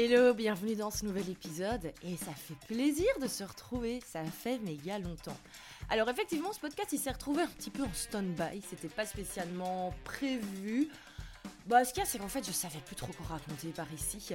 Hello, 0.00 0.32
bienvenue 0.32 0.76
dans 0.76 0.92
ce 0.92 1.04
nouvel 1.04 1.28
épisode 1.28 1.92
et 2.04 2.16
ça 2.16 2.30
fait 2.30 2.54
plaisir 2.72 3.08
de 3.20 3.26
se 3.26 3.42
retrouver, 3.42 4.00
ça 4.06 4.22
fait 4.24 4.60
méga 4.60 5.00
longtemps. 5.00 5.36
Alors 5.90 6.08
effectivement, 6.08 6.52
ce 6.52 6.60
podcast 6.60 6.92
il 6.92 7.00
s'est 7.00 7.10
retrouvé 7.10 7.42
un 7.42 7.48
petit 7.48 7.70
peu 7.70 7.82
en 7.82 7.92
stand-by, 7.92 8.62
c'était 8.62 8.86
pas 8.86 9.04
spécialement 9.04 9.92
prévu. 10.04 10.88
Bah, 11.66 11.84
ce 11.84 11.92
qu'il 11.92 12.00
y 12.00 12.06
a, 12.06 12.08
c'est 12.08 12.18
qu'en 12.18 12.28
fait, 12.28 12.46
je 12.46 12.52
savais 12.52 12.78
plus 12.78 12.94
trop 12.94 13.12
quoi 13.12 13.26
raconter 13.26 13.70
par 13.70 13.92
ici. 13.92 14.34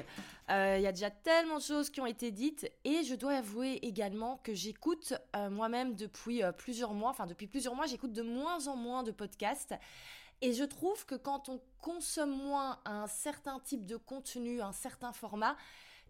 Euh, 0.51 0.75
Il 0.77 0.83
y 0.83 0.87
a 0.87 0.91
déjà 0.91 1.09
tellement 1.09 1.59
de 1.59 1.63
choses 1.63 1.89
qui 1.89 2.01
ont 2.01 2.05
été 2.05 2.29
dites, 2.29 2.69
et 2.83 3.03
je 3.03 3.15
dois 3.15 3.35
avouer 3.35 3.79
également 3.83 4.41
que 4.43 4.53
j'écoute 4.53 5.13
euh, 5.35 5.49
moi-même 5.49 5.95
depuis 5.95 6.43
euh, 6.43 6.51
plusieurs 6.51 6.93
mois, 6.93 7.11
enfin 7.11 7.25
depuis 7.25 7.47
plusieurs 7.47 7.73
mois, 7.73 7.87
j'écoute 7.87 8.11
de 8.11 8.21
moins 8.21 8.67
en 8.67 8.75
moins 8.75 9.01
de 9.01 9.11
podcasts. 9.11 9.73
Et 10.43 10.51
je 10.51 10.65
trouve 10.65 11.05
que 11.05 11.15
quand 11.15 11.47
on 11.47 11.61
consomme 11.79 12.35
moins 12.35 12.81
un 12.83 13.07
certain 13.07 13.61
type 13.61 13.85
de 13.85 13.95
contenu, 13.95 14.61
un 14.61 14.73
certain 14.73 15.13
format, 15.13 15.55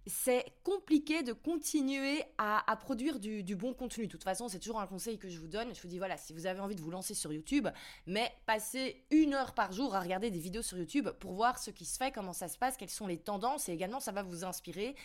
c'est 0.07 0.43
compliqué 0.63 1.21
de 1.21 1.33
continuer 1.33 2.23
à, 2.39 2.75
produire 2.81 3.19
du, 3.19 3.43
du, 3.43 3.55
bon 3.55 3.75
contenu. 3.75 4.07
De 4.07 4.11
toute 4.11 4.23
façon, 4.23 4.47
c'est 4.47 4.57
toujours 4.57 4.79
un 4.79 4.88
conseil 4.88 5.19
que 5.19 5.29
je 5.29 5.38
vous 5.38 5.47
donne. 5.47 5.75
Je 5.75 5.79
vous 5.83 5.88
dis, 5.88 5.99
voilà, 5.99 6.17
si 6.17 6.33
vous 6.33 6.47
avez 6.47 6.59
envie 6.61 6.73
de 6.75 6.81
vous 6.81 6.89
lancer 6.89 7.13
sur 7.13 7.31
YouTube, 7.31 7.67
mais 8.07 8.33
passez 8.47 9.05
une 9.11 9.35
heure 9.35 9.53
par 9.53 9.71
jour 9.71 9.93
à 9.93 9.99
regarder 9.99 10.31
des 10.31 10.39
vidéos 10.39 10.63
sur 10.63 10.79
YouTube 10.79 11.09
pour 11.19 11.33
voir 11.33 11.59
ce 11.59 11.69
qui 11.69 11.85
se 11.85 11.99
fait, 11.99 12.11
comment 12.11 12.33
ça 12.33 12.47
se 12.47 12.57
passe, 12.57 12.75
quelles 12.75 12.89
sont 12.89 13.05
les 13.05 13.19
tendances, 13.19 13.69
et 13.69 13.71
également, 13.71 13.99
ça 13.99 14.11
va 14.11 14.23
vous 14.23 14.43
inspirer. 14.43 14.95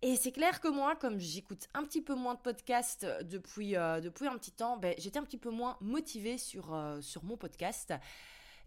Et 0.00 0.14
c'est 0.14 0.30
clair 0.30 0.60
que 0.60 0.68
moi, 0.68 0.94
comme 0.94 1.18
j'écoute 1.18 1.66
un 1.74 1.82
petit 1.82 2.02
peu 2.02 2.14
moins 2.14 2.34
de 2.34 2.40
podcasts 2.40 3.04
depuis, 3.22 3.74
euh, 3.74 4.00
depuis 4.00 4.28
un 4.28 4.38
petit 4.38 4.52
temps, 4.52 4.76
ben, 4.76 4.94
j'étais 4.96 5.18
un 5.18 5.24
petit 5.24 5.38
peu 5.38 5.50
moins 5.50 5.76
motivée 5.80 6.38
sur, 6.38 6.72
euh, 6.72 7.00
sur 7.00 7.24
mon 7.24 7.36
podcast. 7.36 7.92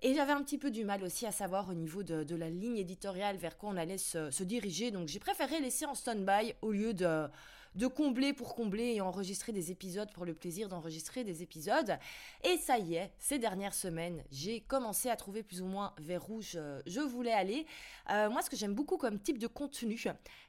Et 0.06 0.14
j'avais 0.14 0.34
un 0.34 0.44
petit 0.44 0.58
peu 0.58 0.70
du 0.70 0.84
mal 0.84 1.02
aussi 1.02 1.26
à 1.26 1.32
savoir 1.32 1.70
au 1.70 1.74
niveau 1.74 2.04
de, 2.04 2.36
la 2.36 2.50
ligne 2.50 2.76
éditoriale 2.76 3.38
vers 3.38 3.58
quoi 3.58 3.70
on 3.70 3.78
allait 3.78 3.98
se, 3.98 4.44
diriger. 4.44 4.92
Donc 4.92 5.08
j'ai 5.08 5.20
préféré 5.20 5.62
laisser 5.62 5.86
en 5.86 5.96
stand-by 5.96 6.56
au 6.62 6.74
lieu 6.74 6.94
de, 6.94 7.88
combler 7.88 8.34
pour 8.34 8.54
combler 8.54 8.96
et 8.96 9.02
enregistrer 9.02 9.54
des 9.54 9.72
épisodes 9.72 10.12
pour 10.12 10.26
le 10.26 10.34
plaisir 10.34 10.68
d'enregistrer 10.68 11.24
des 11.24 11.42
épisodes. 11.42 11.98
Et 12.44 12.58
ça 12.58 12.78
y 12.80 12.96
est, 12.96 13.12
ces 13.18 13.40
dernières 13.40 13.74
semaines, 13.74 14.22
j'ai 14.30 14.60
commencé 14.60 15.10
à 15.10 15.16
trouver 15.16 15.42
plus 15.42 15.62
ou 15.62 15.68
moins 15.68 15.94
vers 16.00 16.30
où 16.30 16.42
je, 16.42 16.82
je 16.86 17.00
voulais 17.00 17.32
aller. 17.32 17.66
Euh, 18.10 18.30
moi, 18.30 18.42
ce 18.42 18.50
que 18.50 18.58
j'aime 18.58 18.74
beaucoup 18.76 18.98
comme 18.98 19.22
type 19.22 19.38
de 19.38 19.48
contenu, 19.48 19.98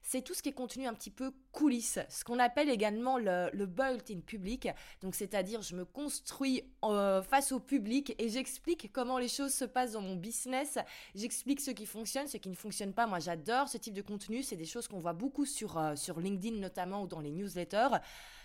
c'est 0.02 0.22
tout 0.22 0.34
ce 0.34 0.42
qui 0.42 0.48
est 0.48 0.52
contenu 0.52 0.88
un 0.88 0.94
petit 0.94 1.12
peu 1.12 1.32
coulisses, 1.54 2.00
ce 2.10 2.24
qu'on 2.24 2.38
appelle 2.40 2.68
également 2.68 3.16
le, 3.16 3.48
le 3.52 3.68
in 4.10 4.20
public. 4.20 4.68
Donc 5.00 5.14
c'est-à-dire 5.14 5.62
je 5.62 5.76
me 5.76 5.84
construis 5.84 6.64
euh, 6.84 7.22
face 7.22 7.52
au 7.52 7.60
public 7.60 8.14
et 8.18 8.28
j'explique 8.28 8.90
comment 8.92 9.18
les 9.18 9.28
choses 9.28 9.54
se 9.54 9.64
passe 9.64 9.92
dans 9.92 10.00
mon 10.00 10.16
business. 10.16 10.78
J'explique 11.14 11.60
ce 11.60 11.70
qui 11.70 11.86
fonctionne, 11.86 12.26
ce 12.26 12.36
qui 12.36 12.48
ne 12.48 12.54
fonctionne 12.54 12.92
pas. 12.92 13.06
Moi, 13.06 13.20
j'adore 13.20 13.68
ce 13.68 13.78
type 13.78 13.94
de 13.94 14.02
contenu. 14.02 14.42
C'est 14.42 14.56
des 14.56 14.64
choses 14.64 14.88
qu'on 14.88 14.98
voit 14.98 15.12
beaucoup 15.12 15.46
sur, 15.46 15.78
euh, 15.78 15.94
sur 15.94 16.20
LinkedIn 16.20 16.56
notamment 16.58 17.02
ou 17.02 17.06
dans 17.06 17.20
les 17.20 17.30
newsletters. 17.30 17.98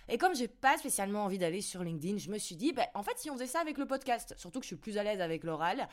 Et 0.08 0.18
comme 0.18 0.34
j'ai 0.34 0.48
pas 0.48 0.76
spécialement 0.78 1.24
envie 1.24 1.38
d'aller 1.38 1.60
sur 1.60 1.84
LinkedIn, 1.84 2.18
je 2.18 2.30
me 2.30 2.38
suis 2.38 2.56
dit, 2.56 2.72
ben, 2.72 2.86
en 2.94 3.02
fait, 3.02 3.16
si 3.16 3.30
on 3.30 3.34
faisait 3.34 3.46
ça 3.46 3.60
avec 3.60 3.78
le 3.78 3.86
podcast, 3.86 4.34
surtout 4.36 4.58
que 4.58 4.64
je 4.64 4.68
suis 4.68 4.76
plus 4.76 4.98
à 4.98 5.04
l'aise 5.04 5.20
avec 5.20 5.44
l'oral. 5.44 5.88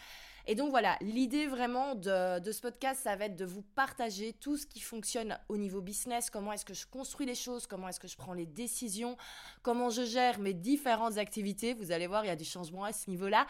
Et 0.50 0.56
donc 0.56 0.70
voilà, 0.70 0.98
l'idée 1.02 1.46
vraiment 1.46 1.94
de, 1.94 2.52
ce 2.52 2.62
podcast, 2.62 3.02
ça 3.04 3.18
va 3.18 3.26
être 3.26 3.36
de 3.36 3.44
vous 3.44 3.62
partager 3.62 4.32
tout 4.32 4.56
ce 4.56 4.66
qui 4.66 4.80
fonctionne 4.80 5.38
au 5.50 5.58
niveau 5.58 5.82
business, 5.82 6.30
comment 6.30 6.54
est-ce 6.54 6.64
que 6.64 6.74
je 6.74 6.88
construis 6.88 7.26
les 7.26 7.36
choses, 7.36 7.68
comment 7.68 7.90
est-ce 7.90 8.00
que 8.00 8.08
je 8.08 8.16
prends 8.16 8.32
les 8.32 8.46
décisions, 8.46 9.18
comment 9.62 9.90
je 9.90 10.06
gère 10.06 10.40
mes 10.40 10.54
différentes 10.54 11.18
activités. 11.18 11.74
Vous 11.74 11.92
allez 11.92 12.08
voir, 12.08 12.24
il 12.24 12.30
y 12.30 12.32
a 12.32 12.38
du 12.38 12.46
changement 12.46 12.86
à 12.86 12.94
ce 12.94 13.10
niveau-là. 13.10 13.46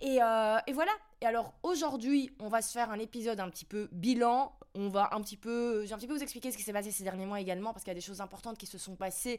Et, 0.00 0.20
euh, 0.20 0.58
et 0.66 0.72
voilà. 0.72 0.92
Et 1.20 1.26
alors 1.26 1.54
aujourd'hui, 1.62 2.34
on 2.40 2.48
va 2.48 2.62
se 2.62 2.72
faire 2.72 2.90
un 2.90 2.98
épisode 2.98 3.38
un 3.38 3.48
petit 3.48 3.64
peu 3.64 3.88
bilan. 3.92 4.52
On 4.74 4.88
va 4.88 5.10
un 5.12 5.20
petit 5.20 5.36
peu, 5.36 5.84
j'ai 5.86 5.92
un 5.92 5.98
petit 5.98 6.08
peu 6.08 6.14
vous 6.14 6.22
expliquer 6.22 6.50
ce 6.50 6.56
qui 6.56 6.64
s'est 6.64 6.72
passé 6.72 6.90
ces 6.90 7.04
derniers 7.04 7.26
mois 7.26 7.40
également 7.40 7.72
parce 7.72 7.84
qu'il 7.84 7.90
y 7.90 7.96
a 7.96 7.98
des 7.98 8.00
choses 8.00 8.20
importantes 8.20 8.58
qui 8.58 8.66
se 8.66 8.78
sont 8.78 8.96
passées 8.96 9.38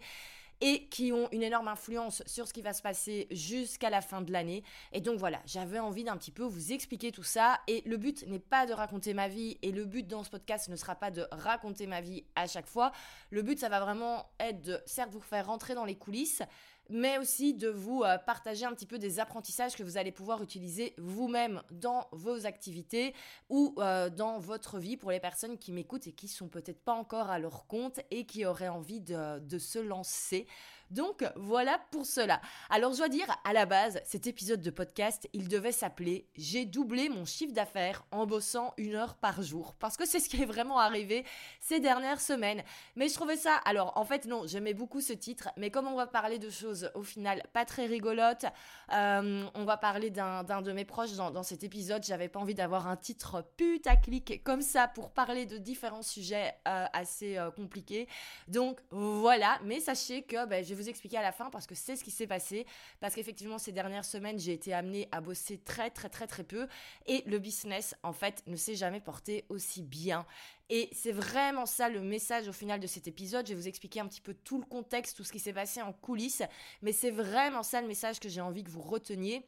et 0.61 0.87
qui 0.87 1.11
ont 1.11 1.27
une 1.31 1.43
énorme 1.43 1.67
influence 1.67 2.23
sur 2.25 2.47
ce 2.47 2.53
qui 2.53 2.61
va 2.61 2.73
se 2.73 2.81
passer 2.81 3.27
jusqu'à 3.31 3.89
la 3.89 4.01
fin 4.01 4.21
de 4.21 4.31
l'année. 4.31 4.63
Et 4.93 5.01
donc 5.01 5.17
voilà, 5.17 5.41
j'avais 5.45 5.79
envie 5.79 6.03
d'un 6.03 6.17
petit 6.17 6.31
peu 6.31 6.43
vous 6.43 6.71
expliquer 6.71 7.11
tout 7.11 7.23
ça. 7.23 7.59
Et 7.67 7.81
le 7.85 7.97
but 7.97 8.25
n'est 8.27 8.39
pas 8.39 8.65
de 8.65 8.73
raconter 8.73 9.13
ma 9.13 9.27
vie 9.27 9.57
et 9.61 9.71
le 9.71 9.85
but 9.85 10.07
dans 10.07 10.23
ce 10.23 10.29
podcast 10.29 10.69
ne 10.69 10.75
sera 10.75 10.95
pas 10.95 11.11
de 11.11 11.25
raconter 11.31 11.87
ma 11.87 12.01
vie 12.01 12.23
à 12.35 12.47
chaque 12.47 12.67
fois. 12.67 12.91
Le 13.29 13.41
but, 13.41 13.59
ça 13.59 13.69
va 13.69 13.79
vraiment 13.79 14.29
être 14.39 14.61
de, 14.61 14.79
certes, 14.85 15.11
vous 15.11 15.19
faire 15.19 15.47
rentrer 15.47 15.73
dans 15.73 15.85
les 15.85 15.95
coulisses, 15.95 16.43
mais 16.91 17.17
aussi 17.17 17.53
de 17.53 17.69
vous 17.69 18.03
euh, 18.03 18.17
partager 18.17 18.65
un 18.65 18.73
petit 18.73 18.85
peu 18.85 18.99
des 18.99 19.19
apprentissages 19.19 19.75
que 19.75 19.83
vous 19.83 19.97
allez 19.97 20.11
pouvoir 20.11 20.43
utiliser 20.43 20.93
vous-même 20.97 21.61
dans 21.71 22.07
vos 22.11 22.45
activités 22.45 23.13
ou 23.49 23.73
euh, 23.77 24.09
dans 24.09 24.39
votre 24.39 24.77
vie 24.77 24.97
pour 24.97 25.11
les 25.11 25.19
personnes 25.19 25.57
qui 25.57 25.71
m'écoutent 25.71 26.07
et 26.07 26.11
qui 26.11 26.27
sont 26.27 26.47
peut-être 26.47 26.83
pas 26.83 26.93
encore 26.93 27.29
à 27.29 27.39
leur 27.39 27.65
compte 27.67 27.99
et 28.11 28.25
qui 28.25 28.45
auraient 28.45 28.67
envie 28.67 28.99
de, 28.99 29.39
de 29.39 29.57
se 29.57 29.79
lancer. 29.79 30.47
Donc 30.91 31.23
voilà 31.35 31.79
pour 31.91 32.05
cela. 32.05 32.41
Alors 32.69 32.91
je 32.91 32.97
dois 32.97 33.09
dire, 33.09 33.27
à 33.43 33.53
la 33.53 33.65
base, 33.65 34.01
cet 34.05 34.27
épisode 34.27 34.61
de 34.61 34.69
podcast, 34.69 35.27
il 35.33 35.47
devait 35.47 35.71
s'appeler 35.71 36.27
J'ai 36.35 36.65
doublé 36.65 37.09
mon 37.09 37.25
chiffre 37.25 37.53
d'affaires 37.53 38.05
en 38.11 38.25
bossant 38.25 38.73
une 38.77 38.95
heure 38.95 39.15
par 39.15 39.41
jour. 39.41 39.75
Parce 39.79 39.97
que 39.97 40.05
c'est 40.05 40.19
ce 40.19 40.27
qui 40.27 40.41
est 40.41 40.45
vraiment 40.45 40.79
arrivé 40.79 41.25
ces 41.59 41.79
dernières 41.79 42.21
semaines. 42.21 42.61
Mais 42.95 43.07
je 43.07 43.13
trouvais 43.13 43.37
ça, 43.37 43.55
alors 43.65 43.93
en 43.95 44.03
fait 44.05 44.25
non, 44.25 44.43
j'aimais 44.45 44.73
beaucoup 44.73 45.01
ce 45.01 45.13
titre, 45.13 45.49
mais 45.57 45.71
comme 45.71 45.87
on 45.87 45.95
va 45.95 46.07
parler 46.07 46.39
de 46.39 46.49
choses 46.49 46.91
au 46.93 47.03
final 47.03 47.41
pas 47.53 47.65
très 47.65 47.85
rigolotes, 47.85 48.45
euh, 48.91 49.45
on 49.55 49.63
va 49.63 49.77
parler 49.77 50.09
d'un 50.09 50.43
de 50.43 50.71
mes 50.71 50.85
proches 50.85 51.13
dans, 51.13 51.43
cet 51.43 51.63
épisode, 51.63 52.03
j'avais 52.03 52.27
pas 52.27 52.39
envie 52.39 52.53
d'avoir 52.53 52.87
un 52.87 52.97
titre 52.97 53.45
putaclic 53.55 54.43
comme 54.43 54.61
ça 54.61 54.87
pour 54.87 55.11
parler 55.11 55.45
de 55.45 55.57
différents 55.57 56.01
sujets 56.01 56.53
euh, 56.67 56.85
assez 56.93 57.37
euh, 57.37 57.49
compliqués. 57.51 58.07
Donc 58.47 58.79
voilà, 58.91 59.59
mais 59.63 59.79
sachez 59.79 60.23
que 60.23 60.45
ben, 60.45 60.63
je 60.63 60.69
vais 60.69 60.80
vous 60.81 60.89
expliquer 60.89 61.17
à 61.17 61.21
la 61.21 61.31
fin 61.31 61.49
parce 61.49 61.67
que 61.67 61.75
c'est 61.75 61.95
ce 61.95 62.03
qui 62.03 62.11
s'est 62.11 62.27
passé. 62.27 62.65
Parce 62.99 63.15
qu'effectivement, 63.15 63.57
ces 63.57 63.71
dernières 63.71 64.05
semaines, 64.05 64.39
j'ai 64.39 64.53
été 64.53 64.73
amenée 64.73 65.07
à 65.11 65.21
bosser 65.21 65.57
très, 65.57 65.89
très, 65.89 66.09
très, 66.09 66.27
très 66.27 66.43
peu. 66.43 66.67
Et 67.05 67.23
le 67.27 67.39
business, 67.39 67.95
en 68.03 68.13
fait, 68.13 68.43
ne 68.47 68.55
s'est 68.55 68.75
jamais 68.75 68.99
porté 68.99 69.45
aussi 69.49 69.81
bien. 69.81 70.25
Et 70.69 70.89
c'est 70.93 71.11
vraiment 71.11 71.65
ça 71.65 71.89
le 71.89 72.01
message 72.01 72.47
au 72.47 72.53
final 72.53 72.79
de 72.79 72.87
cet 72.87 73.07
épisode. 73.07 73.45
Je 73.45 73.53
vais 73.53 73.59
vous 73.59 73.67
expliquer 73.67 73.99
un 73.99 74.07
petit 74.07 74.21
peu 74.21 74.33
tout 74.33 74.57
le 74.57 74.65
contexte, 74.65 75.17
tout 75.17 75.23
ce 75.23 75.31
qui 75.31 75.39
s'est 75.39 75.53
passé 75.53 75.81
en 75.81 75.93
coulisses. 75.93 76.43
Mais 76.81 76.93
c'est 76.93 77.11
vraiment 77.11 77.63
ça 77.63 77.81
le 77.81 77.87
message 77.87 78.19
que 78.19 78.29
j'ai 78.29 78.41
envie 78.41 78.63
que 78.63 78.71
vous 78.71 78.81
reteniez 78.81 79.45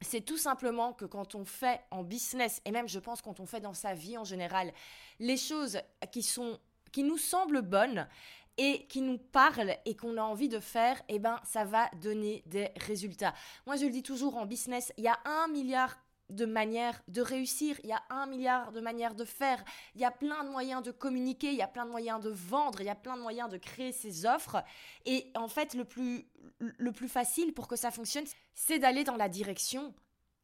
c'est 0.00 0.20
tout 0.20 0.38
simplement 0.38 0.92
que 0.92 1.04
quand 1.04 1.34
on 1.34 1.44
fait 1.44 1.80
en 1.90 2.04
business, 2.04 2.60
et 2.64 2.70
même 2.70 2.88
je 2.88 2.98
pense 2.98 3.22
quand 3.22 3.40
on 3.40 3.46
fait 3.46 3.60
dans 3.60 3.74
sa 3.74 3.94
vie 3.94 4.16
en 4.16 4.24
général, 4.24 4.72
les 5.18 5.36
choses 5.36 5.80
qui 6.12 6.22
sont 6.22 6.58
qui 6.92 7.02
nous 7.02 7.18
semblent 7.18 7.60
bonnes, 7.60 8.08
et 8.58 8.86
qui 8.88 9.00
nous 9.00 9.18
parle 9.18 9.76
et 9.84 9.96
qu'on 9.96 10.16
a 10.16 10.22
envie 10.22 10.48
de 10.48 10.60
faire, 10.60 11.00
eh 11.08 11.18
ben, 11.18 11.40
ça 11.44 11.64
va 11.64 11.88
donner 12.02 12.42
des 12.46 12.68
résultats. 12.76 13.32
Moi, 13.66 13.76
je 13.76 13.86
le 13.86 13.90
dis 13.90 14.02
toujours 14.02 14.36
en 14.36 14.46
business, 14.46 14.92
il 14.98 15.04
y 15.04 15.08
a 15.08 15.18
un 15.24 15.48
milliard 15.48 15.96
de 16.28 16.44
manières 16.44 17.00
de 17.08 17.22
réussir, 17.22 17.78
il 17.84 17.88
y 17.88 17.92
a 17.92 18.02
un 18.10 18.26
milliard 18.26 18.72
de 18.72 18.80
manières 18.80 19.14
de 19.14 19.24
faire, 19.24 19.64
il 19.94 20.00
y 20.00 20.04
a 20.04 20.10
plein 20.10 20.44
de 20.44 20.50
moyens 20.50 20.82
de 20.82 20.90
communiquer, 20.90 21.48
il 21.48 21.56
y 21.56 21.62
a 21.62 21.68
plein 21.68 21.86
de 21.86 21.90
moyens 21.90 22.20
de 22.20 22.28
vendre, 22.28 22.80
il 22.80 22.86
y 22.86 22.90
a 22.90 22.94
plein 22.94 23.16
de 23.16 23.22
moyens 23.22 23.48
de 23.48 23.56
créer 23.56 23.92
ses 23.92 24.26
offres. 24.26 24.62
Et 25.06 25.30
en 25.34 25.48
fait, 25.48 25.72
le 25.72 25.84
plus, 25.84 26.28
le 26.58 26.92
plus 26.92 27.08
facile 27.08 27.54
pour 27.54 27.66
que 27.66 27.76
ça 27.76 27.90
fonctionne, 27.90 28.26
c'est 28.54 28.78
d'aller 28.78 29.04
dans 29.04 29.16
la 29.16 29.30
direction 29.30 29.94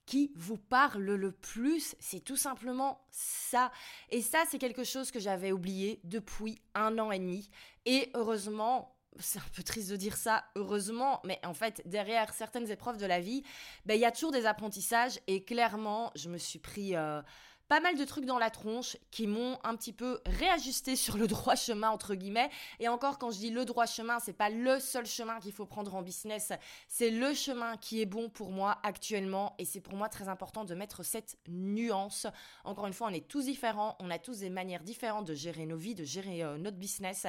qui 0.07 0.33
vous 0.37 0.59
parle 0.59 1.03
le 1.03 1.33
plus, 1.33 1.97
c'est 1.99 2.21
tout 2.21 2.37
simplement 2.37 3.07
ça. 3.11 3.71
Et 4.11 4.23
ça, 4.23 4.45
c'est 4.51 4.59
quelque 4.59 4.85
chose 4.85 5.11
que 5.11 5.19
j'avais 5.19 5.53
oublié 5.53 6.01
depuis 6.05 6.61
un 6.75 6.99
an 6.99 7.11
et 7.11 7.19
demi. 7.19 7.51
Et 7.87 8.11
heureusement, 8.15 8.97
c'est 9.19 9.39
un 9.39 9.51
peu 9.55 9.63
triste 9.63 9.91
de 9.91 9.97
dire 9.97 10.17
ça, 10.17 10.45
heureusement, 10.57 11.21
mais 11.25 11.39
en 11.45 11.55
fait, 11.55 11.83
derrière 11.87 12.33
certaines 12.35 12.71
épreuves 12.71 12.97
de 12.97 13.07
la 13.07 13.21
vie, 13.21 13.43
ben, 13.87 13.95
il 13.95 14.01
y 14.01 14.05
a 14.05 14.13
toujours 14.13 14.33
des 14.33 14.47
apprentissages. 14.47 15.21
Et 15.27 15.45
clairement, 15.45 16.11
je 16.15 16.29
me 16.29 16.39
suis 16.39 16.59
pris... 16.59 16.97
Euh, 16.97 17.23
pas 17.69 17.81
mal 17.81 17.97
de 17.97 18.05
trucs 18.05 18.25
dans 18.25 18.39
la 18.39 18.51
tronche 18.51 18.97
qui 19.11 19.27
m'ont 19.27 19.59
un 19.65 19.75
petit 19.77 19.93
peu 19.93 20.21
réajusté 20.27 20.97
sur 21.05 21.17
le 21.17 21.27
droit 21.27 21.55
chemin 21.55 21.91
entre 21.91 22.15
guillemets. 22.15 22.51
Et 22.81 22.89
encore 22.89 23.19
quand 23.19 23.31
je 23.31 23.39
dis 23.39 23.51
le 23.51 23.65
droit 23.65 23.87
chemin 23.87 24.19
c'est 24.21 24.33
pas 24.33 24.51
le 24.51 24.81
seul 24.81 25.07
chemin 25.07 25.41
qu'il 25.41 25.53
faut 25.53 25.67
prendre 25.67 25.95
en 25.95 26.03
business. 26.03 26.53
C'est 26.89 27.11
le 27.11 27.35
chemin 27.35 27.77
qui 27.77 28.01
est 28.01 28.07
bon 28.07 28.29
pour 28.29 28.51
moi 28.51 28.79
actuellement. 28.83 29.55
Et 29.59 29.65
c'est 29.65 29.81
pour 29.81 29.95
moi 29.95 30.09
très 30.09 30.29
important 30.29 30.65
de 30.65 30.75
mettre 30.75 31.03
cette 31.03 31.39
nuance. 31.49 32.27
Encore 32.65 32.87
une 32.87 32.93
fois 32.93 33.09
on 33.09 33.15
est 33.15 33.27
tous 33.27 33.47
différents. 33.47 33.97
On 34.01 34.11
a 34.11 34.19
tous 34.19 34.39
des 34.39 34.51
manières 34.51 34.83
différentes 34.83 35.27
de 35.27 35.35
gérer 35.35 35.67
nos 35.67 35.77
vies 35.77 35.95
de 35.95 36.05
gérer 36.05 36.43
euh, 36.43 36.59
notre 36.59 36.77
business 36.77 37.27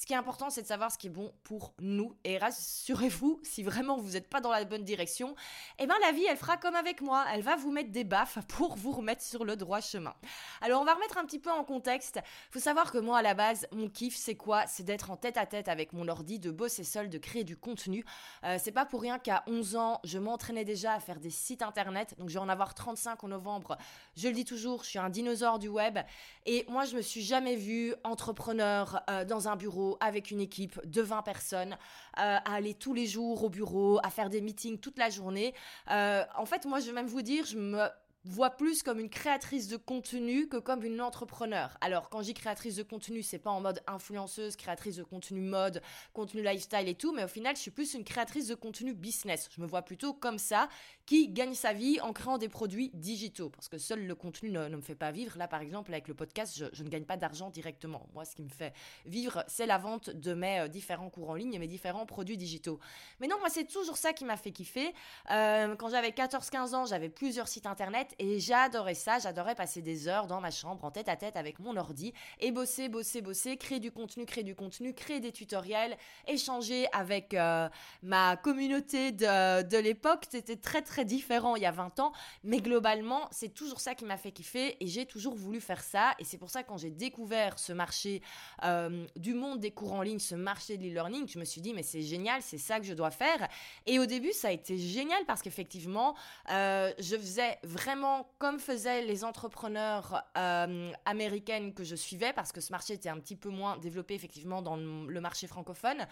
ce 0.00 0.06
qui 0.06 0.14
est 0.14 0.16
important, 0.16 0.48
c'est 0.48 0.62
de 0.62 0.66
savoir 0.66 0.90
ce 0.90 0.96
qui 0.96 1.08
est 1.08 1.10
bon 1.10 1.30
pour 1.44 1.74
nous. 1.78 2.16
Et 2.24 2.38
rassurez-vous, 2.38 3.38
si 3.42 3.62
vraiment 3.62 3.98
vous 3.98 4.12
n'êtes 4.12 4.30
pas 4.30 4.40
dans 4.40 4.50
la 4.50 4.64
bonne 4.64 4.82
direction, 4.82 5.34
eh 5.78 5.86
ben 5.86 5.94
la 6.00 6.12
vie, 6.12 6.24
elle 6.24 6.38
fera 6.38 6.56
comme 6.56 6.74
avec 6.74 7.02
moi. 7.02 7.26
Elle 7.34 7.42
va 7.42 7.56
vous 7.56 7.70
mettre 7.70 7.90
des 7.90 8.04
baffes 8.04 8.38
pour 8.48 8.76
vous 8.76 8.92
remettre 8.92 9.20
sur 9.20 9.44
le 9.44 9.56
droit 9.56 9.82
chemin. 9.82 10.14
Alors 10.62 10.80
on 10.80 10.86
va 10.86 10.94
remettre 10.94 11.18
un 11.18 11.26
petit 11.26 11.38
peu 11.38 11.50
en 11.50 11.64
contexte. 11.64 12.18
Faut 12.50 12.60
savoir 12.60 12.92
que 12.92 12.96
moi 12.96 13.18
à 13.18 13.22
la 13.22 13.34
base, 13.34 13.66
mon 13.72 13.90
kiff 13.90 14.16
c'est 14.16 14.36
quoi? 14.36 14.66
C'est 14.66 14.84
d'être 14.84 15.10
en 15.10 15.18
tête 15.18 15.36
à 15.36 15.44
tête 15.44 15.68
avec 15.68 15.92
mon 15.92 16.08
ordi, 16.08 16.38
de 16.38 16.50
bosser 16.50 16.82
seul, 16.82 17.10
de 17.10 17.18
créer 17.18 17.44
du 17.44 17.58
contenu. 17.58 18.02
Euh, 18.44 18.56
c'est 18.58 18.72
pas 18.72 18.86
pour 18.86 19.02
rien 19.02 19.18
qu'à 19.18 19.44
11 19.48 19.76
ans, 19.76 20.00
je 20.04 20.18
m'entraînais 20.18 20.64
déjà 20.64 20.94
à 20.94 21.00
faire 21.00 21.20
des 21.20 21.28
sites 21.28 21.60
internet. 21.60 22.14
Donc 22.16 22.30
je 22.30 22.34
vais 22.38 22.40
en 22.40 22.48
avoir 22.48 22.72
35 22.72 23.22
en 23.22 23.28
novembre. 23.28 23.76
Je 24.16 24.28
le 24.28 24.34
dis 24.34 24.46
toujours, 24.46 24.82
je 24.82 24.88
suis 24.88 24.98
un 24.98 25.10
dinosaure 25.10 25.58
du 25.58 25.68
web. 25.68 25.98
Et 26.46 26.64
moi 26.70 26.86
je 26.86 26.96
me 26.96 27.02
suis 27.02 27.20
jamais 27.20 27.56
vue 27.56 27.94
entrepreneur 28.02 29.02
euh, 29.10 29.26
dans 29.26 29.46
un 29.46 29.56
bureau 29.56 29.89
avec 30.00 30.30
une 30.30 30.40
équipe 30.40 30.80
de 30.84 31.02
20 31.02 31.22
personnes, 31.22 31.72
euh, 31.72 32.36
à 32.44 32.54
aller 32.54 32.74
tous 32.74 32.94
les 32.94 33.06
jours 33.06 33.44
au 33.44 33.48
bureau, 33.48 33.98
à 34.02 34.10
faire 34.10 34.30
des 34.30 34.40
meetings 34.40 34.78
toute 34.78 34.98
la 34.98 35.10
journée. 35.10 35.54
en 35.88 36.46
fait, 36.46 36.64
moi 36.66 36.80
je 36.80 36.86
vais 36.86 36.92
même 36.92 37.06
vous 37.06 37.22
dire, 37.22 37.44
je 37.46 37.56
me 37.56 37.88
vois 38.24 38.50
plus 38.50 38.82
comme 38.82 39.00
une 39.00 39.08
créatrice 39.08 39.68
de 39.68 39.76
contenu 39.76 40.48
que 40.48 40.58
comme 40.58 40.84
une 40.84 41.00
entrepreneur. 41.00 41.76
Alors 41.80 42.10
quand 42.10 42.20
je 42.20 42.26
dis 42.26 42.34
créatrice 42.34 42.76
de 42.76 42.82
contenu, 42.82 43.22
c'est 43.22 43.38
pas 43.38 43.50
en 43.50 43.60
mode 43.60 43.80
influenceuse, 43.86 44.56
créatrice 44.56 44.96
de 44.96 45.02
contenu 45.02 45.40
mode, 45.40 45.82
contenu 46.12 46.42
lifestyle 46.42 46.88
et 46.88 46.94
tout, 46.94 47.12
mais 47.12 47.24
au 47.24 47.28
final, 47.28 47.56
je 47.56 47.62
suis 47.62 47.70
plus 47.70 47.94
une 47.94 48.04
créatrice 48.04 48.48
de 48.48 48.54
contenu 48.54 48.92
business. 48.94 49.48
Je 49.54 49.60
me 49.60 49.66
vois 49.66 49.82
plutôt 49.82 50.12
comme 50.12 50.38
ça, 50.38 50.68
qui 51.06 51.28
gagne 51.28 51.54
sa 51.54 51.72
vie 51.72 52.00
en 52.02 52.12
créant 52.12 52.38
des 52.38 52.48
produits 52.48 52.90
digitaux, 52.94 53.50
parce 53.50 53.68
que 53.68 53.78
seul 53.78 54.06
le 54.06 54.14
contenu 54.14 54.50
ne, 54.50 54.68
me 54.68 54.80
fait 54.80 54.94
pas 54.94 55.10
vivre. 55.10 55.36
Là, 55.38 55.48
par 55.48 55.60
exemple, 55.60 55.92
avec 55.92 56.06
le 56.06 56.14
podcast, 56.14 56.62
je, 56.72 56.82
ne 56.84 56.88
gagne 56.88 57.04
pas 57.04 57.16
d'argent 57.16 57.50
directement. 57.50 58.06
Moi, 58.14 58.24
ce 58.24 58.36
qui 58.36 58.42
me 58.42 58.48
fait 58.48 58.72
vivre, 59.06 59.44
c'est 59.48 59.66
la 59.66 59.78
vente 59.78 60.10
de 60.10 60.34
mes 60.34 60.60
euh, 60.60 60.68
différents 60.68 61.10
cours 61.10 61.30
en 61.30 61.34
ligne 61.34 61.54
et 61.54 61.58
mes 61.58 61.66
différents 61.66 62.06
produits 62.06 62.36
digitaux. 62.36 62.78
Mais 63.18 63.26
non, 63.26 63.38
moi, 63.40 63.48
c'est 63.48 63.64
toujours 63.64 63.96
ça 63.96 64.12
qui 64.12 64.24
m'a 64.24 64.36
fait 64.36 64.52
kiffer. 64.52 64.92
Euh, 65.30 65.74
quand 65.76 65.88
j'avais 65.88 66.10
14-15 66.10 66.74
ans, 66.74 66.86
j'avais 66.86 67.08
plusieurs 67.08 67.48
sites 67.48 67.66
internet 67.66 68.09
et 68.18 68.40
j'adorais 68.40 68.94
ça, 68.94 69.18
j'adorais 69.18 69.54
passer 69.54 69.82
des 69.82 70.08
heures 70.08 70.26
dans 70.26 70.40
ma 70.40 70.50
chambre 70.50 70.84
en 70.84 70.90
tête 70.90 71.08
à 71.08 71.16
tête 71.16 71.36
avec 71.36 71.58
mon 71.58 71.76
ordi 71.76 72.12
et 72.40 72.50
bosser, 72.50 72.88
bosser, 72.88 73.20
bosser, 73.20 73.56
créer 73.56 73.80
du 73.80 73.90
contenu, 73.90 74.26
créer 74.26 74.44
du 74.44 74.54
contenu, 74.54 74.94
créer 74.94 75.20
des 75.20 75.32
tutoriels, 75.32 75.96
échanger 76.26 76.86
avec 76.92 77.34
euh, 77.34 77.68
ma 78.02 78.36
communauté 78.36 79.12
de, 79.12 79.62
de 79.62 79.78
l'époque. 79.78 80.24
C'était 80.30 80.56
très 80.56 80.82
très 80.82 81.04
différent 81.04 81.56
il 81.56 81.62
y 81.62 81.66
a 81.66 81.70
20 81.70 82.00
ans, 82.00 82.12
mais 82.44 82.60
globalement, 82.60 83.28
c'est 83.30 83.52
toujours 83.54 83.80
ça 83.80 83.94
qui 83.94 84.04
m'a 84.04 84.16
fait 84.16 84.32
kiffer 84.32 84.76
et 84.80 84.86
j'ai 84.86 85.06
toujours 85.06 85.34
voulu 85.34 85.60
faire 85.60 85.82
ça. 85.82 86.14
Et 86.18 86.24
c'est 86.24 86.38
pour 86.38 86.50
ça 86.50 86.62
que 86.62 86.68
quand 86.68 86.78
j'ai 86.78 86.90
découvert 86.90 87.58
ce 87.58 87.72
marché 87.72 88.22
euh, 88.64 89.06
du 89.16 89.34
monde 89.34 89.60
des 89.60 89.70
cours 89.70 89.92
en 89.92 90.02
ligne, 90.02 90.18
ce 90.18 90.34
marché 90.34 90.76
de 90.76 90.82
l'e-learning, 90.84 91.28
je 91.28 91.38
me 91.38 91.44
suis 91.44 91.60
dit, 91.60 91.74
mais 91.74 91.82
c'est 91.82 92.02
génial, 92.02 92.42
c'est 92.42 92.58
ça 92.58 92.80
que 92.80 92.86
je 92.86 92.94
dois 92.94 93.10
faire. 93.10 93.48
Et 93.86 93.98
au 93.98 94.06
début, 94.06 94.32
ça 94.32 94.48
a 94.48 94.52
été 94.52 94.78
génial 94.78 95.24
parce 95.26 95.42
qu'effectivement, 95.42 96.14
euh, 96.50 96.92
je 96.98 97.16
faisais 97.16 97.58
vraiment 97.62 97.99
comme 98.38 98.58
faisaient 98.58 99.02
les 99.02 99.24
entrepreneurs 99.24 100.22
euh, 100.36 100.92
américaines 101.04 101.74
que 101.74 101.84
je 101.84 101.96
suivais, 101.96 102.32
parce 102.32 102.52
que 102.52 102.60
ce 102.60 102.72
marché 102.72 102.94
était 102.94 103.08
un 103.08 103.18
petit 103.18 103.36
peu 103.36 103.48
moins 103.48 103.78
développé 103.78 104.14
effectivement 104.14 104.62
dans 104.62 104.76
le 104.76 105.20
marché 105.20 105.46
francophone. 105.46 106.06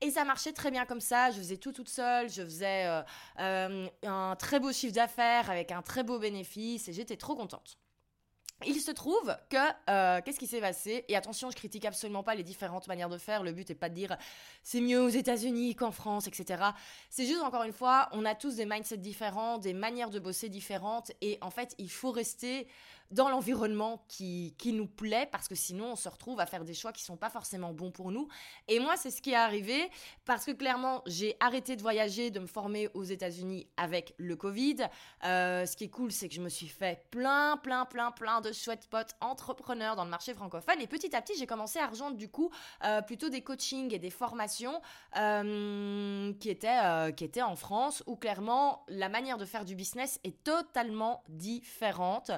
Et 0.00 0.10
ça 0.10 0.24
marchait 0.24 0.52
très 0.52 0.70
bien 0.70 0.84
comme 0.84 1.00
ça. 1.00 1.30
Je 1.30 1.38
faisais 1.38 1.56
tout 1.56 1.72
toute 1.72 1.88
seule. 1.88 2.28
Je 2.28 2.42
faisais 2.42 2.86
euh, 2.86 3.02
euh, 3.38 3.88
un 4.04 4.36
très 4.36 4.58
beau 4.60 4.72
chiffre 4.72 4.94
d'affaires 4.94 5.50
avec 5.50 5.70
un 5.70 5.82
très 5.82 6.02
beau 6.02 6.18
bénéfice 6.18 6.88
et 6.88 6.92
j'étais 6.92 7.16
trop 7.16 7.36
contente. 7.36 7.78
Il 8.66 8.80
se 8.80 8.90
trouve 8.90 9.36
que 9.48 9.56
euh, 9.90 10.20
qu'est-ce 10.24 10.38
qui 10.38 10.46
s'est 10.46 10.60
passé? 10.60 11.04
Et 11.08 11.16
attention, 11.16 11.50
je 11.50 11.56
critique 11.56 11.84
absolument 11.84 12.22
pas 12.22 12.34
les 12.34 12.44
différentes 12.44 12.86
manières 12.88 13.08
de 13.08 13.18
faire. 13.18 13.42
Le 13.42 13.52
but 13.52 13.70
est 13.70 13.74
pas 13.74 13.88
de 13.88 13.94
dire 13.94 14.16
c'est 14.62 14.80
mieux 14.80 15.02
aux 15.02 15.08
États-Unis 15.08 15.74
qu'en 15.74 15.90
France, 15.90 16.26
etc. 16.26 16.62
C'est 17.10 17.26
juste 17.26 17.42
encore 17.42 17.64
une 17.64 17.72
fois, 17.72 18.08
on 18.12 18.24
a 18.24 18.34
tous 18.34 18.56
des 18.56 18.66
mindsets 18.66 18.96
différents, 18.96 19.58
des 19.58 19.74
manières 19.74 20.10
de 20.10 20.18
bosser 20.18 20.48
différentes, 20.48 21.12
et 21.20 21.38
en 21.40 21.50
fait, 21.50 21.74
il 21.78 21.90
faut 21.90 22.10
rester 22.10 22.66
dans 23.12 23.28
l'environnement 23.28 24.04
qui, 24.08 24.54
qui 24.58 24.72
nous 24.72 24.86
plaît 24.86 25.28
parce 25.30 25.46
que 25.46 25.54
sinon 25.54 25.92
on 25.92 25.96
se 25.96 26.08
retrouve 26.08 26.40
à 26.40 26.46
faire 26.46 26.64
des 26.64 26.74
choix 26.74 26.92
qui 26.92 27.02
sont 27.02 27.16
pas 27.16 27.30
forcément 27.30 27.72
bons 27.72 27.90
pour 27.90 28.10
nous. 28.10 28.26
Et 28.68 28.80
moi, 28.80 28.96
c'est 28.96 29.10
ce 29.10 29.20
qui 29.20 29.32
est 29.32 29.36
arrivé 29.36 29.90
parce 30.24 30.44
que 30.44 30.52
clairement, 30.52 31.02
j'ai 31.06 31.36
arrêté 31.38 31.76
de 31.76 31.82
voyager, 31.82 32.30
de 32.30 32.40
me 32.40 32.46
former 32.46 32.88
aux 32.94 33.04
États-Unis 33.04 33.68
avec 33.76 34.14
le 34.16 34.34
Covid. 34.34 34.76
Euh, 35.24 35.66
ce 35.66 35.76
qui 35.76 35.84
est 35.84 35.90
cool, 35.90 36.10
c'est 36.10 36.28
que 36.28 36.34
je 36.34 36.40
me 36.40 36.48
suis 36.48 36.68
fait 36.68 37.04
plein, 37.10 37.58
plein, 37.58 37.84
plein, 37.84 38.10
plein 38.10 38.40
de 38.40 38.51
chouettes 38.52 38.88
potes 38.88 39.14
entrepreneurs 39.20 39.96
dans 39.96 40.04
le 40.04 40.10
marché 40.10 40.34
francophone. 40.34 40.80
Et 40.80 40.86
petit 40.86 41.14
à 41.14 41.22
petit, 41.22 41.34
j'ai 41.38 41.46
commencé 41.46 41.78
à 41.78 41.86
rejoindre 41.86 42.16
du 42.16 42.28
coup 42.28 42.50
euh, 42.84 43.02
plutôt 43.02 43.28
des 43.28 43.42
coachings 43.42 43.92
et 43.92 43.98
des 43.98 44.10
formations 44.10 44.80
euh, 45.16 46.32
qui, 46.34 46.50
étaient, 46.50 47.12
qui 47.16 47.24
étaient 47.24 47.42
en 47.42 47.56
France 47.56 48.02
où 48.06 48.16
clairement 48.16 48.84
la 48.88 49.08
manière 49.08 49.38
de 49.38 49.44
faire 49.44 49.64
du 49.64 49.74
business 49.74 50.20
est 50.24 50.42
totalement 50.44 51.22
différente. 51.28 52.30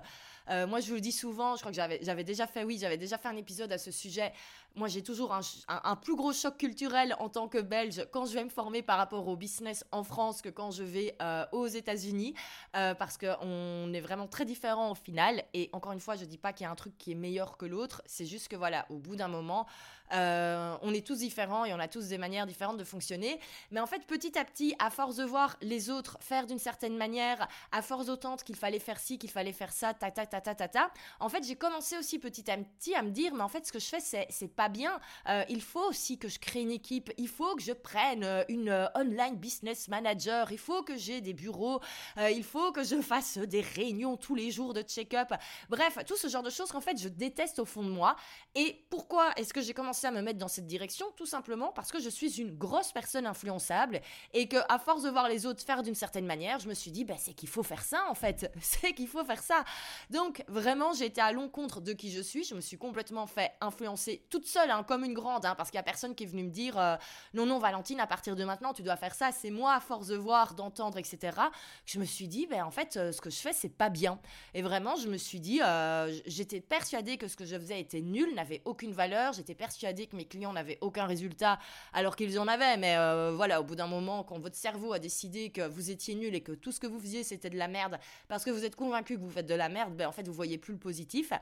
Euh, 0.51 0.67
moi, 0.67 0.81
je 0.81 0.89
vous 0.89 0.95
le 0.95 1.01
dis 1.01 1.13
souvent, 1.13 1.57
je 1.57 1.61
crois 1.61 1.73
que 1.73 1.99
j'avais 2.03 2.25
déjà 2.25 2.47
fait, 2.47 2.65
oui, 2.65 2.79
j'avais 2.79 2.99
déjà 2.99 3.19
fait 3.19 3.29
un 3.29 3.37
épisode 3.37 3.73
à 3.73 3.79
ce 3.79 3.91
sujet. 3.91 4.33
Moi, 4.76 4.88
j'ai 4.88 5.03
toujours 5.03 5.32
un, 5.69 5.97
plus 5.97 6.17
gros 6.17 6.32
choc 6.32 6.56
culturel 6.56 7.15
en 7.21 7.29
tant 7.29 7.47
que 7.47 7.59
Belge 7.59 8.06
quand 8.11 8.26
je 8.26 8.35
vais 8.35 8.43
me 8.43 8.49
former 8.49 8.82
par 8.82 8.99
rapport 8.99 9.29
au 9.29 9.37
business 9.37 9.85
en 9.93 10.03
France 10.03 10.43
que 10.43 10.49
quand 10.49 10.73
je 10.73 10.82
vais 10.82 11.15
euh, 11.23 11.47
aux 11.53 11.69
États-Unis, 11.69 12.35
euh, 12.75 12.93
parce 12.94 13.17
qu'on 13.17 13.93
est 13.93 14.00
vraiment 14.00 14.26
très 14.26 14.44
différents 14.44 14.91
au 14.91 14.97
final. 14.97 15.44
Et 15.55 15.71
encore 15.73 15.93
une 15.93 16.00
fois, 16.00 16.17
je 16.17 16.25
dis 16.25 16.38
pas 16.38 16.53
qu'il 16.53 16.65
y 16.65 16.67
a 16.67 16.73
un 16.73 16.75
truc 16.75 16.99
qui 16.99 17.12
est 17.12 17.17
meilleur 17.17 17.56
que 17.56 17.67
l'autre. 17.67 18.03
C'est 18.06 18.26
juste 18.26 18.49
que 18.49 18.56
voilà, 18.56 18.85
au 18.91 18.99
bout 18.99 19.15
d'un 19.15 19.29
moment, 19.29 19.67
euh, 20.12 20.77
on 20.83 20.93
est 20.93 21.06
tous 21.06 21.19
différents 21.19 21.65
et 21.65 21.73
on 21.73 21.79
a 21.79 21.89
tous 21.89 22.09
des 22.09 22.19
manières 22.19 22.47
différentes 22.47 22.77
de 22.77 22.85
fonctionner. 22.85 23.41
Mais 23.71 23.81
en 23.81 23.87
fait, 23.87 24.06
petit 24.06 24.39
à 24.39 24.45
petit, 24.45 24.75
à 24.79 24.91
force 24.91 25.17
de 25.17 25.25
voir 25.25 25.56
les 25.62 25.91
autres 25.91 26.19
faire 26.21 26.47
d'une 26.47 26.59
certaine 26.59 26.97
manière, 26.97 27.49
à 27.73 27.83
force 27.83 28.06
d'autant 28.06 28.37
qu'il 28.37 28.56
fallait 28.56 28.79
faire 28.79 28.99
ci, 28.99 29.19
qu'il 29.19 29.31
fallait 29.31 29.53
faire 29.53 29.73
ça, 29.73 29.95
ta 29.95 30.11
ta 30.11 30.27
ta 30.27 30.41
ta 30.41 30.55
ta 30.55 30.69
ta, 30.69 30.91
en 31.21 31.29
fait, 31.29 31.45
j'ai 31.45 31.56
commencé 31.56 31.97
aussi 31.97 32.19
petit 32.19 32.51
à 32.51 32.56
petit 32.56 32.95
à 32.95 33.03
me 33.03 33.11
dire, 33.11 33.35
mais 33.35 33.43
en 33.43 33.49
fait, 33.49 33.67
ce 33.67 33.73
que 33.73 33.79
je 33.79 33.87
fais, 33.87 34.01
c'est, 34.01 34.49
pas 34.55 34.69
bien. 34.69 35.01
Euh, 35.29 35.43
il 35.49 35.62
faut 35.62 35.89
aussi 35.89 36.19
que 36.19 36.29
je 36.29 36.39
crée 36.39 36.61
une 36.61 36.71
équipe. 36.71 37.11
Il 37.17 37.29
faut 37.29 37.56
que 37.56 37.62
je 37.62 37.73
prenne 37.73 38.25
euh, 38.25 38.45
une 38.49 38.89
online 38.95 39.37
business 39.37 39.89
manager. 39.89 40.53
Il 40.53 40.59
faut 40.59 40.83
que 40.83 40.97
j'ai 40.97 41.21
des 41.21 41.33
bureaux. 41.33 41.81
il 42.19 42.45
faut 42.45 42.73
que 42.73 42.85
je 42.85 43.01
fasse 43.01 43.39
des 43.39 43.62
réunions 43.62 44.17
tous 44.17 44.35
les 44.35 44.51
jours 44.51 44.75
de 44.75 44.83
check-up. 44.83 45.33
Bref, 45.69 45.99
tout 46.06 46.17
ce 46.17 46.29
genre 46.29 46.43
de 46.43 46.51
choses 46.51 46.71
qu'en 46.71 46.81
fait, 46.81 47.01
je 47.01 47.09
déteste 47.09 47.59
au 47.59 47.65
fond 47.65 47.83
de 47.83 47.91
moi. 47.91 48.17
Et 48.55 48.85
pourquoi 48.91 49.33
est-ce 49.37 49.53
que 49.55 49.61
j'ai 49.61 49.75
commencé 49.75 49.94
à 50.02 50.11
me 50.11 50.23
mettre 50.23 50.38
dans 50.38 50.49
cette 50.49 50.67
direction 50.67 51.06
tout 51.17 51.26
simplement 51.26 51.73
parce 51.73 51.93
que 51.93 52.00
je 52.00 52.08
suis 52.08 52.41
une 52.41 52.56
grosse 52.56 52.93
personne 52.93 53.26
influençable 53.26 54.00
et 54.32 54.49
que 54.49 54.56
à 54.69 54.79
force 54.79 55.02
de 55.02 55.11
voir 55.11 55.29
les 55.29 55.46
autres 55.46 55.62
faire 55.62 55.82
d'une 55.82 55.94
certaine 55.94 56.26
manière, 56.26 56.58
je 56.58 56.69
me 56.69 56.75
suis 56.75 56.91
dit 56.91 57.05
bah 57.05 57.14
c'est 57.19 57.35
qu'il 57.35 57.49
faut 57.49 57.62
faire 57.62 57.82
ça 57.82 58.05
en 58.08 58.14
fait, 58.14 58.50
c'est 58.61 58.93
qu'il 58.93 59.08
faut 59.08 59.25
faire 59.25 59.43
ça. 59.43 59.64
Donc 60.11 60.44
vraiment, 60.49 60.93
j'ai 60.93 61.06
été 61.06 61.20
à 61.20 61.32
l'encontre 61.32 61.81
de 61.81 61.93
qui 61.93 62.11
je 62.11 62.20
suis, 62.20 62.44
je 62.44 62.55
me 62.55 62.61
suis 62.61 62.79
complètement 62.79 63.26
fait 63.26 63.52
influencer 63.61 64.25
toute 64.31 64.46
seule 64.46 64.70
hein, 64.70 64.82
comme 64.82 65.05
une 65.05 65.14
grande 65.14 65.46
hein, 65.46 65.55
parce 65.55 65.70
qu'il 65.70 65.79
y 65.79 65.81
a 65.81 65.85
personne 65.85 66.14
qui 66.14 66.25
est 66.25 66.29
venu 66.29 66.44
me 66.44 66.50
dire 66.50 66.79
euh, 66.79 66.96
non 67.35 67.46
non 67.46 67.58
Valentine 67.58 68.00
à 68.00 68.06
partir 68.06 68.37
de 68.37 68.44
maintenant 68.44 68.73
tu 68.73 68.82
dois 68.82 68.96
faire 68.96 69.14
ça, 69.14 69.31
c'est 69.32 69.50
moi 69.50 69.75
à 69.75 69.81
force 69.81 70.08
de 70.08 70.17
voir, 70.17 70.55
d'entendre 70.55 70.99
etc. 70.99 71.38
Je 71.87 71.99
me 71.99 72.05
suis 72.05 72.29
dit 72.29 72.46
ben 72.46 72.64
en 72.64 72.70
fait 72.70 72.96
euh, 72.96 73.12
ce 73.12 73.20
que 73.20 73.31
je 73.31 73.38
fais 73.38 73.52
c'est 73.52 73.69
pas 73.69 73.91
bien 73.91 74.19
et 74.55 74.62
vraiment 74.62 74.96
je 74.96 75.08
me 75.08 75.17
suis 75.17 75.41
dit 75.41 75.61
euh, 75.62 76.12
j'étais 76.26 76.61
persuadée 76.61 77.17
que 77.17 77.29
ce 77.29 77.37
que 77.37 77.44
je 77.44 77.56
faisais 77.56 77.81
était 77.81 78.00
nul, 78.00 78.35
n'avait 78.35 78.62
aucune 78.64 78.93
valeur, 78.93 79.32
j'étais 79.32 79.55
persuadée 79.55 79.83
dit 79.93 80.08
que 80.08 80.17
mes 80.17 80.24
clients 80.24 80.53
n'avaient 80.53 80.79
aucun 80.81 81.06
résultat 81.06 81.58
alors 81.93 82.17
qu'ils 82.17 82.38
en 82.38 82.48
avaient. 82.48 82.76
Mais 82.76 82.96
euh, 82.96 83.32
voilà, 83.34 83.60
au 83.60 83.64
bout 83.64 83.76
d'un 83.76 83.86
moment, 83.86 84.24
quand 84.24 84.38
votre 84.38 84.56
cerveau 84.56 84.93
a 84.93 84.98
décidé 84.98 85.50
que 85.50 85.67
vous 85.67 85.91
étiez 85.91 86.14
nul 86.14 86.34
et 86.34 86.41
que 86.41 86.53
tout 86.53 86.72
ce 86.72 86.81
que 86.81 86.86
vous 86.86 86.98
faisiez 86.98 87.24
c'était 87.24 87.50
de 87.50 87.58
la 87.58 87.69
merde 87.69 87.98
parce 88.29 88.44
que 88.44 88.50
vous 88.50 88.64
êtes 88.64 88.76
convaincu 88.76 89.17
que 89.17 89.20
vous 89.20 89.31
faites 89.31 89.46
de 89.46 89.55
la 89.55 89.69
merde, 89.69 89.94
ben 89.94 90.08
en 90.08 90.12
fait 90.12 90.26
vous 90.26 90.34
voyez 90.34 90.58
plus 90.58 90.72
le 90.74 90.79
positif. 90.79 91.32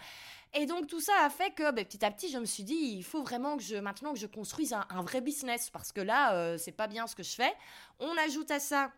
Et 0.55 0.67
donc 0.67 0.87
tout 0.87 1.01
ça 1.01 1.13
a 1.25 1.31
fait 1.31 1.51
que 1.51 1.71
ben, 1.73 1.85
petit 1.85 2.05
à 2.05 2.11
petit 2.11 2.31
je 2.31 2.39
me 2.39 2.45
suis 2.45 2.65
dit 2.65 2.75
il 2.75 3.05
faut 3.05 3.23
vraiment 3.23 3.57
que 3.57 3.63
je 3.63 3.77
maintenant 3.77 4.13
que 4.13 4.19
je 4.19 4.27
construise 4.27 4.73
un, 4.73 5.03
vrai 5.03 5.21
business 5.21 5.71
parce 5.71 5.93
que 5.93 6.01
là 6.01 6.35
euh, 6.35 6.59
c'est 6.59 6.73
pas 6.73 6.87
bien 6.87 7.07
ce 7.07 7.15
que 7.15 7.23
je 7.23 7.35
fais. 7.35 7.53
On 7.99 8.17
ajoute 8.19 8.51
à 8.51 8.61
ça 8.61 8.93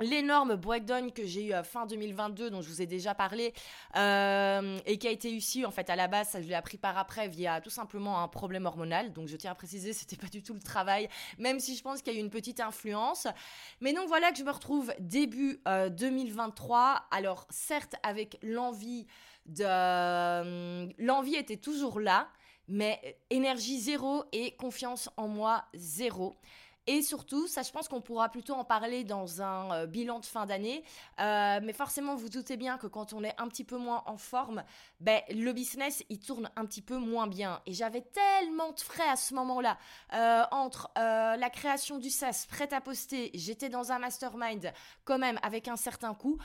l'énorme 0.00 0.56
breakdown 0.56 1.12
que 1.12 1.24
j'ai 1.26 1.44
eu 1.44 1.52
à 1.52 1.62
fin 1.62 1.86
2022 1.86 2.50
dont 2.50 2.62
je 2.62 2.68
vous 2.68 2.82
ai 2.82 2.86
déjà 2.86 3.14
parlé 3.14 3.52
euh, 3.96 4.78
et 4.86 4.98
qui 4.98 5.06
a 5.06 5.10
été 5.10 5.30
issu 5.30 5.64
en 5.64 5.70
fait 5.70 5.90
à 5.90 5.96
la 5.96 6.08
base 6.08 6.30
ça 6.30 6.42
je 6.42 6.48
l'ai 6.48 6.54
appris 6.54 6.78
par 6.78 6.96
après 6.98 7.28
via 7.28 7.60
tout 7.60 7.70
simplement 7.70 8.22
un 8.22 8.28
problème 8.28 8.66
hormonal. 8.66 9.12
Donc 9.12 9.28
je 9.28 9.36
tiens 9.36 9.52
à 9.52 9.54
préciser 9.54 9.92
c'était 9.92 10.16
pas 10.16 10.28
du 10.28 10.42
tout 10.42 10.54
le 10.54 10.60
travail 10.60 11.08
même 11.38 11.60
si 11.60 11.76
je 11.76 11.82
pense 11.82 12.02
qu'il 12.02 12.12
y 12.12 12.16
a 12.16 12.18
eu 12.18 12.22
une 12.22 12.30
petite 12.30 12.60
influence. 12.60 13.26
Mais 13.80 13.92
donc 13.92 14.08
voilà 14.08 14.32
que 14.32 14.38
je 14.38 14.44
me 14.44 14.50
retrouve 14.50 14.92
début 14.98 15.60
2023 15.66 16.78
euh, 16.78 17.16
alors 17.16 17.46
certes 17.50 17.94
avec 18.02 18.38
l'envie 18.42 19.06
de 19.46 19.64
euh, 19.66 20.88
l'envie 20.98 21.34
était 21.34 21.56
toujours 21.56 22.00
là 22.00 22.28
mais 22.68 23.18
énergie 23.30 23.80
zéro 23.80 24.24
et 24.32 24.52
confiance 24.52 25.10
en 25.16 25.28
moi 25.28 25.64
zéro 25.74 26.36
Et 26.92 27.02
surtout, 27.02 27.46
ça, 27.46 27.62
je 27.62 27.70
pense 27.70 27.86
qu'on 27.86 28.00
pourra 28.00 28.30
plutôt 28.30 28.54
en 28.54 28.64
parler 28.64 29.04
dans 29.04 29.42
un 29.42 29.72
euh, 29.72 29.86
bilan 29.86 30.18
de 30.18 30.26
fin 30.26 30.44
d'année. 30.44 30.82
Euh, 31.20 31.60
mais 31.62 31.72
forcément, 31.72 32.16
vous 32.16 32.28
doutez 32.28 32.56
bien 32.56 32.78
que 32.78 32.88
quand 32.88 33.12
on 33.12 33.22
est 33.22 33.32
un 33.38 33.46
petit 33.46 33.62
peu 33.62 33.76
moins 33.76 34.02
en 34.06 34.16
forme, 34.16 34.64
ben, 34.98 35.20
le 35.30 35.52
business, 35.52 36.02
il 36.08 36.18
tourne 36.18 36.50
un 36.56 36.66
petit 36.66 36.82
peu 36.82 36.96
moins 36.96 37.28
bien. 37.28 37.62
Et 37.64 37.74
j'avais 37.74 38.00
tellement 38.00 38.72
de 38.72 38.80
frais 38.80 39.08
à 39.08 39.14
ce 39.14 39.34
moment-là. 39.34 39.78
Euh, 40.14 40.42
entre 40.50 40.90
la 40.96 41.50
création 41.50 41.98
du 41.98 42.10
SaaS, 42.10 42.46
prêt 42.48 42.74
à 42.74 42.80
poster, 42.80 43.30
j'étais 43.34 43.68
dans 43.68 43.92
un 43.92 44.00
mastermind 44.00 44.72
quand 45.04 45.18
même 45.18 45.38
avec 45.42 45.68
un 45.68 45.76
certain 45.76 46.12
coût. 46.14 46.38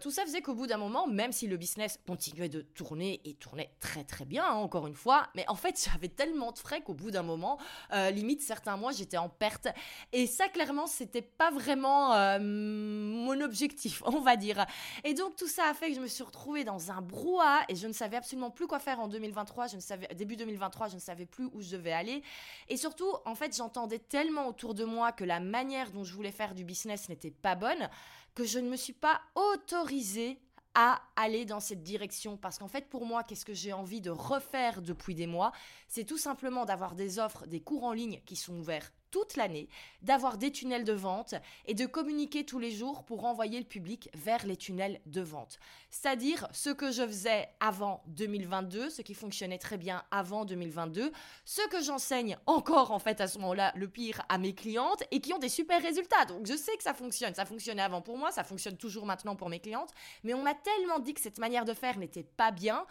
tout 0.00 0.10
ça 0.10 0.22
faisait 0.22 0.42
qu'au 0.42 0.54
bout 0.54 0.66
d'un 0.66 0.78
moment, 0.78 1.06
même 1.06 1.30
si 1.30 1.46
le 1.46 1.56
business 1.56 2.00
continuait 2.06 2.48
de 2.48 2.62
tourner 2.62 3.20
et 3.24 3.34
tournait 3.34 3.72
très 3.78 4.02
très 4.02 4.24
bien, 4.24 4.44
hein, 4.44 4.54
encore 4.54 4.88
une 4.88 4.94
fois, 4.94 5.28
mais 5.36 5.44
en 5.48 5.54
fait, 5.54 5.80
j'avais 5.92 6.08
tellement 6.08 6.50
de 6.50 6.58
frais 6.58 6.80
qu'au 6.80 6.94
bout 6.94 7.12
d'un 7.12 7.22
moment, 7.22 7.58
limite 7.92 8.42
certains 8.42 8.76
mois, 8.76 8.90
j'étais 8.90 9.18
en 9.18 9.28
perte. 9.28 9.68
Et 10.12 10.26
ça, 10.26 10.48
clairement, 10.48 10.86
c'était 10.86 11.22
pas 11.22 11.50
vraiment 11.50 12.14
euh, 12.14 12.38
mon 12.40 13.40
objectif, 13.40 14.02
on 14.06 14.20
va 14.20 14.36
dire. 14.36 14.66
Et 15.04 15.14
donc, 15.14 15.36
tout 15.36 15.48
ça 15.48 15.64
a 15.68 15.74
fait 15.74 15.88
que 15.90 15.94
je 15.96 16.00
me 16.00 16.06
suis 16.06 16.22
retrouvée 16.22 16.64
dans 16.64 16.90
un 16.90 17.00
brouhaha 17.00 17.60
et 17.68 17.76
je 17.76 17.86
ne 17.86 17.92
savais 17.92 18.16
absolument 18.16 18.50
plus 18.50 18.66
quoi 18.66 18.78
faire 18.78 19.00
en 19.00 19.08
2023. 19.08 19.68
Je 19.68 19.76
ne 19.76 19.80
savais, 19.80 20.08
début 20.14 20.36
2023, 20.36 20.88
je 20.88 20.94
ne 20.94 21.00
savais 21.00 21.26
plus 21.26 21.46
où 21.52 21.60
je 21.60 21.76
devais 21.76 21.92
aller. 21.92 22.22
Et 22.68 22.76
surtout, 22.76 23.10
en 23.24 23.34
fait, 23.34 23.56
j'entendais 23.56 23.98
tellement 23.98 24.48
autour 24.48 24.74
de 24.74 24.84
moi 24.84 25.12
que 25.12 25.24
la 25.24 25.40
manière 25.40 25.90
dont 25.90 26.04
je 26.04 26.14
voulais 26.14 26.32
faire 26.32 26.54
du 26.54 26.64
business 26.64 27.08
n'était 27.08 27.30
pas 27.30 27.54
bonne 27.54 27.88
que 28.34 28.44
je 28.44 28.58
ne 28.58 28.68
me 28.68 28.76
suis 28.76 28.92
pas 28.92 29.20
autorisée 29.34 30.38
à 30.74 31.02
aller 31.16 31.44
dans 31.44 31.60
cette 31.60 31.82
direction. 31.82 32.36
Parce 32.36 32.58
qu'en 32.58 32.68
fait, 32.68 32.88
pour 32.88 33.04
moi, 33.04 33.22
qu'est-ce 33.24 33.44
que 33.44 33.54
j'ai 33.54 33.72
envie 33.72 34.00
de 34.00 34.10
refaire 34.10 34.82
depuis 34.82 35.14
des 35.14 35.26
mois? 35.26 35.52
C'est 35.88 36.04
tout 36.04 36.18
simplement 36.18 36.64
d'avoir 36.64 36.94
des 36.94 37.18
offres, 37.18 37.46
des 37.46 37.60
cours 37.60 37.84
en 37.84 37.92
ligne 37.92 38.20
qui 38.24 38.36
sont 38.36 38.54
ouverts 38.54 38.90
toute 39.12 39.36
l'année, 39.36 39.68
d'avoir 40.00 40.38
des 40.38 40.50
tunnels 40.50 40.82
de 40.82 40.92
vente 40.92 41.34
et 41.66 41.74
de 41.74 41.86
communiquer 41.86 42.44
tous 42.44 42.58
les 42.58 42.72
jours 42.72 43.04
pour 43.04 43.24
envoyer 43.24 43.60
le 43.60 43.64
public 43.64 44.08
vers 44.14 44.44
les 44.44 44.56
tunnels 44.56 45.00
de 45.06 45.20
vente. 45.20 45.60
C'est-à-dire 45.90 46.48
ce 46.50 46.70
que 46.70 46.90
je 46.90 47.06
faisais 47.06 47.48
avant 47.60 48.02
2022, 48.08 48.90
ce 48.90 49.02
qui 49.02 49.14
fonctionnait 49.14 49.58
très 49.58 49.76
bien 49.76 50.02
avant 50.10 50.44
2022, 50.44 51.12
ce 51.44 51.68
que 51.68 51.82
j'enseigne 51.82 52.36
encore 52.46 52.90
en 52.90 52.98
fait 52.98 53.20
à 53.20 53.28
ce 53.28 53.38
moment-là, 53.38 53.72
le 53.76 53.86
pire, 53.86 54.22
à 54.28 54.38
mes 54.38 54.54
clientes 54.54 55.04
et 55.10 55.20
qui 55.20 55.32
ont 55.34 55.38
des 55.38 55.50
super 55.50 55.80
résultats. 55.80 56.24
Donc 56.24 56.46
je 56.46 56.56
sais 56.56 56.76
que 56.76 56.82
ça 56.82 56.94
fonctionne, 56.94 57.34
ça 57.34 57.44
fonctionnait 57.44 57.82
avant 57.82 58.00
pour 58.00 58.16
moi, 58.16 58.32
ça 58.32 58.44
fonctionne 58.44 58.78
toujours 58.78 59.04
maintenant 59.04 59.36
pour 59.36 59.50
mes 59.50 59.60
clientes, 59.60 59.90
mais 60.24 60.32
on 60.32 60.42
m'a 60.42 60.54
tellement 60.54 60.98
dit 60.98 61.12
que 61.12 61.20
cette 61.20 61.38
manière 61.38 61.66
de 61.66 61.74
faire 61.74 61.98
n'était 61.98 62.24
pas 62.24 62.50
bien 62.50 62.86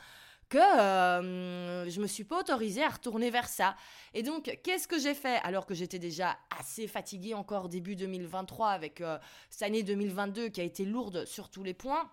que 0.51 0.57
euh, 0.57 1.89
je 1.89 2.01
me 2.01 2.07
suis 2.07 2.25
pas 2.25 2.41
autorisée 2.41 2.83
à 2.83 2.89
retourner 2.89 3.29
vers 3.29 3.47
ça. 3.47 3.75
Et 4.13 4.21
donc, 4.21 4.59
qu'est-ce 4.63 4.85
que 4.85 4.99
j'ai 4.99 5.13
fait 5.13 5.39
alors 5.43 5.65
que 5.65 5.73
j'étais 5.73 5.97
déjà 5.97 6.37
assez 6.59 6.87
fatiguée 6.87 7.33
encore 7.33 7.69
début 7.69 7.95
2023 7.95 8.69
avec 8.69 8.99
euh, 8.99 9.17
cette 9.49 9.61
année 9.61 9.81
2022 9.81 10.49
qui 10.49 10.59
a 10.59 10.65
été 10.65 10.83
lourde 10.83 11.25
sur 11.25 11.49
tous 11.49 11.63
les 11.63 11.73
points? 11.73 12.11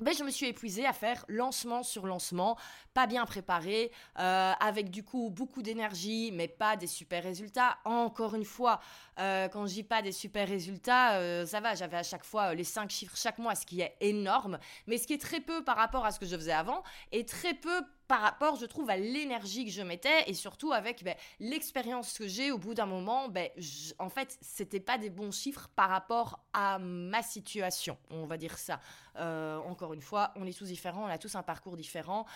Ben, 0.00 0.14
je 0.14 0.24
me 0.24 0.30
suis 0.30 0.46
épuisée 0.46 0.86
à 0.86 0.94
faire 0.94 1.26
lancement 1.28 1.82
sur 1.82 2.06
lancement, 2.06 2.56
pas 2.94 3.06
bien 3.06 3.26
préparé, 3.26 3.92
euh, 4.18 4.52
avec 4.58 4.90
du 4.90 5.02
coup 5.02 5.28
beaucoup 5.28 5.60
d'énergie, 5.60 6.32
mais 6.32 6.48
pas 6.48 6.76
des 6.76 6.86
super 6.86 7.22
résultats. 7.22 7.76
Encore 7.84 8.34
une 8.34 8.46
fois, 8.46 8.80
euh, 9.20 9.48
quand 9.48 9.66
je 9.66 9.74
dis 9.74 9.82
pas 9.82 10.02
des 10.02 10.12
super 10.12 10.48
résultats, 10.48 11.18
euh, 11.18 11.44
ça 11.46 11.60
va, 11.60 11.74
j'avais 11.74 11.98
à 11.98 12.02
chaque 12.02 12.24
fois 12.24 12.54
les 12.54 12.64
5 12.64 12.90
chiffres 12.90 13.16
chaque 13.16 13.38
mois, 13.38 13.54
ce 13.54 13.66
qui 13.66 13.80
est 13.80 13.94
énorme, 14.00 14.58
mais 14.86 14.98
ce 14.98 15.06
qui 15.06 15.12
est 15.12 15.20
très 15.20 15.40
peu 15.40 15.62
par 15.62 15.76
rapport 15.76 16.04
à 16.04 16.10
ce 16.10 16.18
que 16.18 16.26
je 16.26 16.36
faisais 16.36 16.52
avant, 16.52 16.82
et 17.12 17.24
très 17.26 17.54
peu 17.54 17.82
par 18.10 18.22
rapport, 18.22 18.56
je 18.56 18.66
trouve, 18.66 18.90
à 18.90 18.96
l'énergie 18.96 19.64
que 19.64 19.70
je 19.70 19.82
mettais 19.82 20.24
et 20.26 20.34
surtout 20.34 20.72
avec 20.72 21.04
ben, 21.04 21.14
l'expérience 21.38 22.18
que 22.18 22.26
j'ai 22.26 22.50
au 22.50 22.58
bout 22.58 22.74
d'un 22.74 22.86
moment, 22.86 23.28
ben, 23.28 23.48
en 24.00 24.08
fait, 24.08 24.36
c'était 24.40 24.80
pas 24.80 24.98
des 24.98 25.10
bons 25.10 25.30
chiffres 25.30 25.68
par 25.76 25.90
rapport 25.90 26.40
à 26.52 26.80
ma 26.80 27.22
situation, 27.22 27.96
on 28.10 28.26
va 28.26 28.36
dire 28.36 28.58
ça. 28.58 28.80
Euh, 29.14 29.58
encore 29.58 29.92
une 29.94 30.00
fois, 30.00 30.32
on 30.34 30.44
est 30.44 30.58
tous 30.58 30.64
différents, 30.64 31.04
on 31.04 31.08
a 31.08 31.18
tous 31.18 31.36
un 31.36 31.44
parcours 31.44 31.76
différent. 31.76 32.26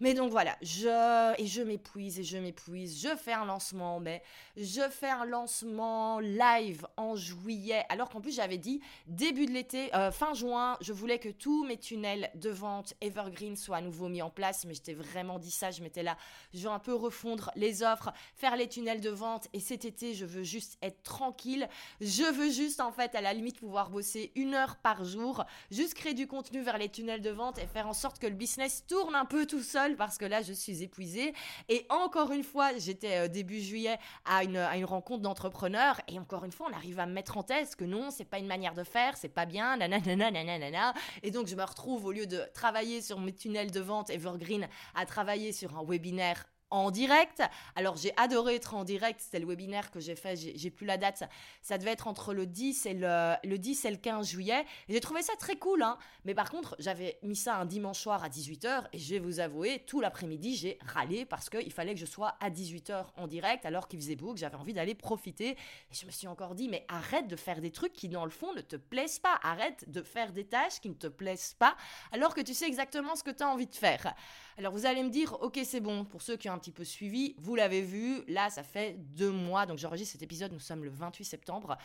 Mais 0.00 0.14
donc 0.14 0.30
voilà, 0.30 0.56
je 0.60 1.40
et 1.40 1.46
je 1.46 1.62
m'épuise 1.62 2.18
et 2.18 2.24
je 2.24 2.36
m'épuise. 2.38 3.00
Je 3.00 3.16
fais 3.16 3.32
un 3.32 3.44
lancement 3.44 4.00
mais 4.00 4.22
je 4.56 4.82
fais 4.90 5.10
un 5.10 5.24
lancement 5.24 6.18
live 6.20 6.86
en 6.96 7.16
juillet, 7.16 7.84
alors 7.88 8.08
qu'en 8.08 8.20
plus 8.20 8.34
j'avais 8.34 8.58
dit 8.58 8.80
début 9.06 9.46
de 9.46 9.52
l'été, 9.52 9.94
euh, 9.94 10.10
fin 10.10 10.34
juin, 10.34 10.76
je 10.80 10.92
voulais 10.92 11.18
que 11.18 11.28
tous 11.28 11.64
mes 11.64 11.78
tunnels 11.78 12.30
de 12.34 12.50
vente 12.50 12.94
Evergreen 13.00 13.56
soient 13.56 13.78
à 13.78 13.80
nouveau 13.80 14.08
mis 14.08 14.22
en 14.22 14.30
place. 14.30 14.64
Mais 14.64 14.74
j'étais 14.74 14.94
vraiment 14.94 15.38
dit 15.38 15.50
ça, 15.50 15.70
je 15.70 15.82
m'étais 15.82 16.02
là, 16.02 16.16
je 16.52 16.60
veux 16.60 16.74
un 16.74 16.78
peu 16.78 16.94
refondre 16.94 17.50
les 17.56 17.82
offres, 17.82 18.12
faire 18.34 18.56
les 18.56 18.68
tunnels 18.68 19.00
de 19.00 19.10
vente. 19.10 19.48
Et 19.52 19.60
cet 19.60 19.84
été, 19.84 20.14
je 20.14 20.26
veux 20.26 20.42
juste 20.42 20.78
être 20.82 21.02
tranquille. 21.02 21.68
Je 22.00 22.24
veux 22.32 22.50
juste 22.50 22.80
en 22.80 22.92
fait 22.92 23.14
à 23.14 23.20
la 23.20 23.32
limite 23.32 23.58
pouvoir 23.58 23.90
bosser 23.90 24.32
une 24.34 24.54
heure 24.54 24.76
par 24.76 25.04
jour, 25.04 25.44
juste 25.70 25.94
créer 25.94 26.14
du 26.14 26.26
contenu 26.26 26.62
vers 26.62 26.78
les 26.78 26.88
tunnels 26.88 27.22
de 27.22 27.30
vente 27.30 27.58
et 27.58 27.66
faire 27.66 27.86
en 27.86 27.92
sorte 27.92 28.18
que 28.18 28.26
le 28.26 28.34
business 28.34 28.84
tourne 28.86 29.14
un 29.14 29.24
peu 29.24 29.46
tout 29.46 29.62
seul 29.62 29.93
parce 29.96 30.18
que 30.18 30.24
là, 30.24 30.42
je 30.42 30.52
suis 30.52 30.82
épuisée. 30.82 31.32
Et 31.68 31.86
encore 31.88 32.32
une 32.32 32.44
fois, 32.44 32.76
j'étais 32.78 33.24
euh, 33.24 33.28
début 33.28 33.60
juillet 33.60 33.98
à 34.24 34.44
une, 34.44 34.56
à 34.56 34.76
une 34.76 34.84
rencontre 34.84 35.22
d'entrepreneurs 35.22 36.00
et 36.08 36.18
encore 36.18 36.44
une 36.44 36.52
fois, 36.52 36.68
on 36.70 36.74
arrive 36.74 36.98
à 36.98 37.06
me 37.06 37.12
mettre 37.12 37.36
en 37.36 37.42
tête 37.42 37.76
que 37.76 37.84
non, 37.84 38.10
c'est 38.10 38.24
pas 38.24 38.38
une 38.38 38.46
manière 38.46 38.74
de 38.74 38.84
faire, 38.84 39.16
c'est 39.16 39.28
pas 39.28 39.46
bien, 39.46 39.76
nanana, 39.76 40.30
nanana. 40.30 40.94
Et 41.22 41.30
donc, 41.30 41.46
je 41.46 41.56
me 41.56 41.64
retrouve 41.64 42.04
au 42.06 42.12
lieu 42.12 42.26
de 42.26 42.42
travailler 42.54 43.00
sur 43.00 43.20
mes 43.20 43.32
tunnels 43.32 43.70
de 43.70 43.80
vente 43.80 44.10
Evergreen 44.10 44.68
à 44.94 45.06
travailler 45.06 45.52
sur 45.52 45.76
un 45.76 45.84
webinaire 45.84 46.44
en 46.74 46.90
direct. 46.90 47.42
Alors 47.76 47.96
j'ai 47.96 48.12
adoré 48.16 48.56
être 48.56 48.74
en 48.74 48.84
direct, 48.84 49.20
c'était 49.20 49.38
le 49.38 49.46
webinaire 49.46 49.90
que 49.90 50.00
j'ai 50.00 50.16
fait, 50.16 50.36
j'ai 50.36 50.70
plus 50.70 50.86
la 50.86 50.96
date, 50.96 51.22
ça, 51.62 51.78
devait 51.78 51.92
être 51.92 52.08
entre 52.08 52.34
le 52.34 52.46
10 52.46 52.86
et 52.86 52.94
le, 52.94 53.34
le 53.44 53.58
10 53.58 53.84
et 53.84 53.90
le 53.90 53.96
15 53.96 54.28
juillet. 54.28 54.64
Et 54.88 54.92
j'ai 54.92 55.00
trouvé 55.00 55.22
ça 55.22 55.34
très 55.38 55.56
cool, 55.56 55.82
hein. 55.82 55.96
mais 56.24 56.34
par 56.34 56.50
contre 56.50 56.74
j'avais 56.80 57.18
mis 57.22 57.36
ça 57.36 57.56
un 57.56 57.64
dimanche 57.64 58.00
soir 58.00 58.24
à 58.24 58.28
18h 58.28 58.88
et 58.92 58.98
je 58.98 59.14
vais 59.14 59.20
vous 59.20 59.38
avouer, 59.38 59.84
tout 59.86 60.00
l'après-midi 60.00 60.56
j'ai 60.56 60.78
râlé 60.84 61.24
parce 61.24 61.48
qu'il 61.48 61.72
fallait 61.72 61.94
que 61.94 62.00
je 62.00 62.06
sois 62.06 62.36
à 62.40 62.50
18h 62.50 63.06
en 63.16 63.28
direct 63.28 63.64
alors 63.66 63.86
qu'il 63.86 64.00
faisait 64.00 64.16
beau, 64.16 64.34
que 64.34 64.40
j'avais 64.40 64.56
envie 64.56 64.74
d'aller 64.74 64.96
profiter. 64.96 65.50
Et 65.50 65.94
je 65.94 66.06
me 66.06 66.10
suis 66.10 66.26
encore 66.26 66.56
dit, 66.56 66.68
mais 66.68 66.84
arrête 66.88 67.28
de 67.28 67.36
faire 67.36 67.60
des 67.60 67.70
trucs 67.70 67.92
qui 67.92 68.08
dans 68.08 68.24
le 68.24 68.30
fond 68.30 68.52
ne 68.52 68.60
te 68.60 68.76
plaisent 68.76 69.20
pas, 69.20 69.38
arrête 69.42 69.88
de 69.88 70.02
faire 70.02 70.32
des 70.32 70.44
tâches 70.44 70.80
qui 70.80 70.88
ne 70.88 70.94
te 70.94 71.06
plaisent 71.06 71.54
pas 71.56 71.76
alors 72.10 72.34
que 72.34 72.40
tu 72.40 72.52
sais 72.52 72.66
exactement 72.66 73.14
ce 73.14 73.22
que 73.22 73.30
tu 73.30 73.44
as 73.44 73.48
envie 73.48 73.66
de 73.66 73.74
faire. 73.76 74.14
Alors 74.56 74.72
vous 74.72 74.86
allez 74.86 75.02
me 75.02 75.10
dire, 75.10 75.36
ok 75.42 75.58
c'est 75.64 75.80
bon, 75.80 76.04
pour 76.04 76.22
ceux 76.22 76.36
qui 76.36 76.48
ont 76.48 76.52
un 76.52 76.58
petit 76.58 76.70
peu 76.70 76.84
suivi, 76.84 77.34
vous 77.38 77.56
l'avez 77.56 77.82
vu, 77.82 78.22
là 78.28 78.50
ça 78.50 78.62
fait 78.62 78.96
deux 78.98 79.30
mois, 79.30 79.66
donc 79.66 79.78
j'enregistre 79.78 80.12
cet 80.12 80.22
épisode, 80.22 80.52
nous 80.52 80.60
sommes 80.60 80.84
le 80.84 80.90
28 80.90 81.24
septembre. 81.24 81.76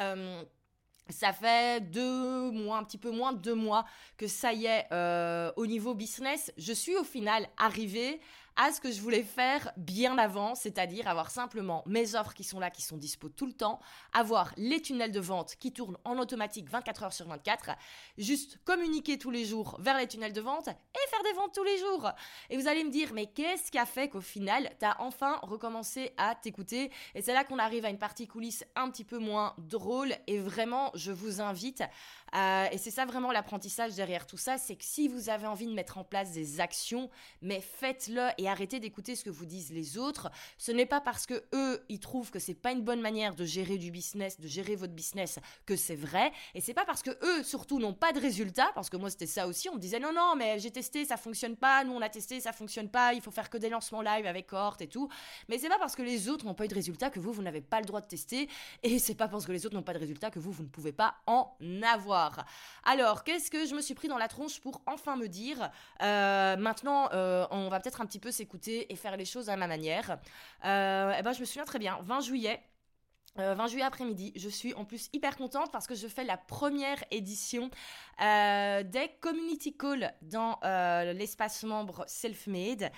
Euh, 0.00 0.42
ça 1.08 1.32
fait 1.32 1.80
deux 1.80 2.50
mois, 2.50 2.78
un 2.78 2.84
petit 2.84 2.98
peu 2.98 3.12
moins 3.12 3.32
de 3.32 3.38
deux 3.38 3.54
mois 3.54 3.84
que 4.16 4.26
ça 4.26 4.52
y 4.52 4.66
est, 4.66 4.86
euh, 4.90 5.52
au 5.56 5.66
niveau 5.66 5.94
business, 5.94 6.52
je 6.58 6.72
suis 6.72 6.96
au 6.96 7.04
final 7.04 7.48
arrivée 7.56 8.20
à 8.56 8.72
ce 8.72 8.80
que 8.80 8.90
je 8.90 9.00
voulais 9.00 9.22
faire 9.22 9.70
bien 9.76 10.18
avant, 10.18 10.54
c'est-à-dire 10.54 11.08
avoir 11.08 11.30
simplement 11.30 11.82
mes 11.86 12.14
offres 12.14 12.34
qui 12.34 12.44
sont 12.44 12.58
là, 12.58 12.70
qui 12.70 12.82
sont 12.82 12.96
dispo 12.96 13.28
tout 13.28 13.46
le 13.46 13.52
temps, 13.52 13.80
avoir 14.12 14.52
les 14.56 14.80
tunnels 14.80 15.12
de 15.12 15.20
vente 15.20 15.56
qui 15.56 15.72
tournent 15.72 15.98
en 16.04 16.18
automatique 16.18 16.70
24 16.70 17.02
heures 17.04 17.12
sur 17.12 17.28
24, 17.28 17.70
juste 18.18 18.58
communiquer 18.64 19.18
tous 19.18 19.30
les 19.30 19.44
jours 19.44 19.76
vers 19.80 19.98
les 19.98 20.06
tunnels 20.06 20.32
de 20.32 20.40
vente 20.40 20.68
et 20.68 21.10
faire 21.10 21.22
des 21.22 21.32
ventes 21.34 21.54
tous 21.54 21.64
les 21.64 21.78
jours. 21.78 22.10
Et 22.50 22.56
vous 22.56 22.68
allez 22.68 22.84
me 22.84 22.90
dire, 22.90 23.12
mais 23.12 23.26
qu'est-ce 23.26 23.70
qui 23.70 23.78
a 23.78 23.86
fait 23.86 24.08
qu'au 24.08 24.20
final, 24.20 24.70
tu 24.78 24.86
as 24.86 25.00
enfin 25.00 25.38
recommencé 25.42 26.12
à 26.16 26.34
t'écouter? 26.34 26.90
Et 27.14 27.22
c'est 27.22 27.34
là 27.34 27.44
qu'on 27.44 27.58
arrive 27.58 27.84
à 27.84 27.90
une 27.90 27.98
partie 27.98 28.26
coulisse 28.26 28.64
un 28.74 28.90
petit 28.90 29.04
peu 29.04 29.18
moins 29.18 29.54
drôle 29.58 30.14
et 30.26 30.38
vraiment, 30.38 30.90
je 30.94 31.12
vous 31.12 31.40
invite 31.40 31.82
euh, 32.34 32.66
et 32.72 32.78
c'est 32.78 32.90
ça 32.90 33.04
vraiment 33.04 33.32
l'apprentissage 33.32 33.94
derrière 33.94 34.26
tout 34.26 34.36
ça, 34.36 34.58
c'est 34.58 34.76
que 34.76 34.84
si 34.84 35.08
vous 35.08 35.28
avez 35.28 35.46
envie 35.46 35.66
de 35.66 35.72
mettre 35.72 35.98
en 35.98 36.04
place 36.04 36.32
des 36.32 36.60
actions, 36.60 37.08
mais 37.42 37.60
faites-le 37.60 38.28
et 38.38 38.48
arrêtez 38.48 38.80
d'écouter 38.80 39.14
ce 39.14 39.24
que 39.24 39.30
vous 39.30 39.46
disent 39.46 39.72
les 39.72 39.98
autres. 39.98 40.30
Ce 40.58 40.72
n'est 40.72 40.86
pas 40.86 41.00
parce 41.00 41.26
que 41.26 41.44
eux, 41.54 41.84
ils 41.88 42.00
trouvent 42.00 42.30
que 42.30 42.38
c'est 42.38 42.54
pas 42.54 42.72
une 42.72 42.82
bonne 42.82 43.00
manière 43.00 43.34
de 43.34 43.44
gérer 43.44 43.78
du 43.78 43.90
business, 43.90 44.40
de 44.40 44.48
gérer 44.48 44.76
votre 44.76 44.92
business, 44.92 45.38
que 45.64 45.76
c'est 45.76 45.94
vrai. 45.94 46.32
Et 46.54 46.60
c'est 46.60 46.74
pas 46.74 46.84
parce 46.84 47.02
que 47.02 47.10
eux, 47.22 47.42
surtout, 47.42 47.78
n'ont 47.78 47.94
pas 47.94 48.12
de 48.12 48.20
résultats, 48.20 48.70
parce 48.74 48.90
que 48.90 48.96
moi 48.96 49.10
c'était 49.10 49.26
ça 49.26 49.46
aussi, 49.46 49.68
on 49.68 49.74
me 49.74 49.80
disait 49.80 50.00
non, 50.00 50.12
non, 50.12 50.34
mais 50.36 50.58
j'ai 50.58 50.70
testé, 50.70 51.04
ça 51.04 51.16
fonctionne 51.16 51.56
pas, 51.56 51.84
nous 51.84 51.92
on 51.92 52.02
a 52.02 52.08
testé, 52.08 52.40
ça 52.40 52.52
fonctionne 52.52 52.88
pas, 52.88 53.14
il 53.14 53.20
faut 53.20 53.30
faire 53.30 53.50
que 53.50 53.58
des 53.58 53.68
lancements 53.68 54.02
live 54.02 54.26
avec 54.26 54.46
cohorte 54.46 54.82
et 54.82 54.88
tout. 54.88 55.08
Mais 55.48 55.58
c'est 55.58 55.68
pas 55.68 55.78
parce 55.78 55.94
que 55.94 56.02
les 56.02 56.28
autres 56.28 56.44
n'ont 56.44 56.54
pas 56.54 56.64
eu 56.64 56.68
de 56.68 56.74
résultats 56.74 57.10
que 57.10 57.20
vous, 57.20 57.32
vous 57.32 57.42
n'avez 57.42 57.60
pas 57.60 57.80
le 57.80 57.86
droit 57.86 58.00
de 58.00 58.06
tester. 58.06 58.48
Et 58.82 58.98
c'est 58.98 59.14
pas 59.14 59.28
parce 59.28 59.46
que 59.46 59.52
les 59.52 59.66
autres 59.66 59.74
n'ont 59.74 59.82
pas 59.82 59.94
de 59.94 59.98
résultats 59.98 60.30
que 60.30 60.38
vous, 60.38 60.52
vous 60.52 60.62
ne 60.62 60.68
pouvez 60.68 60.92
pas 60.92 61.16
en 61.26 61.56
avoir. 61.82 62.15
Alors, 62.84 63.24
qu'est-ce 63.24 63.50
que 63.50 63.66
je 63.66 63.74
me 63.74 63.80
suis 63.80 63.94
pris 63.94 64.08
dans 64.08 64.18
la 64.18 64.28
tronche 64.28 64.60
pour 64.60 64.80
enfin 64.86 65.16
me 65.16 65.28
dire 65.28 65.70
euh, 66.02 66.56
Maintenant, 66.56 67.08
euh, 67.12 67.46
on 67.50 67.68
va 67.68 67.80
peut-être 67.80 68.00
un 68.00 68.06
petit 68.06 68.18
peu 68.18 68.30
s'écouter 68.30 68.92
et 68.92 68.96
faire 68.96 69.16
les 69.16 69.24
choses 69.24 69.48
à 69.50 69.56
ma 69.56 69.66
manière. 69.66 70.18
Euh, 70.64 71.12
eh 71.18 71.22
ben, 71.22 71.32
je 71.32 71.40
me 71.40 71.44
souviens 71.44 71.64
très 71.64 71.78
bien, 71.78 71.98
20 72.02 72.20
juillet. 72.20 72.62
20 73.36 73.64
euh, 73.64 73.68
juillet 73.68 73.84
après-midi. 73.84 74.32
Je 74.36 74.48
suis 74.48 74.74
en 74.74 74.84
plus 74.84 75.08
hyper 75.12 75.36
contente 75.36 75.70
parce 75.72 75.86
que 75.86 75.94
je 75.94 76.08
fais 76.08 76.24
la 76.24 76.36
première 76.36 77.02
édition 77.10 77.70
euh, 78.22 78.82
des 78.82 79.10
community 79.20 79.76
calls 79.76 80.12
dans 80.22 80.58
euh, 80.64 81.12
l'espace 81.12 81.62
membre 81.64 82.04
Selfmade. 82.06 82.90